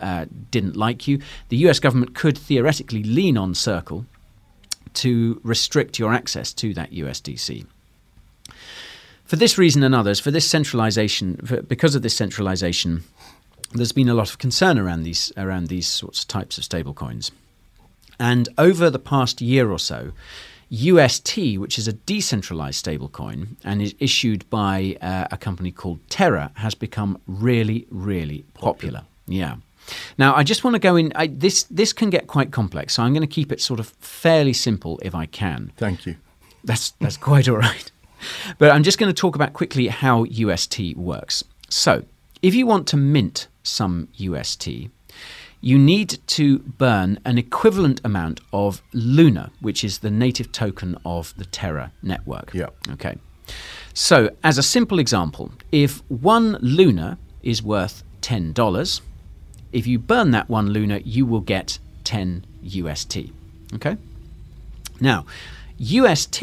uh, 0.00 0.26
didn't 0.52 0.76
like 0.76 1.08
you, 1.08 1.20
the 1.48 1.56
US 1.68 1.80
government 1.80 2.14
could 2.14 2.38
theoretically 2.38 3.02
lean 3.02 3.36
on 3.36 3.54
Circle 3.54 4.06
to 4.94 5.40
restrict 5.42 5.98
your 5.98 6.12
access 6.12 6.52
to 6.54 6.72
that 6.74 6.92
USDC. 6.92 7.66
For 9.28 9.36
this 9.36 9.58
reason 9.58 9.82
and 9.82 9.94
others, 9.94 10.18
for 10.18 10.30
this 10.30 10.48
centralization, 10.48 11.36
for, 11.44 11.60
because 11.60 11.94
of 11.94 12.00
this 12.00 12.16
centralization, 12.16 13.04
there's 13.74 13.92
been 13.92 14.08
a 14.08 14.14
lot 14.14 14.30
of 14.30 14.38
concern 14.38 14.78
around 14.78 15.02
these 15.02 15.30
around 15.36 15.66
these 15.66 15.86
sorts 15.86 16.22
of 16.22 16.28
types 16.28 16.56
of 16.56 16.64
stablecoins. 16.64 17.30
And 18.18 18.48
over 18.56 18.88
the 18.88 18.98
past 18.98 19.42
year 19.42 19.70
or 19.70 19.78
so, 19.78 20.12
UST, 20.70 21.58
which 21.58 21.78
is 21.78 21.86
a 21.86 21.92
decentralized 21.92 22.82
stablecoin 22.82 23.56
and 23.64 23.82
is 23.82 23.94
issued 23.98 24.48
by 24.48 24.96
uh, 25.02 25.28
a 25.30 25.36
company 25.36 25.72
called 25.72 26.00
Terra, 26.08 26.50
has 26.54 26.74
become 26.74 27.20
really, 27.26 27.86
really 27.90 28.46
popular. 28.54 29.04
Yeah. 29.26 29.56
Now, 30.16 30.34
I 30.34 30.42
just 30.42 30.64
want 30.64 30.72
to 30.72 30.80
go 30.80 30.96
in. 30.96 31.12
I, 31.14 31.26
this 31.26 31.64
this 31.64 31.92
can 31.92 32.08
get 32.08 32.28
quite 32.28 32.50
complex, 32.50 32.94
so 32.94 33.02
I'm 33.02 33.12
going 33.12 33.28
to 33.28 33.34
keep 33.34 33.52
it 33.52 33.60
sort 33.60 33.78
of 33.78 33.88
fairly 34.00 34.54
simple 34.54 34.98
if 35.02 35.14
I 35.14 35.26
can. 35.26 35.70
Thank 35.76 36.06
you. 36.06 36.16
That's 36.64 36.92
that's 36.92 37.18
quite 37.18 37.46
all 37.46 37.58
right. 37.58 37.92
But 38.58 38.70
I'm 38.70 38.82
just 38.82 38.98
going 38.98 39.12
to 39.12 39.20
talk 39.20 39.34
about 39.34 39.52
quickly 39.52 39.88
how 39.88 40.24
UST 40.24 40.96
works. 40.96 41.44
So, 41.68 42.04
if 42.42 42.54
you 42.54 42.66
want 42.66 42.86
to 42.88 42.96
mint 42.96 43.48
some 43.62 44.08
UST, 44.14 44.68
you 45.60 45.78
need 45.78 46.18
to 46.26 46.60
burn 46.60 47.18
an 47.24 47.36
equivalent 47.36 48.00
amount 48.04 48.40
of 48.52 48.82
Luna, 48.92 49.50
which 49.60 49.82
is 49.82 49.98
the 49.98 50.10
native 50.10 50.52
token 50.52 50.96
of 51.04 51.34
the 51.36 51.44
Terra 51.44 51.92
network. 52.02 52.54
Yeah. 52.54 52.68
Okay. 52.90 53.16
So, 53.94 54.30
as 54.44 54.58
a 54.58 54.62
simple 54.62 54.98
example, 54.98 55.50
if 55.72 56.02
one 56.08 56.56
Luna 56.60 57.18
is 57.42 57.62
worth 57.62 58.04
$10, 58.22 59.00
if 59.72 59.86
you 59.86 59.98
burn 59.98 60.30
that 60.30 60.48
one 60.48 60.70
Luna, 60.70 61.00
you 61.04 61.26
will 61.26 61.40
get 61.40 61.78
10 62.04 62.44
UST. 62.62 63.18
Okay? 63.74 63.96
Now, 65.00 65.26
UST 65.78 66.42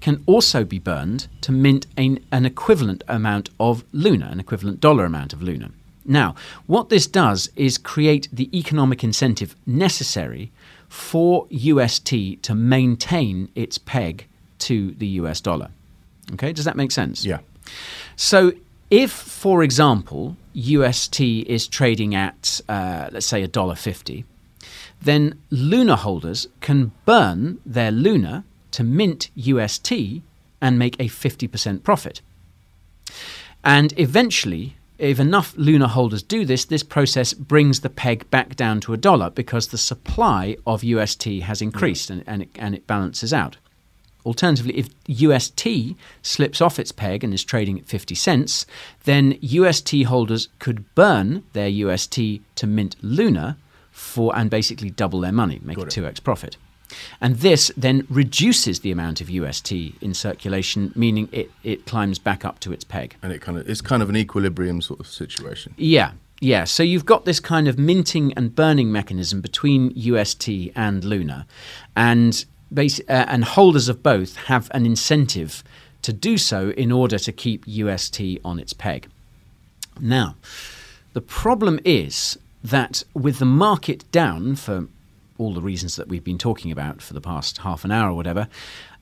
can 0.00 0.22
also 0.26 0.64
be 0.64 0.78
burned 0.78 1.28
to 1.42 1.52
mint 1.52 1.86
an, 1.96 2.18
an 2.32 2.46
equivalent 2.46 3.04
amount 3.08 3.50
of 3.58 3.84
Luna, 3.92 4.28
an 4.30 4.40
equivalent 4.40 4.80
dollar 4.80 5.04
amount 5.04 5.32
of 5.32 5.42
Luna. 5.42 5.70
Now, 6.04 6.34
what 6.66 6.88
this 6.88 7.06
does 7.06 7.50
is 7.56 7.78
create 7.78 8.28
the 8.32 8.56
economic 8.58 9.04
incentive 9.04 9.54
necessary 9.66 10.50
for 10.88 11.46
UST 11.50 12.42
to 12.42 12.54
maintain 12.54 13.48
its 13.54 13.78
peg 13.78 14.26
to 14.60 14.92
the 14.92 15.06
US 15.06 15.40
dollar. 15.40 15.68
Okay, 16.32 16.52
does 16.52 16.64
that 16.64 16.76
make 16.76 16.90
sense? 16.90 17.24
Yeah. 17.24 17.40
So 18.16 18.52
if, 18.90 19.12
for 19.12 19.62
example, 19.62 20.36
UST 20.52 21.20
is 21.20 21.68
trading 21.68 22.14
at, 22.14 22.60
uh, 22.68 23.08
let's 23.12 23.26
say, 23.26 23.46
$1.50, 23.46 24.24
then 25.00 25.38
Luna 25.50 25.96
holders 25.96 26.48
can 26.60 26.92
burn 27.04 27.60
their 27.64 27.90
Luna 27.90 28.44
to 28.72 28.84
mint 28.84 29.30
UST 29.34 29.92
and 30.60 30.78
make 30.78 30.96
a 30.98 31.08
50% 31.08 31.82
profit. 31.82 32.20
And 33.64 33.92
eventually, 33.98 34.76
if 34.98 35.18
enough 35.18 35.54
Luna 35.56 35.88
holders 35.88 36.22
do 36.22 36.44
this, 36.44 36.66
this 36.66 36.82
process 36.82 37.32
brings 37.32 37.80
the 37.80 37.90
peg 37.90 38.28
back 38.30 38.54
down 38.56 38.80
to 38.80 38.92
a 38.92 38.98
dollar 38.98 39.30
because 39.30 39.68
the 39.68 39.78
supply 39.78 40.56
of 40.66 40.84
UST 40.84 41.24
has 41.42 41.60
mm. 41.60 41.62
increased 41.62 42.10
and, 42.10 42.22
and, 42.26 42.42
it, 42.42 42.50
and 42.56 42.74
it 42.74 42.86
balances 42.86 43.32
out. 43.32 43.56
Alternatively, 44.26 44.76
if 44.76 44.90
UST 45.06 45.96
slips 46.20 46.60
off 46.60 46.78
its 46.78 46.92
peg 46.92 47.24
and 47.24 47.32
is 47.32 47.42
trading 47.42 47.78
at 47.78 47.86
50 47.86 48.14
cents, 48.14 48.66
then 49.04 49.38
UST 49.40 50.02
holders 50.02 50.48
could 50.58 50.94
burn 50.94 51.42
their 51.54 51.68
UST 51.68 52.18
to 52.56 52.66
mint 52.66 52.96
Luna 53.00 53.56
for 53.90 54.36
and 54.36 54.50
basically 54.50 54.90
double 54.90 55.20
their 55.20 55.32
money, 55.32 55.60
make 55.62 55.78
a 55.78 55.82
2x 55.82 56.22
profit. 56.22 56.58
And 57.20 57.36
this 57.36 57.70
then 57.76 58.06
reduces 58.08 58.80
the 58.80 58.90
amount 58.90 59.20
of 59.20 59.30
UST 59.30 59.72
in 59.72 60.14
circulation, 60.14 60.92
meaning 60.94 61.28
it, 61.32 61.50
it 61.62 61.86
climbs 61.86 62.18
back 62.18 62.44
up 62.44 62.60
to 62.60 62.72
its 62.72 62.84
peg. 62.84 63.16
And 63.22 63.32
it 63.32 63.40
kind 63.40 63.58
of 63.58 63.68
it's 63.68 63.80
kind 63.80 64.02
of 64.02 64.08
an 64.08 64.16
equilibrium 64.16 64.80
sort 64.80 65.00
of 65.00 65.06
situation. 65.06 65.74
Yeah, 65.76 66.12
yeah. 66.40 66.64
So 66.64 66.82
you've 66.82 67.06
got 67.06 67.24
this 67.24 67.40
kind 67.40 67.68
of 67.68 67.78
minting 67.78 68.32
and 68.34 68.54
burning 68.54 68.90
mechanism 68.90 69.40
between 69.40 69.92
UST 69.94 70.48
and 70.74 71.04
Luna, 71.04 71.46
and 71.96 72.44
basi- 72.72 73.08
uh, 73.08 73.26
and 73.28 73.44
holders 73.44 73.88
of 73.88 74.02
both 74.02 74.36
have 74.36 74.70
an 74.72 74.86
incentive 74.86 75.62
to 76.02 76.12
do 76.12 76.38
so 76.38 76.70
in 76.70 76.90
order 76.90 77.18
to 77.18 77.32
keep 77.32 77.64
UST 77.66 78.20
on 78.44 78.58
its 78.58 78.72
peg. 78.72 79.08
Now, 80.00 80.36
the 81.12 81.20
problem 81.20 81.78
is 81.84 82.38
that 82.62 83.04
with 83.14 83.38
the 83.38 83.44
market 83.44 84.10
down 84.12 84.56
for 84.56 84.86
all 85.40 85.54
the 85.54 85.62
reasons 85.62 85.96
that 85.96 86.08
we've 86.08 86.22
been 86.22 86.38
talking 86.38 86.70
about 86.70 87.00
for 87.00 87.14
the 87.14 87.20
past 87.20 87.58
half 87.58 87.84
an 87.84 87.90
hour 87.90 88.10
or 88.10 88.14
whatever, 88.14 88.46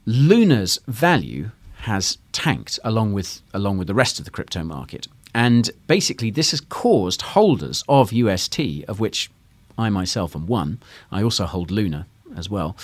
Luna's 0.07 0.79
value 0.87 1.51
has 1.83 2.19
tanked 2.33 2.79
along 2.85 3.13
with 3.13 3.43
along 3.53 3.79
with 3.79 3.89
the 3.89 3.95
rest 3.95 4.19
of 4.19 4.25
the 4.25 4.31
crypto 4.31 4.63
market. 4.63 5.09
And 5.35 5.71
basically 5.87 6.31
this 6.31 6.53
has 6.53 6.61
caused 6.61 7.23
holders 7.23 7.85
of 7.89 8.13
UST, 8.13 8.85
of 8.89 9.01
which 9.01 9.31
I 9.77 9.91
myself 9.91 10.35
am 10.35 10.47
one, 10.47 10.81
I 11.13 11.23
also 11.23 11.45
hold 11.45 11.71
Luna 11.71 12.07
as 12.37 12.49
well. 12.49 12.77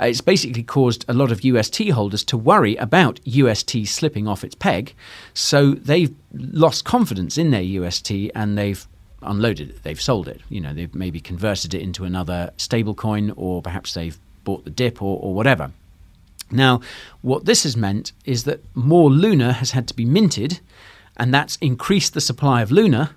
Uh, 0.00 0.06
it's 0.06 0.20
basically 0.20 0.62
caused 0.62 1.04
a 1.08 1.12
lot 1.12 1.32
of 1.32 1.44
UST 1.44 1.88
holders 1.90 2.24
to 2.24 2.36
worry 2.36 2.76
about 2.76 3.20
UST 3.24 3.86
slipping 3.86 4.28
off 4.28 4.44
its 4.44 4.54
peg. 4.54 4.94
So 5.34 5.72
they've 5.72 6.14
lost 6.32 6.84
confidence 6.84 7.38
in 7.38 7.50
their 7.50 7.62
UST 7.62 8.10
and 8.34 8.56
they've 8.56 8.86
unloaded 9.22 9.70
it, 9.70 9.82
they've 9.82 10.00
sold 10.00 10.28
it. 10.28 10.40
You 10.48 10.60
know, 10.60 10.74
they've 10.74 10.94
maybe 10.94 11.20
converted 11.20 11.74
it 11.74 11.82
into 11.82 12.04
another 12.04 12.52
stablecoin 12.56 13.32
or 13.36 13.62
perhaps 13.62 13.94
they've 13.94 14.18
bought 14.44 14.64
the 14.64 14.70
dip 14.70 15.02
or, 15.02 15.18
or 15.20 15.34
whatever. 15.34 15.72
Now, 16.50 16.80
what 17.22 17.44
this 17.44 17.62
has 17.62 17.76
meant 17.76 18.12
is 18.24 18.44
that 18.44 18.64
more 18.74 19.10
Luna 19.10 19.52
has 19.52 19.70
had 19.70 19.86
to 19.88 19.94
be 19.94 20.04
minted, 20.04 20.60
and 21.16 21.32
that's 21.32 21.56
increased 21.56 22.14
the 22.14 22.20
supply 22.20 22.62
of 22.62 22.72
Luna 22.72 23.14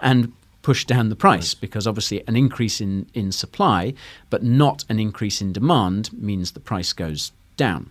and 0.00 0.32
pushed 0.62 0.88
down 0.88 1.08
the 1.08 1.16
price 1.16 1.54
because 1.54 1.86
obviously 1.86 2.26
an 2.26 2.36
increase 2.36 2.80
in, 2.80 3.06
in 3.14 3.32
supply 3.32 3.92
but 4.30 4.44
not 4.44 4.84
an 4.88 4.98
increase 4.98 5.40
in 5.40 5.52
demand 5.52 6.12
means 6.12 6.52
the 6.52 6.60
price 6.60 6.92
goes 6.92 7.32
down. 7.56 7.90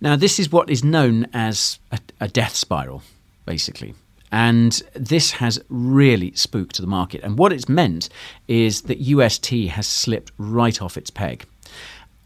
Now, 0.00 0.16
this 0.16 0.40
is 0.40 0.50
what 0.50 0.70
is 0.70 0.82
known 0.82 1.28
as 1.32 1.78
a, 1.92 1.98
a 2.20 2.28
death 2.28 2.54
spiral, 2.54 3.02
basically. 3.46 3.94
And 4.32 4.82
this 4.94 5.32
has 5.32 5.62
really 5.68 6.32
spooked 6.34 6.80
the 6.80 6.86
market. 6.86 7.22
And 7.22 7.36
what 7.38 7.52
it's 7.52 7.68
meant 7.68 8.08
is 8.48 8.82
that 8.82 8.98
UST 8.98 9.50
has 9.68 9.86
slipped 9.86 10.32
right 10.38 10.80
off 10.80 10.96
its 10.96 11.10
peg. 11.10 11.44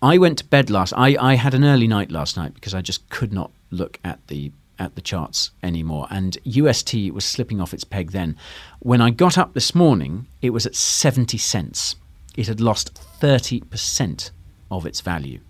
I 0.01 0.17
went 0.17 0.39
to 0.39 0.45
bed 0.45 0.71
last. 0.71 0.93
I, 0.97 1.17
I 1.21 1.35
had 1.35 1.53
an 1.53 1.65
early 1.65 1.89
night 1.89 2.13
last 2.13 2.37
night 2.37 2.55
because 2.55 2.75
I 2.75 2.81
just 2.81 3.09
could 3.11 3.33
not 3.33 3.51
look 3.71 3.99
at 4.05 4.25
the 4.29 4.53
at 4.79 4.95
the 4.95 5.01
charts 5.01 5.51
anymore. 5.63 6.07
And 6.11 6.37
UST 6.45 6.95
was 7.13 7.25
slipping 7.25 7.61
off 7.63 7.73
its 7.73 7.85
peg 7.85 8.13
then. 8.13 8.37
When 8.81 9.01
I 9.01 9.09
got 9.09 9.39
up 9.39 9.55
this 9.55 9.75
morning, 9.75 10.27
it 10.43 10.51
was 10.51 10.67
at 10.67 10.75
70 10.75 11.39
cents. 11.39 11.97
It 12.37 12.47
had 12.47 12.61
lost 12.61 13.01
30% 13.21 14.31
of 14.71 14.85
its 14.85 15.01
value. 15.01 15.41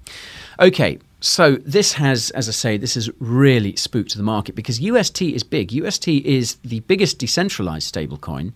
Okay, 0.61 1.01
so 1.21 1.57
this 1.57 1.95
has, 1.95 2.31
as 2.31 2.49
I 2.49 2.53
say, 2.53 2.77
this 2.77 2.95
has 2.95 3.11
really 3.19 3.75
spooked 3.77 4.17
the 4.17 4.23
market 4.23 4.55
because 4.55 4.81
UST 4.81 5.23
is 5.23 5.43
big. 5.43 5.73
UST 5.73 6.09
is 6.09 6.57
the 6.57 6.81
biggest 6.81 7.19
decentralized 7.19 7.93
stablecoin. 7.93 8.53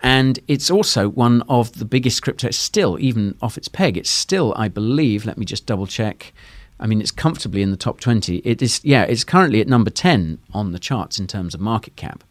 And 0.00 0.38
it's 0.46 0.70
also 0.70 1.08
one 1.08 1.42
of 1.48 1.78
the 1.78 1.84
biggest 1.84 2.22
crypto, 2.22 2.50
still, 2.50 2.98
even 3.00 3.36
off 3.42 3.58
its 3.58 3.68
peg. 3.68 3.96
It's 3.96 4.10
still, 4.10 4.54
I 4.56 4.68
believe, 4.68 5.26
let 5.26 5.36
me 5.36 5.44
just 5.44 5.66
double 5.66 5.86
check. 5.86 6.32
I 6.80 6.86
mean, 6.86 7.00
it's 7.00 7.10
comfortably 7.10 7.62
in 7.62 7.72
the 7.72 7.76
top 7.76 8.00
20. 8.00 8.36
It 8.38 8.62
is, 8.62 8.80
yeah, 8.84 9.02
it's 9.02 9.24
currently 9.24 9.60
at 9.60 9.66
number 9.66 9.90
10 9.90 10.38
on 10.54 10.72
the 10.72 10.78
charts 10.78 11.18
in 11.18 11.26
terms 11.26 11.52
of 11.52 11.60
market 11.60 11.96
cap. 11.96 12.22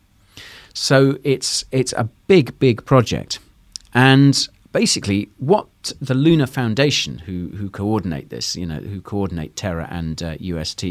So 0.73 1.17
it's 1.23 1.65
it's 1.71 1.91
a 1.93 2.07
big, 2.28 2.57
big 2.59 2.86
project. 2.86 3.39
And 3.93 4.47
basically, 4.78 5.28
what 5.38 5.67
the 5.99 6.13
Luna 6.13 6.45
Foundation, 6.45 7.17
who 7.17 7.49
who 7.57 7.67
coordinate 7.67 8.30
this, 8.30 8.55
you 8.55 8.67
know, 8.71 8.80
who 8.80 9.01
coordinate 9.01 9.55
Terra 9.55 9.88
and 9.89 10.21
uh, 10.21 10.36
UST, 10.39 10.84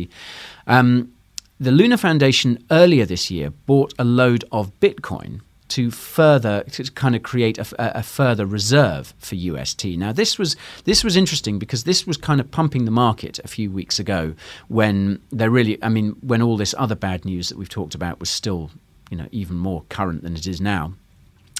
um, 0.66 1.12
the 1.60 1.70
Luna 1.70 1.96
Foundation 1.96 2.58
earlier 2.72 3.06
this 3.06 3.30
year 3.30 3.50
bought 3.50 3.94
a 3.96 4.02
load 4.04 4.44
of 4.50 4.72
Bitcoin 4.80 5.40
to 5.68 5.92
further 5.92 6.64
to 6.72 6.90
kind 6.92 7.14
of 7.14 7.22
create 7.22 7.58
a, 7.58 7.66
a, 7.98 8.02
further 8.02 8.44
reserve 8.44 9.14
for 9.18 9.36
UST. 9.36 9.84
Now 10.04 10.12
this 10.12 10.36
was 10.36 10.56
this 10.84 11.04
was 11.04 11.16
interesting 11.16 11.60
because 11.60 11.84
this 11.84 12.06
was 12.08 12.16
kind 12.16 12.40
of 12.40 12.50
pumping 12.50 12.86
the 12.86 12.90
market 12.90 13.38
a 13.44 13.48
few 13.48 13.70
weeks 13.70 14.00
ago 14.00 14.34
when 14.66 15.20
there 15.30 15.50
really 15.50 15.78
I 15.82 15.90
mean 15.90 16.16
when 16.22 16.42
all 16.42 16.56
this 16.56 16.74
other 16.76 16.96
bad 16.96 17.24
news 17.24 17.48
that 17.50 17.58
we've 17.58 17.76
talked 17.78 17.94
about 17.94 18.18
was 18.18 18.30
still 18.30 18.70
you 19.10 19.16
know 19.16 19.28
even 19.30 19.56
more 19.56 19.84
current 19.88 20.22
than 20.24 20.34
it 20.34 20.46
is 20.48 20.60
now. 20.60 20.94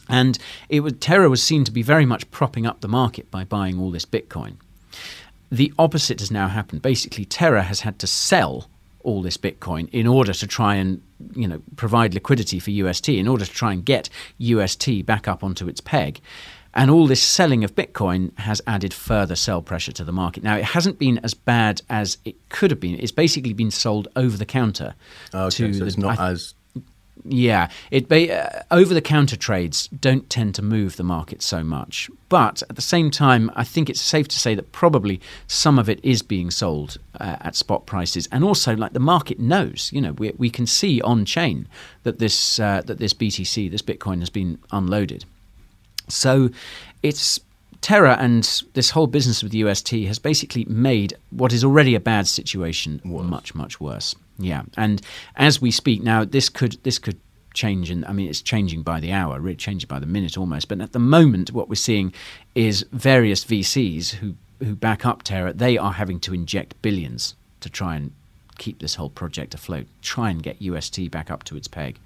And 0.08 0.38
it 0.68 0.80
was 0.80 0.94
Terra 1.00 1.28
was 1.28 1.42
seen 1.42 1.64
to 1.64 1.72
be 1.72 1.82
very 1.82 2.06
much 2.06 2.30
propping 2.30 2.66
up 2.66 2.80
the 2.80 2.88
market 2.88 3.30
by 3.30 3.44
buying 3.44 3.78
all 3.78 3.90
this 3.90 4.04
Bitcoin. 4.04 4.54
The 5.50 5.72
opposite 5.78 6.20
has 6.20 6.30
now 6.30 6.48
happened. 6.48 6.82
Basically, 6.82 7.24
Terra 7.24 7.62
has 7.62 7.80
had 7.80 7.98
to 8.00 8.06
sell 8.06 8.68
all 9.02 9.22
this 9.22 9.36
Bitcoin 9.36 9.88
in 9.92 10.06
order 10.06 10.32
to 10.32 10.46
try 10.46 10.74
and 10.74 11.00
you 11.34 11.46
know 11.46 11.62
provide 11.76 12.14
liquidity 12.14 12.58
for 12.58 12.70
UST, 12.70 13.10
in 13.10 13.28
order 13.28 13.44
to 13.44 13.52
try 13.52 13.72
and 13.72 13.84
get 13.84 14.08
UST 14.38 15.06
back 15.06 15.28
up 15.28 15.44
onto 15.44 15.68
its 15.68 15.80
peg. 15.80 16.20
And 16.74 16.90
all 16.90 17.06
this 17.06 17.22
selling 17.22 17.64
of 17.64 17.74
Bitcoin 17.74 18.38
has 18.38 18.60
added 18.66 18.92
further 18.92 19.34
sell 19.34 19.62
pressure 19.62 19.92
to 19.92 20.04
the 20.04 20.12
market. 20.12 20.42
Now, 20.42 20.56
it 20.58 20.64
hasn't 20.64 20.98
been 20.98 21.16
as 21.24 21.32
bad 21.32 21.80
as 21.88 22.18
it 22.26 22.36
could 22.50 22.70
have 22.70 22.80
been. 22.80 23.00
It's 23.00 23.12
basically 23.12 23.54
been 23.54 23.70
sold 23.70 24.08
over 24.14 24.36
the 24.36 24.44
counter. 24.44 24.94
Oh, 25.32 25.46
okay, 25.46 25.68
to 25.68 25.72
so 25.72 25.78
the, 25.80 25.86
it's 25.86 25.96
not 25.96 26.18
I- 26.18 26.32
as 26.32 26.52
yeah, 27.24 27.68
it 27.90 28.10
uh, 28.10 28.62
over 28.70 28.94
the 28.94 29.00
counter 29.00 29.36
trades 29.36 29.88
don't 29.88 30.28
tend 30.30 30.54
to 30.56 30.62
move 30.62 30.96
the 30.96 31.02
market 31.02 31.42
so 31.42 31.62
much. 31.64 32.10
But 32.28 32.62
at 32.68 32.76
the 32.76 32.82
same 32.82 33.10
time, 33.10 33.50
I 33.54 33.64
think 33.64 33.88
it's 33.88 34.00
safe 34.00 34.28
to 34.28 34.38
say 34.38 34.54
that 34.54 34.72
probably 34.72 35.20
some 35.46 35.78
of 35.78 35.88
it 35.88 36.00
is 36.04 36.22
being 36.22 36.50
sold 36.50 36.98
uh, 37.20 37.36
at 37.40 37.56
spot 37.56 37.86
prices, 37.86 38.28
and 38.30 38.44
also 38.44 38.76
like 38.76 38.92
the 38.92 39.00
market 39.00 39.38
knows. 39.38 39.90
You 39.92 40.00
know, 40.00 40.12
we 40.12 40.32
we 40.36 40.50
can 40.50 40.66
see 40.66 41.00
on 41.02 41.24
chain 41.24 41.68
that 42.02 42.18
this 42.18 42.60
uh, 42.60 42.82
that 42.86 42.98
this 42.98 43.14
BTC, 43.14 43.70
this 43.70 43.82
Bitcoin, 43.82 44.20
has 44.20 44.30
been 44.30 44.58
unloaded. 44.70 45.24
So 46.08 46.50
it's 47.02 47.40
Terra 47.80 48.16
and 48.18 48.62
this 48.74 48.90
whole 48.90 49.06
business 49.06 49.42
with 49.42 49.54
UST 49.54 49.90
has 50.06 50.18
basically 50.18 50.64
made 50.66 51.14
what 51.30 51.52
is 51.52 51.64
already 51.64 51.94
a 51.94 52.00
bad 52.00 52.26
situation 52.26 53.00
much 53.04 53.54
much 53.54 53.80
worse. 53.80 54.14
Yeah, 54.38 54.62
and 54.76 55.00
as 55.36 55.60
we 55.60 55.70
speak 55.70 56.02
now, 56.02 56.24
this 56.24 56.48
could 56.48 56.78
this 56.82 56.98
could 56.98 57.18
change, 57.54 57.90
and 57.90 58.04
I 58.04 58.12
mean 58.12 58.28
it's 58.28 58.42
changing 58.42 58.82
by 58.82 59.00
the 59.00 59.12
hour, 59.12 59.40
really 59.40 59.56
changing 59.56 59.88
by 59.88 59.98
the 59.98 60.06
minute 60.06 60.36
almost. 60.36 60.68
But 60.68 60.80
at 60.80 60.92
the 60.92 60.98
moment, 60.98 61.52
what 61.52 61.68
we're 61.68 61.74
seeing 61.76 62.12
is 62.54 62.84
various 62.92 63.44
VCs 63.44 64.14
who 64.14 64.34
who 64.60 64.74
back 64.74 65.04
up 65.04 65.22
Terra. 65.22 65.52
They 65.52 65.76
are 65.78 65.92
having 65.92 66.20
to 66.20 66.34
inject 66.34 66.80
billions 66.82 67.34
to 67.60 67.70
try 67.70 67.96
and 67.96 68.12
keep 68.58 68.78
this 68.78 68.94
whole 68.94 69.10
project 69.10 69.54
afloat, 69.54 69.86
try 70.02 70.30
and 70.30 70.42
get 70.42 70.60
UST 70.60 71.10
back 71.10 71.30
up 71.30 71.44
to 71.44 71.56
its 71.56 71.68
peg. 71.68 71.98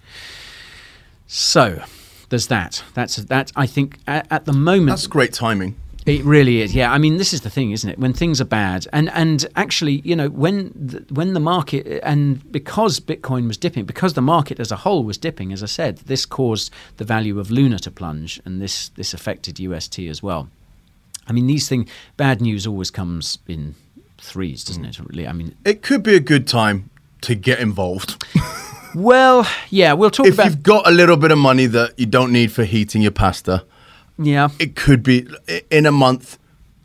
So 1.27 1.83
there's 2.29 2.49
that. 2.49 2.83
That's 2.95 3.17
that. 3.17 3.53
I 3.55 3.67
think 3.67 3.99
at, 4.07 4.27
at 4.31 4.45
the 4.47 4.53
moment 4.53 4.91
that's 4.91 5.07
great 5.07 5.33
timing. 5.33 5.77
It 6.07 6.25
really 6.25 6.63
is. 6.63 6.75
Yeah, 6.75 6.91
I 6.91 6.99
mean, 6.99 7.19
this 7.19 7.33
is 7.35 7.43
the 7.43 7.51
thing, 7.51 7.73
isn't 7.73 7.89
it? 7.91 7.99
When 7.99 8.13
things 8.13 8.41
are 8.41 8.47
bad, 8.47 8.87
and 8.93 9.11
and 9.11 9.47
actually, 9.55 10.01
you 10.05 10.17
know, 10.17 10.29
when 10.31 10.73
the, 10.75 11.05
when 11.15 11.35
the 11.35 11.41
market 11.41 12.01
and 12.03 12.51
because 12.51 13.01
Bitcoin 13.01 13.47
was 13.47 13.59
dipping, 13.59 13.85
because 13.85 14.15
the 14.15 14.23
market 14.23 14.59
as 14.59 14.73
a 14.73 14.77
whole 14.77 15.05
was 15.05 15.19
dipping, 15.19 15.53
as 15.53 15.63
I 15.63 15.67
said, 15.67 15.99
this 15.99 16.25
caused 16.25 16.73
the 16.97 17.05
value 17.05 17.39
of 17.39 17.51
Luna 17.51 17.79
to 17.81 17.91
plunge, 17.91 18.41
and 18.45 18.63
this 18.63 18.89
this 18.91 19.13
affected 19.13 19.61
UST 19.61 19.99
as 20.01 20.23
well. 20.23 20.49
I 21.29 21.33
mean, 21.33 21.47
these 21.47 21.69
things, 21.69 21.89
bad 22.17 22.41
news 22.41 22.67
always 22.67 22.91
comes 22.91 23.39
in 23.47 23.75
threes, 24.19 24.65
doesn't 24.65 24.85
it? 24.85 24.99
Really, 24.99 25.29
I 25.29 25.33
mean, 25.33 25.55
It 25.65 25.83
could 25.83 26.03
be 26.03 26.15
a 26.17 26.21
good 26.21 26.49
time 26.49 26.91
to 27.21 27.35
get 27.35 27.61
involved. 27.61 28.25
well, 28.95 29.47
yeah, 29.69 29.93
we'll 29.93 30.11
talk 30.11 30.27
if 30.27 30.35
about. 30.35 30.47
you've 30.47 30.63
got 30.63 30.89
a 30.89 30.91
little 30.91 31.17
bit 31.17 31.31
of 31.31 31.39
money 31.39 31.67
that 31.67 31.99
you 31.99 32.07
don't 32.07 32.33
need 32.33 32.51
for 32.51 32.65
heating 32.65 33.03
your 33.03 33.13
pasta, 33.13 33.65
Yeah, 34.23 34.49
it 34.59 34.77
could 34.77 35.03
be 35.03 35.27
in 35.71 35.87
a 35.87 35.93
month. 35.93 36.39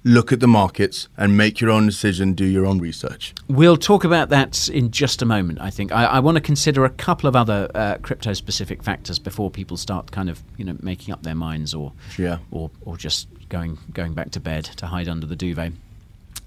look 0.08 0.32
at 0.32 0.40
the 0.40 0.48
markets 0.48 1.08
and 1.18 1.36
make 1.36 1.60
your 1.60 1.72
own 1.72 1.88
decision, 1.88 2.34
do 2.34 2.46
your 2.46 2.64
own 2.64 2.78
research. 2.80 3.34
We'll 3.48 3.76
talk 3.76 4.04
about 4.04 4.30
that 4.30 4.70
in 4.70 4.92
just 4.92 5.24
a 5.24 5.26
moment. 5.26 5.60
I 5.60 5.72
think 5.72 5.92
I, 5.92 6.06
I 6.06 6.20
want 6.20 6.36
to 6.36 6.42
consider 6.42 6.86
a 6.86 6.92
couple 6.92 7.28
of 7.28 7.36
other 7.36 7.72
uh, 7.74 7.98
crypto-specific 8.04 8.84
factors 8.84 9.18
before 9.18 9.50
people 9.50 9.78
start 9.78 10.12
kind 10.12 10.30
of 10.30 10.44
you 10.58 10.66
know 10.66 10.78
making 10.82 11.12
up 11.12 11.24
their 11.24 11.34
minds 11.36 11.74
or 11.74 11.92
Yeah. 12.20 12.38
or 12.52 12.70
or 12.86 12.98
just 12.98 13.28
going 13.50 13.80
going 13.94 14.14
back 14.14 14.30
to 14.32 14.40
bed 14.40 14.66
to 14.78 14.86
hide 14.88 15.10
under 15.10 15.26
the 15.26 15.36
duvet. 15.36 15.74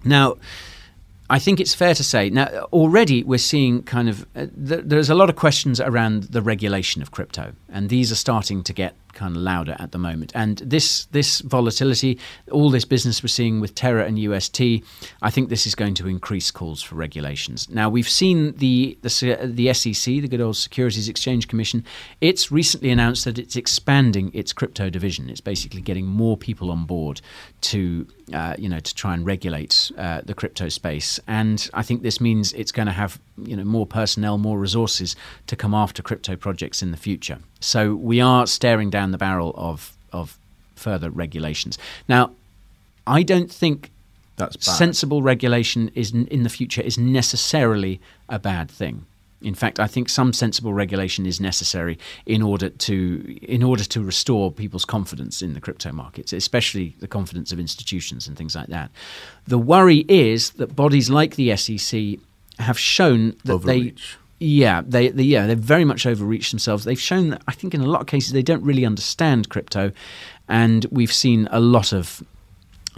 Now. 0.05 0.37
I 1.31 1.39
think 1.39 1.61
it's 1.61 1.75
fair 1.75 1.95
to 1.95 2.05
say 2.05 2.31
now 2.31 2.47
already 2.73 3.23
we're 3.23 3.39
seeing 3.39 3.83
kind 3.83 4.09
of 4.09 4.27
uh, 4.35 4.47
th- 4.67 4.85
there's 4.85 5.11
a 5.11 5.15
lot 5.15 5.29
of 5.29 5.37
questions 5.37 5.81
around 5.81 6.25
the 6.25 6.41
regulation 6.41 7.03
of 7.03 7.11
crypto, 7.11 7.53
and 7.69 7.91
these 7.91 8.11
are 8.11 8.17
starting 8.17 8.63
to 8.63 8.73
get 8.73 8.95
kind 9.13 9.37
of 9.37 9.43
louder 9.43 9.77
at 9.79 9.93
the 9.93 9.99
moment. 9.99 10.33
And 10.35 10.59
this 10.59 11.05
this 11.07 11.41
volatility, 11.41 12.19
all 12.51 12.71
this 12.71 12.87
business 12.87 13.23
we're 13.23 13.29
seeing 13.29 13.61
with 13.61 13.75
Terra 13.75 14.07
and 14.07 14.19
UST, 14.19 14.61
I 15.21 15.31
think 15.31 15.49
this 15.49 15.67
is 15.67 15.75
going 15.75 15.95
to 15.95 16.09
increase 16.09 16.51
calls 16.51 16.83
for 16.83 16.95
regulations. 16.95 17.69
Now 17.69 17.91
we've 17.91 18.09
seen 18.09 18.55
the 18.57 18.97
the, 19.03 19.39
the 19.45 19.75
SEC, 19.75 20.05
the 20.05 20.29
good 20.29 20.41
old 20.41 20.57
Securities 20.57 21.09
Exchange 21.09 21.47
Commission, 21.49 21.85
it's 22.21 22.51
recently 22.51 22.91
announced 22.91 23.25
that 23.27 23.39
it's 23.39 23.57
expanding 23.57 24.31
its 24.33 24.53
crypto 24.55 24.89
division. 24.89 25.29
It's 25.29 25.43
basically 25.43 25.83
getting 25.83 26.07
more 26.07 26.37
people 26.37 26.71
on 26.71 26.87
board 26.87 27.21
to 27.63 28.07
uh, 28.33 28.55
you 28.59 28.69
know 28.69 28.81
to 28.81 28.95
try 28.95 29.15
and 29.15 29.25
regulate 29.27 29.91
uh, 29.97 30.21
the 30.25 30.35
crypto 30.35 30.69
space. 30.69 31.21
And 31.27 31.69
I 31.75 31.83
think 31.83 32.03
this 32.03 32.21
means 32.21 32.53
it's 32.53 32.73
going 32.73 32.87
to 32.87 32.93
have 32.93 33.21
you 33.43 33.57
know 33.57 33.65
more 33.65 33.87
personnel, 33.87 34.39
more 34.39 34.59
resources 34.59 35.17
to 35.47 35.57
come 35.57 35.75
after 35.75 36.03
crypto 36.03 36.37
projects 36.37 36.83
in 36.83 36.91
the 36.91 36.97
future. 36.97 37.39
So 37.61 37.95
we 37.95 38.21
are 38.21 38.47
staring 38.47 38.91
down 38.91 39.11
the 39.13 39.19
barrel 39.19 39.55
of 39.57 39.97
of 40.13 40.39
further 40.75 41.11
regulations. 41.11 41.79
Now, 42.09 42.33
I 43.07 43.23
don't 43.23 43.51
think 43.51 43.91
That's 44.37 44.57
bad. 44.57 44.77
sensible 44.77 45.23
regulation 45.23 45.91
is 45.95 46.13
in 46.13 46.43
the 46.43 46.49
future 46.51 46.83
is 46.83 46.99
necessarily 46.99 48.01
a 48.29 48.39
bad 48.39 48.71
thing. 48.71 49.07
In 49.41 49.55
fact, 49.55 49.79
I 49.79 49.87
think 49.87 50.09
some 50.09 50.33
sensible 50.33 50.73
regulation 50.73 51.25
is 51.25 51.41
necessary 51.41 51.99
in 52.27 52.43
order 52.43 52.71
to 52.71 53.39
in 53.43 53.63
order 53.63 53.85
to 53.85 54.03
restore 54.03 54.51
people's 54.51 54.85
confidence 54.85 55.43
in 55.43 55.55
the 55.55 55.61
crypto 55.61 55.93
markets, 55.93 56.33
especially 56.33 56.97
the 56.99 57.09
confidence 57.09 57.53
of 57.53 57.61
institutions 57.61 58.27
and 58.27 58.37
things 58.37 58.57
like 58.57 58.69
that. 58.69 58.91
The 59.47 59.59
worry 59.59 60.05
is 60.09 60.51
that 60.53 60.75
bodies 60.75 61.09
like 61.09 61.37
the 61.37 61.57
SEC 61.57 62.19
have 62.59 62.79
shown 62.79 63.37
that 63.45 63.55
Overreach. 63.55 64.17
they 64.19 64.19
yeah, 64.41 64.83
they, 64.87 65.09
they 65.09 65.25
yeah 65.25 65.47
they've 65.47 65.59
very 65.59 65.85
much 65.85 66.07
overreached 66.07 66.53
themselves. 66.53 66.85
They've 66.85 67.01
shown 67.01 67.31
that 67.31 67.43
I 67.49 67.53
think 67.53 67.75
in 67.75 67.81
a 67.81 67.87
lot 67.87 68.01
of 68.01 68.07
cases 68.07 68.33
they 68.33 68.43
don't 68.43 68.63
really 68.63 68.85
understand 68.85 69.49
crypto, 69.49 69.93
and 70.49 70.85
we've 70.91 71.13
seen 71.13 71.49
a 71.51 71.61
lot 71.61 71.93
of 71.93 72.23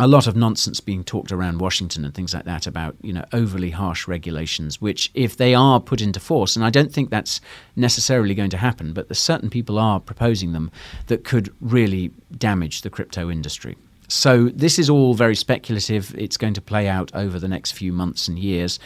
a 0.00 0.06
lot 0.06 0.26
of 0.26 0.34
nonsense 0.34 0.80
being 0.80 1.04
talked 1.04 1.30
around 1.30 1.60
Washington 1.60 2.06
and 2.06 2.14
things 2.14 2.32
like 2.32 2.46
that 2.46 2.66
about 2.66 2.96
you 3.02 3.12
know 3.12 3.24
overly 3.32 3.70
harsh 3.70 4.08
regulations, 4.08 4.80
which 4.80 5.10
if 5.14 5.36
they 5.36 5.54
are 5.54 5.78
put 5.78 6.00
into 6.00 6.18
force, 6.18 6.56
and 6.56 6.64
I 6.64 6.70
don't 6.70 6.92
think 6.92 7.10
that's 7.10 7.40
necessarily 7.76 8.34
going 8.34 8.50
to 8.50 8.56
happen, 8.56 8.92
but 8.92 9.14
certain 9.14 9.50
people 9.50 9.78
are 9.78 10.00
proposing 10.00 10.52
them 10.52 10.70
that 11.08 11.24
could 11.24 11.54
really 11.60 12.12
damage 12.36 12.80
the 12.80 12.90
crypto 12.90 13.30
industry. 13.30 13.76
So 14.08 14.48
this 14.48 14.78
is 14.78 14.90
all 14.90 15.14
very 15.14 15.36
speculative. 15.36 16.14
It's 16.18 16.36
going 16.36 16.54
to 16.54 16.60
play 16.60 16.88
out 16.88 17.14
over 17.14 17.38
the 17.38 17.46
next 17.46 17.72
few 17.72 17.92
months 17.92 18.26
and 18.26 18.38
years, 18.38 18.80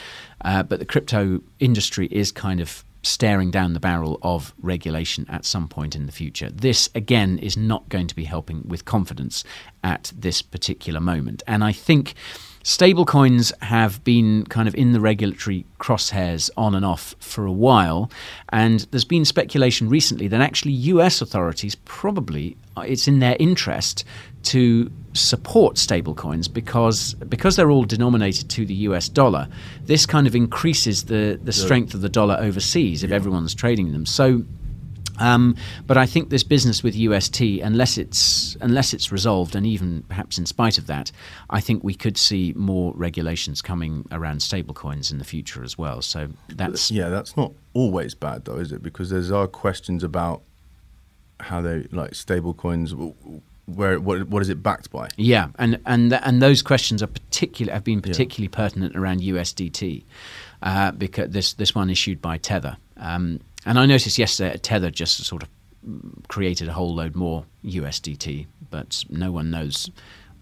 uh, 0.45 0.65
but 0.65 0.81
the 0.81 0.85
crypto 0.85 1.41
industry 1.61 2.09
is 2.11 2.33
kind 2.33 2.61
of 2.61 2.85
staring 3.05 3.51
down 3.51 3.75
the 3.75 3.81
barrel 3.81 4.19
of 4.23 4.55
regulation 4.61 5.27
at 5.29 5.45
some 5.45 5.69
point 5.69 5.95
in 5.95 6.07
the 6.07 6.13
future. 6.13 6.51
This, 6.51 6.89
again, 6.95 7.39
is 7.39 7.57
not 7.57 7.89
going 7.89 8.07
to 8.07 8.15
be 8.15 8.25
helping 8.25 8.67
with 8.67 8.85
confidence 8.85 9.45
at 9.83 10.13
this 10.17 10.43
particular 10.43 11.01
moment. 11.01 11.43
And 11.47 11.63
I 11.63 11.73
think 11.73 12.15
stablecoins 12.65 13.53
have 13.62 14.03
been 14.05 14.45
kind 14.47 14.67
of 14.67 14.75
in 14.75 14.93
the 14.93 15.01
regulatory 15.01 15.67
crosshairs 15.79 16.49
on 16.57 16.75
and 16.75 16.85
off 16.85 17.15
for 17.21 17.45
a 17.45 17.53
while. 17.53 18.11
And 18.49 18.81
there's 18.91 19.05
been 19.05 19.27
speculation 19.27 19.89
recently 19.91 20.29
that 20.29 20.41
actually 20.41 20.73
US 20.73 21.21
authorities 21.21 21.75
probably, 21.85 22.57
uh, 22.77 22.81
it's 22.81 23.07
in 23.07 23.19
their 23.19 23.37
interest 23.39 24.05
to 24.45 24.91
support 25.12 25.77
stablecoins 25.77 26.53
because 26.53 27.15
because 27.15 27.57
they're 27.57 27.71
all 27.71 27.85
denominated 27.85 28.49
to 28.51 28.65
the 28.65 28.75
US 28.75 29.09
dollar. 29.11 29.47
This 29.85 30.07
kind 30.07 30.27
of 30.27 30.35
increases 30.35 31.05
the 31.05 31.39
the 31.43 31.53
strength 31.53 31.93
of 31.95 32.01
the 32.01 32.09
dollar 32.09 32.37
overseas 32.41 33.05
if 33.05 33.12
everyone's 33.12 33.55
trading 33.55 33.93
them. 33.93 34.07
So. 34.07 34.43
Um, 35.19 35.57
but 35.87 35.97
I 35.97 36.07
think 36.07 36.31
this 36.31 36.43
business 36.43 36.83
with 36.83 36.97
UST, 36.97 37.41
unless 37.41 37.99
it's 37.99 38.57
unless 38.61 38.93
it's 38.93 39.12
resolved, 39.12 39.55
and 39.55 39.67
even 39.67 40.03
perhaps 40.09 40.39
in 40.39 40.47
spite 40.47 40.79
of 40.79 40.87
that, 40.87 41.12
I 41.51 41.61
think 41.61 41.85
we 41.85 41.95
could 41.95 42.17
see 42.17 42.53
more 42.57 42.93
regulations 42.97 43.62
coming 43.62 44.07
around 44.11 44.39
stablecoins 44.39 45.12
in 45.12 45.19
the 45.19 45.25
future 45.25 45.62
as 45.62 45.79
well. 45.79 46.03
So 46.03 46.29
that's 46.49 46.91
yeah, 46.91 47.09
that's 47.09 47.37
not 47.37 47.53
always 47.75 48.15
bad 48.15 48.45
though, 48.45 48.57
is 48.57 48.73
it? 48.73 48.83
Because 48.83 49.11
there's 49.11 49.31
are 49.31 49.47
questions 49.47 50.03
about 50.03 50.43
how 51.41 51.61
they 51.61 51.87
like 51.93 52.12
stablecoins. 52.12 53.43
Where 53.67 53.99
what 53.99 54.29
what 54.29 54.43
is 54.43 54.51
it 54.51 54.62
backed 54.62 54.91
by? 54.91 55.09
Yeah, 55.17 55.49
and 55.59 55.81
and 55.87 56.11
th- 56.11 56.23
and 56.25 56.43
those 56.43 56.61
questions 56.61 57.03
are 57.03 57.07
particular 57.07 57.73
have 57.73 57.85
been 57.85 58.03
particularly 58.03 58.49
pertinent 58.49 58.95
around 58.95 59.21
USDT 59.21 60.05
uh, 60.62 60.91
because 60.93 61.31
this 61.31 61.55
this 61.55 61.75
one 61.75 61.89
issued 61.89 62.21
by 62.21 62.37
Tether. 62.37 62.77
Um, 62.97 63.41
and 63.67 63.79
I 63.79 63.87
noticed 63.87 64.19
yesterday 64.19 64.57
Tether 64.59 64.91
just 64.91 65.25
sort 65.25 65.43
of 65.43 65.49
created 66.29 66.69
a 66.69 66.73
whole 66.73 66.95
load 66.95 67.15
more 67.15 67.45
USDT, 67.65 68.47
but 68.71 69.05
no 69.09 69.31
one 69.33 69.51
knows 69.51 69.91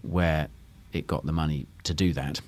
where 0.01 0.47
it 0.93 1.07
got 1.07 1.25
the 1.25 1.31
money 1.33 1.65
to 1.83 1.93
do 1.93 2.13
that. 2.13 2.39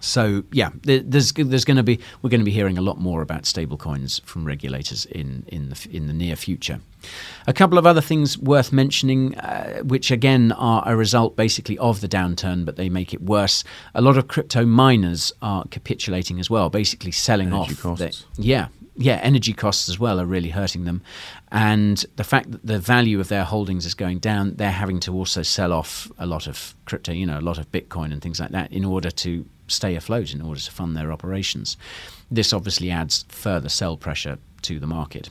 So 0.00 0.42
yeah, 0.50 0.70
there's 0.82 1.32
there's 1.32 1.64
going 1.64 1.76
to 1.76 1.84
be 1.84 2.00
we're 2.22 2.30
going 2.30 2.40
to 2.40 2.44
be 2.44 2.50
hearing 2.50 2.76
a 2.76 2.82
lot 2.82 2.98
more 2.98 3.22
about 3.22 3.42
stablecoins 3.42 4.20
from 4.24 4.44
regulators 4.44 5.04
in 5.06 5.44
in 5.46 5.68
the 5.68 5.88
in 5.92 6.08
the 6.08 6.12
near 6.12 6.34
future. 6.34 6.80
A 7.46 7.52
couple 7.52 7.78
of 7.78 7.86
other 7.86 8.00
things 8.00 8.36
worth 8.36 8.72
mentioning, 8.72 9.38
uh, 9.38 9.78
which 9.84 10.10
again 10.10 10.50
are 10.52 10.82
a 10.86 10.96
result 10.96 11.36
basically 11.36 11.78
of 11.78 12.00
the 12.00 12.08
downturn, 12.08 12.64
but 12.64 12.74
they 12.74 12.88
make 12.88 13.14
it 13.14 13.22
worse. 13.22 13.62
A 13.94 14.00
lot 14.00 14.16
of 14.18 14.26
crypto 14.26 14.66
miners 14.66 15.32
are 15.40 15.66
capitulating 15.70 16.40
as 16.40 16.50
well, 16.50 16.68
basically 16.68 17.12
selling 17.12 17.52
Energy 17.52 17.76
off. 17.84 17.98
their- 17.98 18.10
yeah, 18.36 18.68
yeah, 18.96 19.20
energy 19.22 19.52
costs 19.52 19.88
as 19.88 19.98
well 19.98 20.20
are 20.20 20.26
really 20.26 20.50
hurting 20.50 20.84
them, 20.84 21.02
and 21.50 22.04
the 22.16 22.24
fact 22.24 22.50
that 22.52 22.66
the 22.66 22.78
value 22.78 23.20
of 23.20 23.28
their 23.28 23.44
holdings 23.44 23.86
is 23.86 23.94
going 23.94 24.18
down, 24.18 24.54
they're 24.56 24.70
having 24.70 25.00
to 25.00 25.14
also 25.14 25.42
sell 25.42 25.72
off 25.72 26.10
a 26.18 26.26
lot 26.26 26.46
of 26.46 26.74
crypto, 26.84 27.12
you 27.12 27.26
know, 27.26 27.38
a 27.38 27.40
lot 27.40 27.58
of 27.58 27.70
Bitcoin 27.72 28.12
and 28.12 28.20
things 28.20 28.38
like 28.38 28.50
that, 28.50 28.72
in 28.72 28.84
order 28.84 29.10
to 29.10 29.46
stay 29.68 29.94
afloat, 29.94 30.34
in 30.34 30.42
order 30.42 30.60
to 30.60 30.70
fund 30.70 30.96
their 30.96 31.12
operations. 31.12 31.76
This 32.30 32.52
obviously 32.52 32.90
adds 32.90 33.24
further 33.28 33.68
sell 33.68 33.96
pressure 33.96 34.38
to 34.62 34.78
the 34.78 34.86
market. 34.86 35.30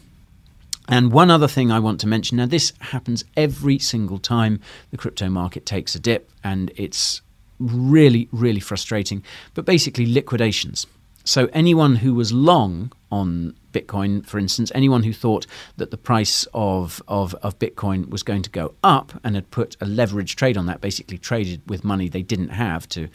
And 0.88 1.12
one 1.12 1.32
other 1.32 1.48
thing 1.48 1.72
I 1.72 1.80
want 1.80 2.00
to 2.02 2.08
mention 2.08 2.38
now, 2.38 2.48
this 2.48 2.74
happens 2.80 3.24
every 3.38 3.80
single 3.80 4.18
time 4.18 4.60
the 4.90 4.98
crypto 4.98 5.30
market 5.30 5.66
takes 5.66 5.96
a 5.96 6.00
dip, 6.00 6.30
and 6.44 6.72
it's 6.76 7.22
really, 7.60 8.28
really 8.32 8.60
frustrating. 8.60 9.24
But 9.54 9.66
basically, 9.66 10.06
liquidations. 10.06 10.88
So, 11.24 11.50
anyone 11.54 11.98
who 11.98 12.16
was 12.16 12.34
long 12.34 12.92
on 13.12 13.56
Bitcoin, 13.74 14.26
for 14.26 14.40
instance, 14.40 14.72
anyone 14.74 15.04
who 15.04 15.14
thought 15.14 15.46
that 15.78 15.92
the 15.92 15.98
price 15.98 16.48
of, 16.54 17.02
of, 17.08 17.34
of 17.36 17.60
Bitcoin 17.60 18.10
was 18.10 18.24
going 18.24 18.42
to 18.42 18.50
go 18.50 18.74
up 18.84 19.14
and 19.24 19.36
had 19.36 19.50
put 19.52 19.78
a 19.82 19.86
leverage 19.86 20.36
trade 20.36 20.58
on 20.58 20.66
that, 20.66 20.82
basically 20.82 21.18
traded 21.18 21.62
with 21.70 21.84
money 21.84 22.10
they 22.10 22.22
didn't 22.22 22.50
have 22.50 22.88
to 22.90 23.10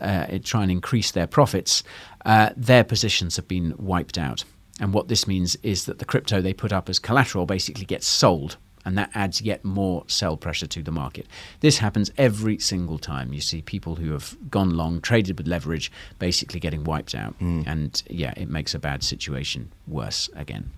uh, 0.00 0.38
try 0.44 0.62
and 0.62 0.70
increase 0.70 1.10
their 1.10 1.26
profits, 1.26 1.82
uh, 2.24 2.50
their 2.56 2.84
positions 2.84 3.36
have 3.36 3.48
been 3.48 3.74
wiped 3.78 4.18
out. 4.18 4.44
And 4.80 4.94
what 4.94 5.08
this 5.08 5.26
means 5.26 5.56
is 5.62 5.84
that 5.84 5.98
the 5.98 6.04
crypto 6.04 6.40
they 6.40 6.54
put 6.54 6.72
up 6.72 6.88
as 6.88 6.98
collateral 6.98 7.46
basically 7.46 7.84
gets 7.84 8.06
sold, 8.06 8.56
and 8.90 8.98
that 8.98 9.10
adds 9.14 9.40
yet 9.40 9.64
more 9.64 10.02
sell 10.08 10.36
pressure 10.36 10.66
to 10.66 10.82
the 10.82 10.90
market. 10.90 11.24
This 11.60 11.78
happens 11.78 12.10
every 12.18 12.58
single 12.58 12.98
time. 12.98 13.32
You 13.32 13.40
see 13.40 13.62
people 13.62 13.94
who 13.94 14.10
have 14.10 14.36
gone 14.50 14.70
long, 14.70 15.00
traded 15.00 15.38
with 15.38 15.46
leverage, 15.46 15.92
basically 16.18 16.58
getting 16.58 16.82
wiped 16.82 17.14
out. 17.14 17.36
And 17.68 18.02
yeah, 18.10 18.34
it 18.36 18.50
makes 18.50 18.74
a 18.74 18.80
bad 18.80 19.04
situation 19.04 19.70
worse 19.86 20.28
again. 20.34 20.70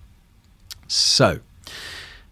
So, 0.87 1.39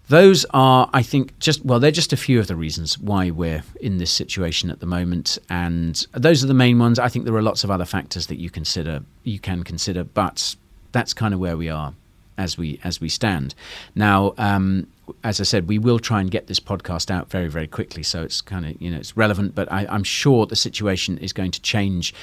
those 0.07 0.45
are, 0.51 0.87
I 0.93 1.01
think, 1.01 1.39
just 1.39 1.65
well, 1.65 1.79
they're 1.79 1.89
just 1.89 2.13
a 2.13 2.17
few 2.17 2.39
of 2.39 2.45
the 2.45 2.55
reasons 2.55 2.99
why 2.99 3.31
we're 3.31 3.63
in 3.79 3.97
this 3.97 4.11
situation 4.11 4.69
at 4.69 4.81
the 4.81 4.85
moment, 4.85 5.39
and 5.49 6.05
those 6.11 6.43
are 6.43 6.47
the 6.47 6.53
main 6.53 6.77
ones. 6.77 6.99
I 6.99 7.07
think 7.07 7.25
there 7.25 7.35
are 7.35 7.41
lots 7.41 7.63
of 7.63 7.71
other 7.71 7.85
factors 7.85 8.27
that 8.27 8.37
you 8.37 8.51
consider, 8.51 9.01
you 9.23 9.39
can 9.39 9.63
consider, 9.63 10.03
but 10.03 10.55
that's 10.91 11.15
kind 11.15 11.33
of 11.33 11.39
where 11.39 11.57
we 11.57 11.69
are 11.69 11.95
as 12.37 12.55
we 12.55 12.79
as 12.83 13.01
we 13.01 13.09
stand 13.09 13.55
now. 13.95 14.35
Um, 14.37 14.85
as 15.23 15.39
I 15.39 15.43
said, 15.43 15.67
we 15.67 15.79
will 15.79 15.99
try 15.99 16.21
and 16.21 16.29
get 16.29 16.47
this 16.47 16.59
podcast 16.59 17.11
out 17.11 17.29
very, 17.29 17.47
very 17.47 17.67
quickly, 17.67 18.03
so 18.03 18.23
it's 18.23 18.41
kind 18.41 18.65
of 18.65 18.81
you 18.81 18.91
know 18.91 18.97
it's 18.97 19.15
relevant. 19.15 19.55
But 19.55 19.71
I, 19.71 19.85
I'm 19.87 20.03
sure 20.03 20.45
the 20.45 20.55
situation 20.55 21.17
is 21.17 21.33
going 21.33 21.51
to 21.51 21.61
change 21.61 22.13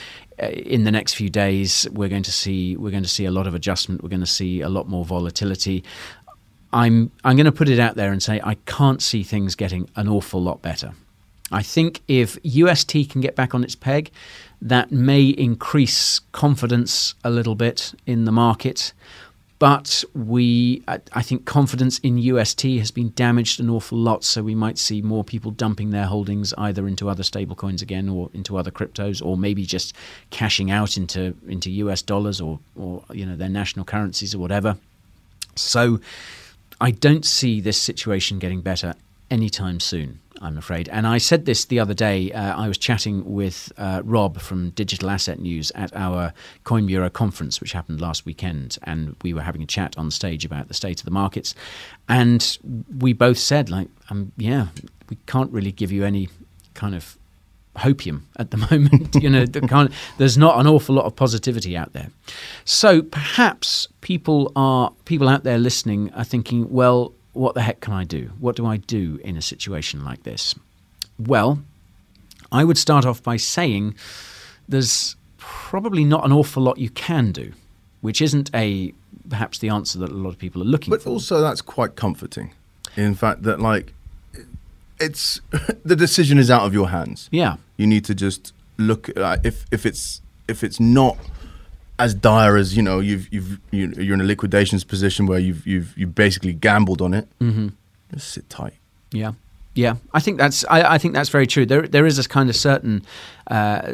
uh, 0.42 0.46
in 0.46 0.84
the 0.84 0.90
next 0.90 1.14
few 1.14 1.30
days. 1.30 1.86
We're 1.92 2.08
going 2.08 2.22
to 2.24 2.32
see 2.32 2.76
we're 2.76 2.90
going 2.90 3.02
to 3.02 3.08
see 3.08 3.24
a 3.24 3.30
lot 3.30 3.46
of 3.46 3.54
adjustment. 3.54 4.02
We're 4.02 4.08
going 4.08 4.20
to 4.20 4.26
see 4.26 4.60
a 4.60 4.68
lot 4.68 4.88
more 4.88 5.04
volatility. 5.04 5.84
I'm 6.72 7.10
I'm 7.24 7.36
going 7.36 7.46
to 7.46 7.52
put 7.52 7.68
it 7.68 7.78
out 7.78 7.96
there 7.96 8.12
and 8.12 8.22
say 8.22 8.40
I 8.44 8.54
can't 8.66 9.02
see 9.02 9.22
things 9.22 9.54
getting 9.54 9.88
an 9.96 10.08
awful 10.08 10.42
lot 10.42 10.62
better. 10.62 10.92
I 11.50 11.62
think 11.62 12.02
if 12.08 12.36
UST 12.42 13.08
can 13.08 13.20
get 13.20 13.34
back 13.34 13.54
on 13.54 13.64
its 13.64 13.74
peg, 13.74 14.10
that 14.60 14.92
may 14.92 15.28
increase 15.28 16.20
confidence 16.32 17.14
a 17.24 17.30
little 17.30 17.54
bit 17.54 17.94
in 18.06 18.24
the 18.24 18.32
market. 18.32 18.92
But 19.58 20.04
we, 20.14 20.84
I, 20.86 21.22
think 21.22 21.44
confidence 21.44 21.98
in 21.98 22.16
UST 22.16 22.62
has 22.78 22.92
been 22.92 23.10
damaged 23.16 23.58
an 23.58 23.68
awful 23.68 23.98
lot, 23.98 24.22
so 24.22 24.40
we 24.40 24.54
might 24.54 24.78
see 24.78 25.02
more 25.02 25.24
people 25.24 25.50
dumping 25.50 25.90
their 25.90 26.06
holdings 26.06 26.54
either 26.56 26.86
into 26.86 27.08
other 27.08 27.24
stablecoins 27.24 27.82
again, 27.82 28.08
or 28.08 28.30
into 28.32 28.56
other 28.56 28.70
cryptos, 28.70 29.24
or 29.24 29.36
maybe 29.36 29.66
just 29.66 29.96
cashing 30.30 30.70
out 30.70 30.96
into 30.96 31.34
into 31.48 31.70
US 31.72 32.02
dollars 32.02 32.40
or 32.40 32.60
or 32.76 33.02
you 33.12 33.26
know 33.26 33.34
their 33.34 33.48
national 33.48 33.84
currencies 33.84 34.32
or 34.32 34.38
whatever. 34.38 34.76
So 35.56 35.98
I 36.80 36.92
don't 36.92 37.24
see 37.24 37.60
this 37.60 37.80
situation 37.80 38.38
getting 38.38 38.60
better 38.60 38.94
anytime 39.28 39.80
soon. 39.80 40.20
I'm 40.40 40.58
afraid. 40.58 40.88
And 40.88 41.06
I 41.06 41.18
said 41.18 41.44
this 41.44 41.64
the 41.64 41.80
other 41.80 41.94
day. 41.94 42.32
Uh, 42.32 42.60
I 42.60 42.68
was 42.68 42.78
chatting 42.78 43.34
with 43.34 43.72
uh, 43.76 44.02
Rob 44.04 44.40
from 44.40 44.70
Digital 44.70 45.10
Asset 45.10 45.40
News 45.40 45.72
at 45.74 45.94
our 45.94 46.32
Coin 46.64 46.86
Bureau 46.86 47.10
conference, 47.10 47.60
which 47.60 47.72
happened 47.72 48.00
last 48.00 48.24
weekend, 48.24 48.78
and 48.84 49.16
we 49.22 49.34
were 49.34 49.42
having 49.42 49.62
a 49.62 49.66
chat 49.66 49.96
on 49.98 50.10
stage 50.10 50.44
about 50.44 50.68
the 50.68 50.74
state 50.74 51.00
of 51.00 51.04
the 51.04 51.10
markets. 51.10 51.54
And 52.08 52.58
we 52.98 53.12
both 53.12 53.38
said, 53.38 53.70
like, 53.70 53.88
um, 54.10 54.32
yeah, 54.36 54.68
we 55.08 55.16
can't 55.26 55.50
really 55.52 55.72
give 55.72 55.90
you 55.92 56.04
any 56.04 56.28
kind 56.74 56.94
of 56.94 57.18
hopium 57.78 58.22
at 58.36 58.50
the 58.50 58.56
moment. 58.70 59.14
you 59.16 59.30
know, 59.30 59.44
the 59.46 59.92
there's 60.18 60.38
not 60.38 60.58
an 60.58 60.66
awful 60.66 60.94
lot 60.94 61.04
of 61.04 61.16
positivity 61.16 61.76
out 61.76 61.92
there. 61.92 62.10
So 62.64 63.02
perhaps 63.02 63.88
people 64.00 64.52
are 64.54 64.92
people 65.04 65.28
out 65.28 65.44
there 65.44 65.58
listening 65.58 66.12
are 66.14 66.24
thinking, 66.24 66.70
well, 66.70 67.14
what 67.38 67.54
the 67.54 67.62
heck 67.62 67.80
can 67.80 67.92
I 67.92 68.04
do? 68.04 68.32
What 68.38 68.56
do 68.56 68.66
I 68.66 68.76
do 68.76 69.20
in 69.22 69.36
a 69.36 69.42
situation 69.42 70.04
like 70.04 70.24
this? 70.24 70.54
Well, 71.18 71.62
I 72.50 72.64
would 72.64 72.78
start 72.78 73.06
off 73.06 73.22
by 73.22 73.36
saying 73.36 73.94
there's 74.68 75.16
probably 75.36 76.04
not 76.04 76.24
an 76.24 76.32
awful 76.32 76.62
lot 76.62 76.78
you 76.78 76.90
can 76.90 77.32
do, 77.32 77.52
which 78.00 78.20
isn't 78.20 78.50
a 78.54 78.92
perhaps 79.28 79.58
the 79.58 79.68
answer 79.68 79.98
that 79.98 80.10
a 80.10 80.14
lot 80.14 80.30
of 80.30 80.38
people 80.38 80.62
are 80.62 80.64
looking 80.64 80.90
But 80.90 81.02
for. 81.02 81.10
But 81.10 81.12
also, 81.12 81.40
that's 81.40 81.62
quite 81.62 81.94
comforting. 81.94 82.52
In 82.96 83.14
fact, 83.14 83.42
that 83.44 83.60
like 83.60 83.94
it's 84.98 85.40
the 85.84 85.96
decision 85.96 86.38
is 86.38 86.50
out 86.50 86.62
of 86.62 86.74
your 86.74 86.88
hands. 86.88 87.28
Yeah. 87.30 87.56
You 87.76 87.86
need 87.86 88.04
to 88.06 88.14
just 88.14 88.52
look 88.78 89.16
uh, 89.16 89.36
if 89.44 89.64
if 89.70 89.86
it's 89.86 90.22
if 90.48 90.64
it's 90.64 90.80
not 90.80 91.16
as 91.98 92.14
dire 92.14 92.56
as 92.56 92.76
you 92.76 92.82
know 92.82 93.00
you've 93.00 93.28
you've 93.32 93.58
you- 93.70 93.92
you're 93.96 94.14
in 94.14 94.20
a 94.20 94.24
liquidations 94.24 94.84
position 94.84 95.26
where 95.26 95.38
you've 95.38 95.66
you've 95.66 95.96
you 95.98 96.06
basically 96.06 96.52
gambled 96.52 97.00
on 97.02 97.14
it. 97.14 97.28
Mhm. 97.40 97.72
Just 98.14 98.30
sit 98.32 98.48
tight. 98.48 98.74
Yeah, 99.12 99.32
yeah. 99.74 99.96
I 100.14 100.20
think 100.20 100.38
that's 100.38 100.64
I, 100.70 100.94
I 100.94 100.98
think 100.98 101.14
that's 101.14 101.28
very 101.30 101.46
true. 101.46 101.66
There 101.66 101.86
there 101.88 102.06
is 102.06 102.16
this 102.16 102.26
kind 102.26 102.48
of 102.50 102.56
certain 102.56 103.02
uh, 103.48 103.92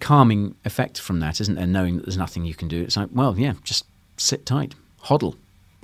calming 0.00 0.54
effect 0.64 1.00
from 1.00 1.20
that, 1.20 1.40
isn't 1.40 1.54
there? 1.54 1.66
Knowing 1.66 1.96
that 1.96 2.06
there's 2.06 2.16
nothing 2.16 2.44
you 2.44 2.54
can 2.54 2.68
do. 2.68 2.82
It's 2.82 2.96
like, 2.96 3.08
well, 3.12 3.38
yeah, 3.38 3.54
just 3.64 3.84
sit 4.16 4.46
tight, 4.46 4.74
hodl. 5.04 5.34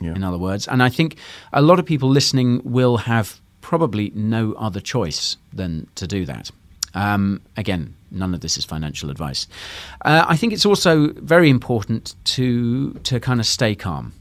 In 0.01 0.25
other 0.25 0.39
words, 0.39 0.67
and 0.67 0.83
I 0.83 0.89
think 0.89 1.15
a 1.53 1.63
lot 1.63 1.79
of 1.79 1.87
people 1.87 2.09
listening 2.09 2.61
will 2.65 2.97
have 2.97 3.41
probably 3.61 4.11
no 4.17 4.53
other 4.55 4.81
choice 4.81 5.37
than 5.53 5.87
to 5.95 6.09
do 6.09 6.25
that. 6.27 6.51
Um, 6.93 7.41
again, 7.57 7.95
none 8.13 8.35
of 8.35 8.41
this 8.41 8.57
is 8.57 8.65
financial 8.65 9.11
advice. 9.11 9.47
Uh, 10.05 10.25
I 10.29 10.37
think 10.37 10.53
it's 10.53 10.67
also 10.67 11.13
very 11.15 11.51
important 11.51 12.15
to 12.25 12.93
to 13.05 13.21
kind 13.21 13.41
of 13.41 13.47
stay 13.47 13.75
calm 13.75 14.13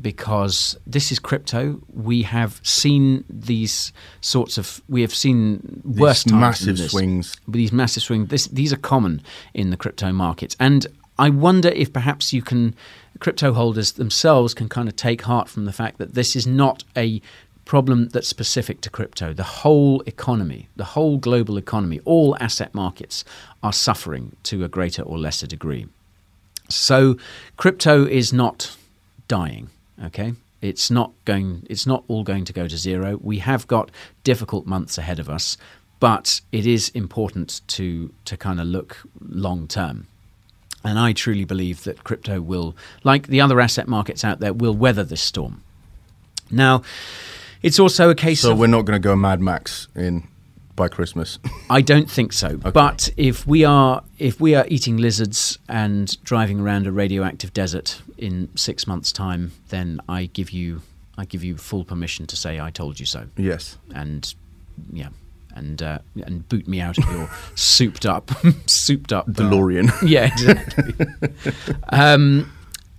because 0.00 0.76
this 0.86 1.10
is 1.10 1.18
crypto. 1.18 1.80
We 1.92 2.22
have 2.22 2.60
seen 2.62 3.24
these 3.28 3.92
sorts 4.20 4.58
of 4.58 4.82
we 4.88 5.00
have 5.02 5.14
seen 5.14 5.82
worse 5.84 6.24
times 6.24 6.40
massive 6.40 6.90
swings. 6.90 7.36
These 7.48 7.72
massive 7.72 8.02
swings. 8.02 8.28
This, 8.28 8.46
these 8.48 8.72
are 8.72 8.78
common 8.78 9.22
in 9.54 9.70
the 9.70 9.76
crypto 9.76 10.12
markets, 10.12 10.56
and 10.60 10.86
I 11.18 11.30
wonder 11.30 11.68
if 11.68 11.92
perhaps 11.92 12.32
you 12.32 12.42
can 12.42 12.74
crypto 13.18 13.54
holders 13.54 13.92
themselves 13.92 14.52
can 14.52 14.68
kind 14.68 14.88
of 14.88 14.96
take 14.96 15.22
heart 15.22 15.48
from 15.48 15.64
the 15.64 15.72
fact 15.72 15.96
that 15.98 16.14
this 16.14 16.36
is 16.36 16.46
not 16.46 16.84
a 16.96 17.22
problem 17.66 18.08
that's 18.08 18.28
specific 18.28 18.80
to 18.80 18.88
crypto. 18.88 19.34
The 19.34 19.42
whole 19.42 20.00
economy, 20.06 20.68
the 20.76 20.84
whole 20.84 21.18
global 21.18 21.58
economy, 21.58 22.00
all 22.06 22.34
asset 22.40 22.72
markets 22.74 23.24
are 23.62 23.72
suffering 23.72 24.34
to 24.44 24.64
a 24.64 24.68
greater 24.68 25.02
or 25.02 25.18
lesser 25.18 25.46
degree. 25.46 25.86
So 26.70 27.16
crypto 27.58 28.06
is 28.06 28.32
not 28.32 28.76
dying, 29.28 29.68
okay? 30.02 30.32
It's 30.62 30.90
not 30.90 31.12
going 31.24 31.66
it's 31.68 31.86
not 31.86 32.04
all 32.08 32.24
going 32.24 32.44
to 32.46 32.52
go 32.52 32.66
to 32.66 32.76
zero. 32.78 33.18
We 33.20 33.40
have 33.40 33.66
got 33.66 33.90
difficult 34.24 34.66
months 34.66 34.96
ahead 34.96 35.18
of 35.18 35.28
us, 35.28 35.58
but 36.00 36.40
it 36.50 36.66
is 36.66 36.88
important 36.90 37.60
to 37.68 38.12
to 38.24 38.36
kind 38.36 38.60
of 38.60 38.66
look 38.66 39.02
long 39.20 39.68
term. 39.68 40.06
And 40.82 40.98
I 40.98 41.12
truly 41.12 41.44
believe 41.44 41.84
that 41.84 42.04
crypto 42.04 42.40
will 42.40 42.74
like 43.04 43.26
the 43.26 43.40
other 43.40 43.60
asset 43.60 43.86
markets 43.86 44.24
out 44.24 44.40
there 44.40 44.52
will 44.52 44.74
weather 44.74 45.04
this 45.04 45.20
storm. 45.20 45.62
Now, 46.50 46.82
it's 47.66 47.80
also 47.80 48.10
a 48.10 48.14
case 48.14 48.44
of 48.44 48.48
So 48.48 48.52
of 48.52 48.58
we're 48.58 48.68
not 48.68 48.84
going 48.84 49.00
to 49.00 49.04
go 49.04 49.16
Mad 49.16 49.40
Max 49.40 49.88
in 49.96 50.28
by 50.76 50.88
Christmas. 50.88 51.38
I 51.70 51.80
don't 51.80 52.08
think 52.08 52.32
so. 52.32 52.56
But 52.58 53.10
if 53.16 53.46
we 53.46 53.64
are 53.64 54.04
if 54.18 54.40
we 54.40 54.54
are 54.54 54.66
eating 54.68 54.98
lizards 54.98 55.58
and 55.68 56.22
driving 56.22 56.60
around 56.60 56.86
a 56.86 56.92
radioactive 56.92 57.52
desert 57.52 58.02
in 58.18 58.48
six 58.56 58.86
months' 58.86 59.10
time, 59.10 59.52
then 59.70 60.00
I 60.08 60.26
give 60.26 60.50
you 60.50 60.82
I 61.18 61.24
give 61.24 61.42
you 61.42 61.56
full 61.56 61.84
permission 61.84 62.26
to 62.26 62.36
say 62.36 62.60
I 62.60 62.70
told 62.70 63.00
you 63.00 63.06
so. 63.06 63.26
Yes. 63.36 63.78
And 63.94 64.32
yeah. 64.92 65.08
And 65.54 65.82
uh, 65.82 66.00
and 66.26 66.46
boot 66.50 66.68
me 66.68 66.82
out 66.82 66.98
of 66.98 67.10
your 67.10 67.30
souped 67.54 68.04
up 68.04 68.30
souped 68.66 69.12
up 69.12 69.26
uh, 69.26 69.32
DeLorean. 69.32 69.90
yeah, 70.06 70.26
exactly. 70.26 71.74
um, 71.88 72.52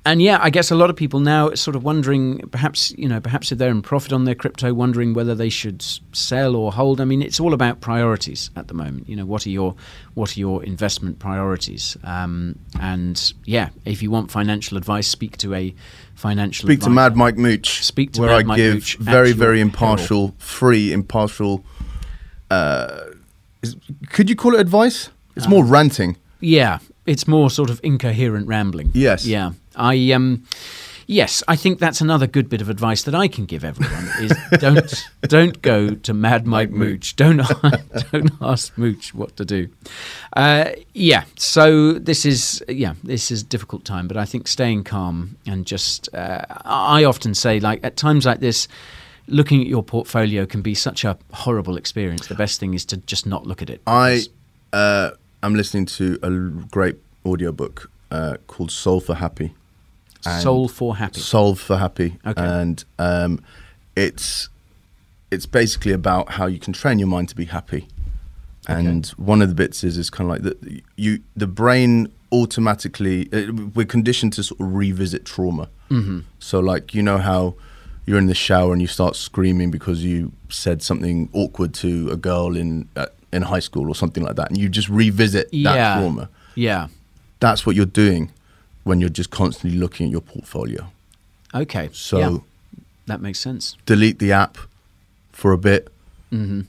and 0.07 0.21
yeah, 0.21 0.39
I 0.41 0.49
guess 0.49 0.71
a 0.71 0.75
lot 0.75 0.89
of 0.89 0.95
people 0.95 1.19
now 1.19 1.49
are 1.49 1.55
sort 1.57 1.75
of 1.75 1.83
wondering, 1.83 2.39
perhaps 2.49 2.91
you 2.97 3.09
know, 3.09 3.19
perhaps 3.19 3.51
if 3.51 3.57
they're 3.57 3.69
in 3.69 3.81
profit 3.81 4.13
on 4.13 4.23
their 4.23 4.35
crypto, 4.35 4.73
wondering 4.73 5.13
whether 5.13 5.35
they 5.35 5.49
should 5.49 5.83
sell 6.13 6.55
or 6.55 6.71
hold. 6.71 7.01
I 7.01 7.05
mean, 7.05 7.21
it's 7.21 7.39
all 7.41 7.53
about 7.53 7.81
priorities 7.81 8.49
at 8.55 8.69
the 8.69 8.73
moment. 8.73 9.09
You 9.09 9.17
know, 9.17 9.25
what 9.25 9.45
are 9.45 9.49
your 9.49 9.75
what 10.13 10.35
are 10.35 10.39
your 10.39 10.63
investment 10.63 11.19
priorities? 11.19 11.97
Um, 12.05 12.57
and 12.79 13.33
yeah, 13.43 13.69
if 13.83 14.01
you 14.01 14.09
want 14.09 14.31
financial 14.31 14.77
advice, 14.77 15.07
speak 15.07 15.35
to 15.37 15.53
a 15.53 15.75
financial. 16.15 16.67
Speak 16.67 16.79
to. 16.81 16.89
Mad 16.89 17.17
Mike 17.17 17.35
Mooch. 17.37 17.83
Speak 17.83 18.13
to 18.13 18.21
where 18.21 18.29
Mad 18.29 18.39
I 18.39 18.43
Mike 18.43 18.57
give 18.57 18.73
Mooch 18.75 18.97
very, 18.97 19.33
very 19.33 19.57
peril. 19.57 19.61
impartial, 19.61 20.35
free, 20.37 20.93
impartial. 20.93 21.65
Uh, 22.49 23.01
is, 23.61 23.75
could 24.09 24.29
you 24.29 24.37
call 24.37 24.55
it 24.55 24.61
advice? 24.61 25.09
It's 25.35 25.49
more 25.49 25.65
ranting. 25.65 26.15
Yeah, 26.39 26.79
it's 27.05 27.27
more 27.27 27.49
sort 27.49 27.69
of 27.69 27.79
incoherent 27.83 28.47
rambling. 28.47 28.91
Yes. 28.93 29.25
Yeah. 29.25 29.51
I 29.77 30.11
um 30.11 30.43
yes, 31.07 31.41
I 31.47 31.55
think 31.55 31.79
that's 31.79 32.01
another 32.01 32.27
good 32.27 32.49
bit 32.49 32.61
of 32.61 32.69
advice 32.69 33.03
that 33.03 33.15
I 33.15 33.27
can 33.27 33.45
give 33.45 33.63
everyone 33.63 34.09
is 34.19 34.33
don't 34.59 35.05
don't 35.21 35.61
go 35.61 35.91
to 35.95 36.13
Mad 36.13 36.45
Mike 36.45 36.69
Mooch. 36.69 37.15
Don't 37.15 37.37
don't 38.11 38.31
ask 38.41 38.77
Mooch 38.77 39.13
what 39.13 39.35
to 39.37 39.45
do. 39.45 39.69
Uh, 40.33 40.71
yeah, 40.93 41.23
so 41.37 41.93
this 41.93 42.25
is 42.25 42.63
yeah, 42.67 42.93
this 43.03 43.31
is 43.31 43.41
a 43.41 43.45
difficult 43.45 43.85
time, 43.85 44.07
but 44.07 44.17
I 44.17 44.25
think 44.25 44.47
staying 44.47 44.83
calm 44.83 45.37
and 45.45 45.65
just 45.65 46.13
uh, 46.13 46.45
I 46.65 47.03
often 47.03 47.33
say 47.33 47.59
like 47.59 47.79
at 47.83 47.95
times 47.95 48.25
like 48.25 48.39
this 48.39 48.67
looking 49.27 49.61
at 49.61 49.67
your 49.67 49.83
portfolio 49.83 50.45
can 50.45 50.61
be 50.61 50.73
such 50.73 51.03
a 51.03 51.17
horrible 51.33 51.77
experience. 51.77 52.27
The 52.27 52.35
best 52.35 52.59
thing 52.59 52.73
is 52.73 52.85
to 52.85 52.97
just 52.97 53.25
not 53.25 53.45
look 53.45 53.61
at 53.61 53.69
it. 53.69 53.81
I 53.85 54.23
uh, 54.73 55.11
am 55.43 55.55
listening 55.55 55.85
to 55.87 56.19
a 56.23 56.29
great 56.69 56.97
audiobook 57.25 57.91
uh, 58.09 58.37
called 58.47 58.71
Solve 58.71 59.05
for 59.05 59.15
Happy. 59.15 59.53
Solve 60.21 60.71
for 60.71 60.95
Happy. 60.97 61.19
Solve 61.19 61.59
for 61.59 61.77
Happy. 61.77 62.17
Okay. 62.25 62.43
And 62.43 62.83
um, 62.99 63.39
it's 63.95 64.49
it's 65.31 65.45
basically 65.45 65.91
about 65.91 66.31
how 66.33 66.45
you 66.45 66.59
can 66.59 66.73
train 66.73 66.99
your 66.99 67.07
mind 67.07 67.29
to 67.29 67.35
be 67.35 67.45
happy. 67.45 67.87
And 68.69 69.05
one 69.15 69.41
of 69.41 69.47
the 69.47 69.55
bits 69.55 69.83
is 69.83 69.97
is 69.97 70.09
kind 70.09 70.29
of 70.29 70.35
like 70.35 70.41
that 70.43 70.81
you 70.97 71.21
the 71.35 71.47
brain 71.47 72.11
automatically 72.33 73.29
uh, 73.31 73.53
we're 73.73 73.85
conditioned 73.85 74.33
to 74.33 74.43
sort 74.43 74.59
of 74.59 74.73
revisit 74.73 75.23
trauma. 75.25 75.69
Mhm. 75.89 76.23
So 76.39 76.59
like 76.59 76.93
you 76.93 77.01
know 77.01 77.17
how 77.17 77.55
you're 78.05 78.17
in 78.17 78.27
the 78.27 78.35
shower 78.35 78.73
and 78.73 78.81
you 78.81 78.87
start 78.87 79.15
screaming 79.15 79.71
because 79.71 80.03
you 80.03 80.33
said 80.49 80.81
something 80.81 81.29
awkward 81.33 81.73
to 81.75 82.09
a 82.11 82.17
girl 82.17 82.57
in 82.57 82.89
uh, 82.97 83.05
in 83.31 83.43
high 83.43 83.59
school 83.59 83.87
or 83.87 83.95
something 83.95 84.23
like 84.23 84.35
that, 84.35 84.49
and 84.49 84.57
you 84.57 84.67
just 84.67 84.89
revisit 84.89 85.49
that 85.51 85.99
trauma. 85.99 86.29
Yeah. 86.55 86.87
That's 87.39 87.65
what 87.65 87.75
you're 87.75 87.85
doing 87.85 88.31
when 88.87 88.99
you're 88.99 89.09
just 89.09 89.29
constantly 89.29 89.77
looking 89.79 90.07
at 90.07 90.11
your 90.11 90.21
portfolio. 90.21 90.87
Okay. 91.53 91.89
So 91.93 92.17
yeah. 92.19 92.37
that 93.05 93.21
makes 93.21 93.39
sense. 93.39 93.77
delete 93.85 94.19
the 94.19 94.31
app 94.31 94.57
for 95.31 95.51
a 95.51 95.57
bit, 95.57 95.89
Mhm. 96.31 96.65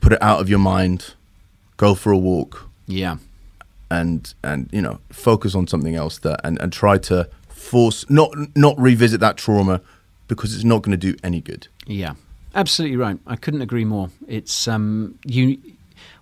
put 0.00 0.12
it 0.12 0.22
out 0.22 0.40
of 0.40 0.48
your 0.48 0.58
mind, 0.58 1.14
go 1.76 1.94
for 1.94 2.10
a 2.12 2.18
walk, 2.18 2.68
Yeah. 2.86 3.16
and 3.90 4.32
and 4.42 4.68
you 4.72 4.82
know 4.82 4.98
focus 5.10 5.54
on 5.54 5.66
something 5.66 5.94
else 5.94 6.18
that 6.18 6.40
and, 6.44 6.60
and 6.60 6.72
try 6.72 6.98
to 6.98 7.28
force 7.48 8.04
not 8.10 8.30
not 8.56 8.78
revisit 8.80 9.20
that 9.20 9.36
trauma 9.36 9.80
because 10.28 10.54
it's 10.54 10.64
not 10.64 10.82
going 10.82 10.98
to 10.98 11.12
do 11.12 11.16
any 11.22 11.40
good. 11.40 11.68
Yeah. 11.86 12.14
Absolutely 12.54 12.96
right. 12.96 13.18
I 13.26 13.36
couldn't 13.36 13.62
agree 13.62 13.84
more. 13.84 14.10
It's 14.26 14.66
um 14.68 15.14
you 15.24 15.58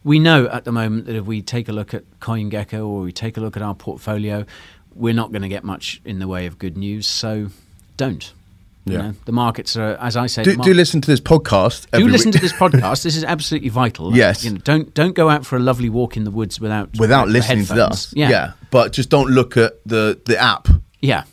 we 0.05 0.19
know 0.19 0.47
at 0.47 0.65
the 0.65 0.73
moment 0.73 1.07
that 1.07 1.17
if 1.17 1.25
we 1.27 1.43
take 1.43 1.69
a 1.69 1.73
look 1.73 1.93
at 1.95 2.05
CoinGecko 2.21 2.87
or 2.87 3.01
we 3.03 3.13
take 3.13 3.37
a 3.37 3.41
look 3.41 3.57
at 3.57 3.63
our 3.63 3.75
portfolio, 3.75 4.45
we're 4.99 5.15
not 5.15 5.31
going 5.33 5.43
to 5.43 5.49
get 5.49 5.65
much 5.65 6.01
in 6.05 6.19
the 6.19 6.29
way 6.29 6.47
of 6.47 6.59
good 6.59 6.77
news. 6.77 7.07
So 7.07 7.49
don't. 7.97 8.33
You 8.85 8.95
Yeah. 8.95 9.01
know, 9.03 9.15
the 9.27 9.33
markets 9.33 9.77
are, 9.77 9.97
as 10.01 10.17
I 10.17 10.27
say, 10.29 10.43
Do, 10.45 10.57
do 10.57 10.73
listen 10.73 11.01
to 11.03 11.07
this 11.11 11.21
podcast. 11.21 11.87
do 11.93 12.09
listen 12.09 12.33
to 12.33 12.39
this 12.39 12.53
podcast. 12.55 13.03
This 13.03 13.17
is 13.17 13.25
absolutely 13.25 13.69
vital. 13.69 14.17
Yes. 14.17 14.45
You 14.45 14.53
know, 14.53 14.59
don't 14.65 14.95
don't 14.95 15.15
go 15.15 15.29
out 15.29 15.45
for 15.45 15.57
a 15.57 15.61
lovely 15.61 15.91
walk 15.91 16.17
in 16.17 16.25
the 16.25 16.31
woods 16.31 16.59
without 16.59 16.89
without 16.99 17.29
listening 17.29 17.67
to 17.67 17.87
us. 17.87 18.13
Yeah. 18.17 18.53
but 18.71 18.93
just 18.93 19.11
don't 19.11 19.31
look 19.31 19.57
at 19.57 19.75
the 19.85 20.19
the 20.25 20.39
app. 20.39 20.69
Yeah, 21.01 21.25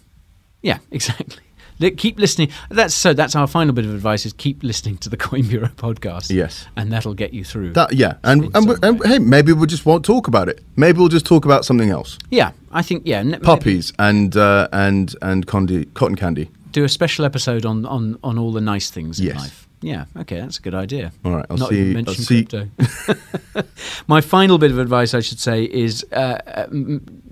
yeah, 0.62 0.80
exactly. 0.92 1.44
Keep 1.80 2.20
listening. 2.20 2.50
That's 2.70 2.94
so. 2.94 3.14
That's 3.14 3.36
our 3.36 3.48
final 3.48 3.74
bit 3.74 3.86
of 3.86 3.94
advice: 3.94 4.26
is 4.26 4.34
keep 4.34 4.64
listening 4.64 4.98
to 5.00 5.10
the 5.10 5.18
Coin 5.26 5.44
Bureau 5.48 5.68
podcast. 5.76 6.30
Yes. 6.34 6.66
and 6.78 6.92
that'll 6.92 7.14
get 7.14 7.34
you 7.34 7.44
through. 7.44 7.74
That 7.74 7.94
yeah, 7.94 8.16
and 8.24 8.50
and, 8.56 8.70
we- 8.70 8.76
and 8.82 9.06
hey, 9.06 9.20
maybe 9.20 9.52
we 9.54 9.68
just 9.68 9.86
won't 9.86 10.06
talk 10.06 10.28
about 10.28 10.48
it. 10.50 10.64
Maybe 10.78 11.00
we'll 11.00 11.10
just 11.10 11.26
talk 11.26 11.46
about 11.46 11.66
something 11.66 11.90
else. 11.90 12.18
yeah, 12.32 12.52
I 12.72 12.82
think 12.82 13.04
yeah. 13.06 13.20
n- 13.20 13.40
Puppies 13.42 13.92
and 14.00 14.36
uh, 14.38 14.68
and 14.72 15.16
and 15.22 15.46
condi- 15.48 15.94
cotton 15.94 16.16
candy. 16.16 16.50
Do 16.72 16.84
a 16.84 16.90
special 16.90 17.26
episode 17.26 17.66
on 17.66 17.86
on 17.86 18.18
on 18.24 18.38
all 18.38 18.52
the 18.52 18.62
nice 18.62 18.90
things 18.90 19.20
in 19.20 19.26
Yes. 19.28 19.38
life. 19.38 19.62
Yeah, 19.82 20.06
okay, 20.18 20.40
that's 20.40 20.58
a 20.58 20.62
good 20.62 20.74
idea. 20.74 21.12
All 21.24 21.32
right, 21.36 21.46
I'll 21.50 21.58
Not 21.58 21.70
see- 21.70 21.80
even 21.80 21.98
I'll 21.98 22.04
mention 22.06 22.24
see- 22.24 22.46
crypto. 22.46 22.70
My 24.08 24.22
final 24.22 24.58
bit 24.58 24.72
of 24.72 24.80
advice, 24.80 25.14
I 25.14 25.20
should 25.20 25.40
say, 25.40 25.64
is 25.66 26.04
uh, 26.12 26.16
uh, 26.48 26.68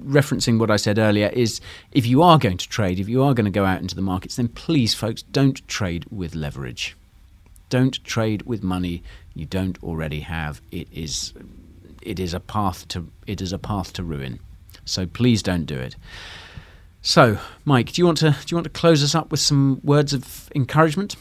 referencing 0.04 0.60
what 0.60 0.72
I 0.72 0.76
said 0.76 0.98
earlier. 1.00 1.28
Is 1.28 1.62
if 1.92 2.06
you 2.06 2.22
are 2.22 2.38
going 2.38 2.58
to 2.58 2.70
trade, 2.70 3.00
if 3.00 3.10
you 3.10 3.24
are 3.24 3.34
going 3.34 3.46
to 3.46 3.52
go 3.52 3.66
out 3.66 3.82
into 3.82 3.96
the 3.96 4.02
markets, 4.02 4.36
then 4.36 4.48
please, 4.48 4.94
folks, 4.94 5.22
don't 5.24 5.66
trade 5.68 6.06
with 6.12 6.36
leverage. 6.36 6.96
Don't 7.70 8.04
trade 8.04 8.44
with 8.44 8.64
money 8.64 9.02
you 9.34 9.46
don't 9.46 9.82
already 9.84 10.22
have. 10.22 10.62
It 10.72 10.88
is 10.92 11.34
it 12.02 12.20
is 12.20 12.34
a 12.34 12.40
path 12.40 12.88
to 12.90 13.08
it 13.26 13.42
is 13.42 13.54
a 13.54 13.58
path 13.58 13.94
to 13.94 14.04
ruin. 14.04 14.40
So 14.86 15.06
please 15.06 15.42
don't 15.42 15.66
do 15.66 15.80
it. 15.80 15.96
So, 17.02 17.38
Mike, 17.66 17.92
do 17.92 18.02
you 18.02 18.06
want 18.06 18.18
to 18.20 18.32
do 18.32 18.46
you 18.48 18.58
want 18.58 18.66
to 18.66 18.70
close 18.70 19.04
us 19.04 19.16
up 19.16 19.32
with 19.32 19.40
some 19.40 19.82
words 19.84 20.14
of 20.14 20.50
encouragement? 20.56 21.16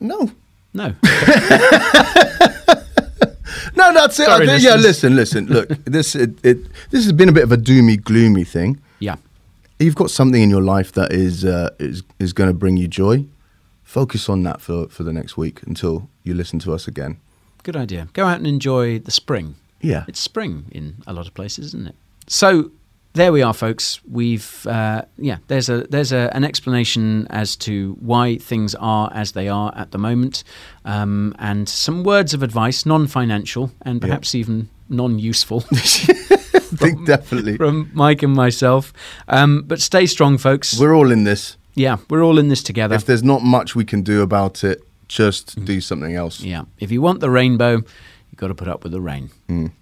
No, 0.00 0.30
No. 0.74 0.94
no, 3.76 3.92
that's 3.92 4.18
it. 4.20 4.26
Sorry, 4.26 4.46
think- 4.46 4.62
yeah, 4.62 4.74
listen, 4.76 5.16
listen. 5.16 5.46
Look, 5.54 5.68
this 5.84 6.14
it, 6.14 6.38
it 6.44 6.58
this 6.90 7.04
has 7.04 7.12
been 7.12 7.28
a 7.28 7.32
bit 7.32 7.42
of 7.44 7.52
a 7.52 7.56
doomy, 7.56 8.02
gloomy 8.02 8.44
thing. 8.44 8.80
yeah. 9.00 9.16
You've 9.80 9.94
got 9.94 10.10
something 10.10 10.42
in 10.42 10.50
your 10.50 10.62
life 10.62 10.90
that 10.92 11.12
is 11.12 11.44
uh, 11.44 11.70
is 11.78 12.02
is 12.18 12.32
going 12.32 12.48
to 12.50 12.54
bring 12.54 12.76
you 12.76 12.88
joy. 12.88 13.24
Focus 13.84 14.28
on 14.28 14.42
that 14.42 14.60
for 14.60 14.88
for 14.88 15.04
the 15.04 15.12
next 15.12 15.36
week 15.36 15.62
until 15.66 16.08
you 16.24 16.34
listen 16.34 16.58
to 16.60 16.72
us 16.74 16.88
again. 16.88 17.18
Good 17.62 17.76
idea. 17.76 18.08
Go 18.12 18.24
out 18.26 18.38
and 18.38 18.46
enjoy 18.46 18.98
the 18.98 19.10
spring. 19.12 19.54
Yeah. 19.80 20.04
It's 20.08 20.18
spring 20.20 20.64
in 20.72 20.96
a 21.06 21.12
lot 21.12 21.28
of 21.28 21.34
places, 21.34 21.66
isn't 21.66 21.86
it? 21.86 21.94
So 22.26 22.72
there 23.18 23.32
we 23.32 23.42
are, 23.42 23.52
folks. 23.52 24.00
We've 24.10 24.66
uh, 24.66 25.02
yeah. 25.18 25.38
There's 25.48 25.68
a 25.68 25.82
there's 25.88 26.12
a, 26.12 26.30
an 26.34 26.44
explanation 26.44 27.26
as 27.28 27.56
to 27.56 27.96
why 28.00 28.38
things 28.38 28.74
are 28.76 29.10
as 29.12 29.32
they 29.32 29.48
are 29.48 29.72
at 29.76 29.90
the 29.90 29.98
moment, 29.98 30.44
um, 30.84 31.34
and 31.38 31.68
some 31.68 32.04
words 32.04 32.32
of 32.32 32.42
advice, 32.42 32.86
non-financial 32.86 33.72
and 33.82 34.00
perhaps 34.00 34.34
even 34.34 34.68
non-useful, 34.88 35.64
I 35.72 35.76
think 35.76 37.06
definitely 37.06 37.56
from 37.56 37.90
Mike 37.92 38.22
and 38.22 38.34
myself. 38.34 38.92
Um, 39.26 39.64
but 39.66 39.80
stay 39.80 40.06
strong, 40.06 40.38
folks. 40.38 40.78
we're 40.78 40.94
all 40.94 41.10
in 41.10 41.24
this. 41.24 41.56
yeah, 41.74 41.98
we're 42.08 42.22
all 42.22 42.38
in 42.38 42.48
this 42.48 42.62
together. 42.62 42.94
If 42.94 43.04
there's 43.04 43.24
not 43.24 43.42
much 43.42 43.74
we 43.74 43.84
can 43.84 44.02
do 44.02 44.22
about 44.22 44.64
it, 44.64 44.80
just 45.08 45.62
do 45.64 45.80
something 45.80 46.14
else. 46.14 46.40
Yeah. 46.40 46.64
If 46.78 46.90
you 46.90 47.02
want 47.02 47.20
the 47.20 47.30
rainbow, 47.30 47.72
you've 47.72 48.36
got 48.36 48.48
to 48.48 48.54
put 48.54 48.68
up 48.68 48.82
with 48.84 48.92
the 48.92 49.00
rain. 49.00 49.30
Mm. 49.48 49.72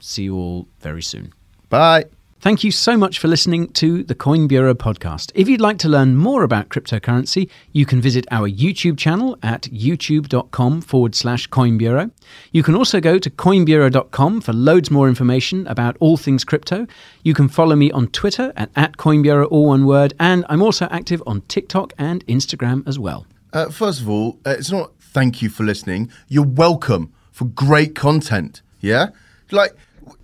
See 0.00 0.24
you 0.24 0.36
all 0.36 0.66
very 0.80 1.02
soon. 1.02 1.32
Bye. 1.68 2.06
Thank 2.42 2.64
you 2.64 2.70
so 2.70 2.96
much 2.96 3.18
for 3.18 3.28
listening 3.28 3.68
to 3.74 4.02
the 4.02 4.14
Coin 4.14 4.46
Bureau 4.46 4.72
podcast. 4.72 5.30
If 5.34 5.46
you'd 5.46 5.60
like 5.60 5.76
to 5.80 5.90
learn 5.90 6.16
more 6.16 6.42
about 6.42 6.70
cryptocurrency, 6.70 7.50
you 7.72 7.84
can 7.84 8.00
visit 8.00 8.26
our 8.30 8.48
YouTube 8.48 8.96
channel 8.96 9.38
at 9.42 9.64
youtube.com 9.64 10.80
forward 10.80 11.14
slash 11.14 11.48
Coin 11.48 11.76
Bureau. 11.76 12.10
You 12.52 12.62
can 12.62 12.74
also 12.74 12.98
go 12.98 13.18
to 13.18 13.28
coinbureau.com 13.28 14.40
for 14.40 14.54
loads 14.54 14.90
more 14.90 15.06
information 15.06 15.66
about 15.66 15.98
all 16.00 16.16
things 16.16 16.42
crypto. 16.42 16.86
You 17.24 17.34
can 17.34 17.46
follow 17.46 17.76
me 17.76 17.90
on 17.90 18.06
Twitter 18.08 18.54
at, 18.56 18.70
at 18.74 18.96
Coin 18.96 19.20
Bureau, 19.20 19.44
all 19.44 19.66
one 19.66 19.84
word, 19.84 20.14
and 20.18 20.46
I'm 20.48 20.62
also 20.62 20.86
active 20.90 21.22
on 21.26 21.42
TikTok 21.42 21.92
and 21.98 22.26
Instagram 22.26 22.88
as 22.88 22.98
well. 22.98 23.26
Uh, 23.52 23.68
first 23.68 24.00
of 24.00 24.08
all, 24.08 24.38
uh, 24.46 24.56
it's 24.58 24.70
not 24.70 24.92
thank 24.98 25.42
you 25.42 25.50
for 25.50 25.64
listening. 25.64 26.10
You're 26.28 26.46
welcome 26.46 27.12
for 27.32 27.44
great 27.44 27.94
content. 27.94 28.62
Yeah? 28.80 29.10
Like, 29.50 29.72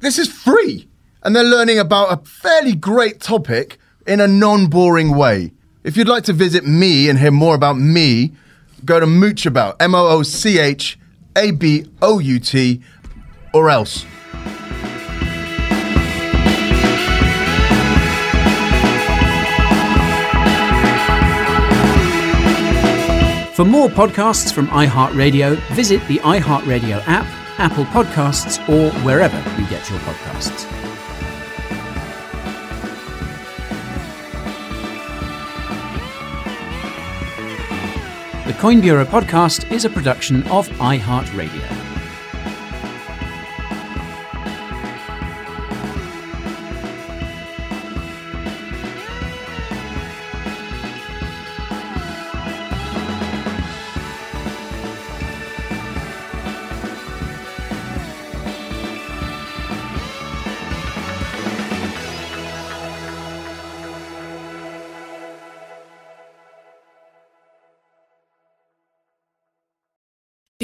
this 0.01 0.19
is 0.19 0.33
free. 0.33 0.89
And 1.27 1.35
they're 1.35 1.43
learning 1.43 1.81
about 1.81 2.13
a 2.13 2.25
fairly 2.25 2.77
great 2.77 3.19
topic 3.19 3.79
in 4.07 4.21
a 4.21 4.29
non 4.29 4.69
boring 4.69 5.17
way. 5.17 5.51
If 5.83 5.97
you'd 5.97 6.07
like 6.07 6.23
to 6.25 6.33
visit 6.33 6.65
me 6.65 7.09
and 7.09 7.19
hear 7.19 7.33
more 7.33 7.57
about 7.57 7.77
me, 7.77 8.31
go 8.85 9.01
to 9.01 9.07
Moochabout, 9.07 9.75
M 9.81 9.97
O 9.97 10.07
O 10.07 10.23
C 10.23 10.61
H 10.61 10.97
A 11.37 11.51
B 11.51 11.85
O 12.01 12.21
U 12.21 12.39
T, 12.39 12.81
or 13.53 13.71
else. 13.71 14.05
For 23.57 23.65
more 23.65 23.89
podcasts 23.89 24.53
from 24.53 24.69
iHeartRadio, 24.69 25.57
visit 25.75 26.07
the 26.07 26.19
iHeartRadio 26.19 27.03
app, 27.09 27.27
Apple 27.59 27.87
Podcasts, 27.87 28.61
or 28.69 28.93
wherever 29.01 29.39
you 29.61 29.69
get 29.69 29.91
your 29.91 29.99
podcasts. 30.01 30.76
Coin 38.59 38.81
Bureau 38.81 39.05
podcast 39.05 39.71
is 39.71 39.85
a 39.85 39.91
production 39.91 40.43
of 40.45 40.67
iHeartRadio. 40.79 41.86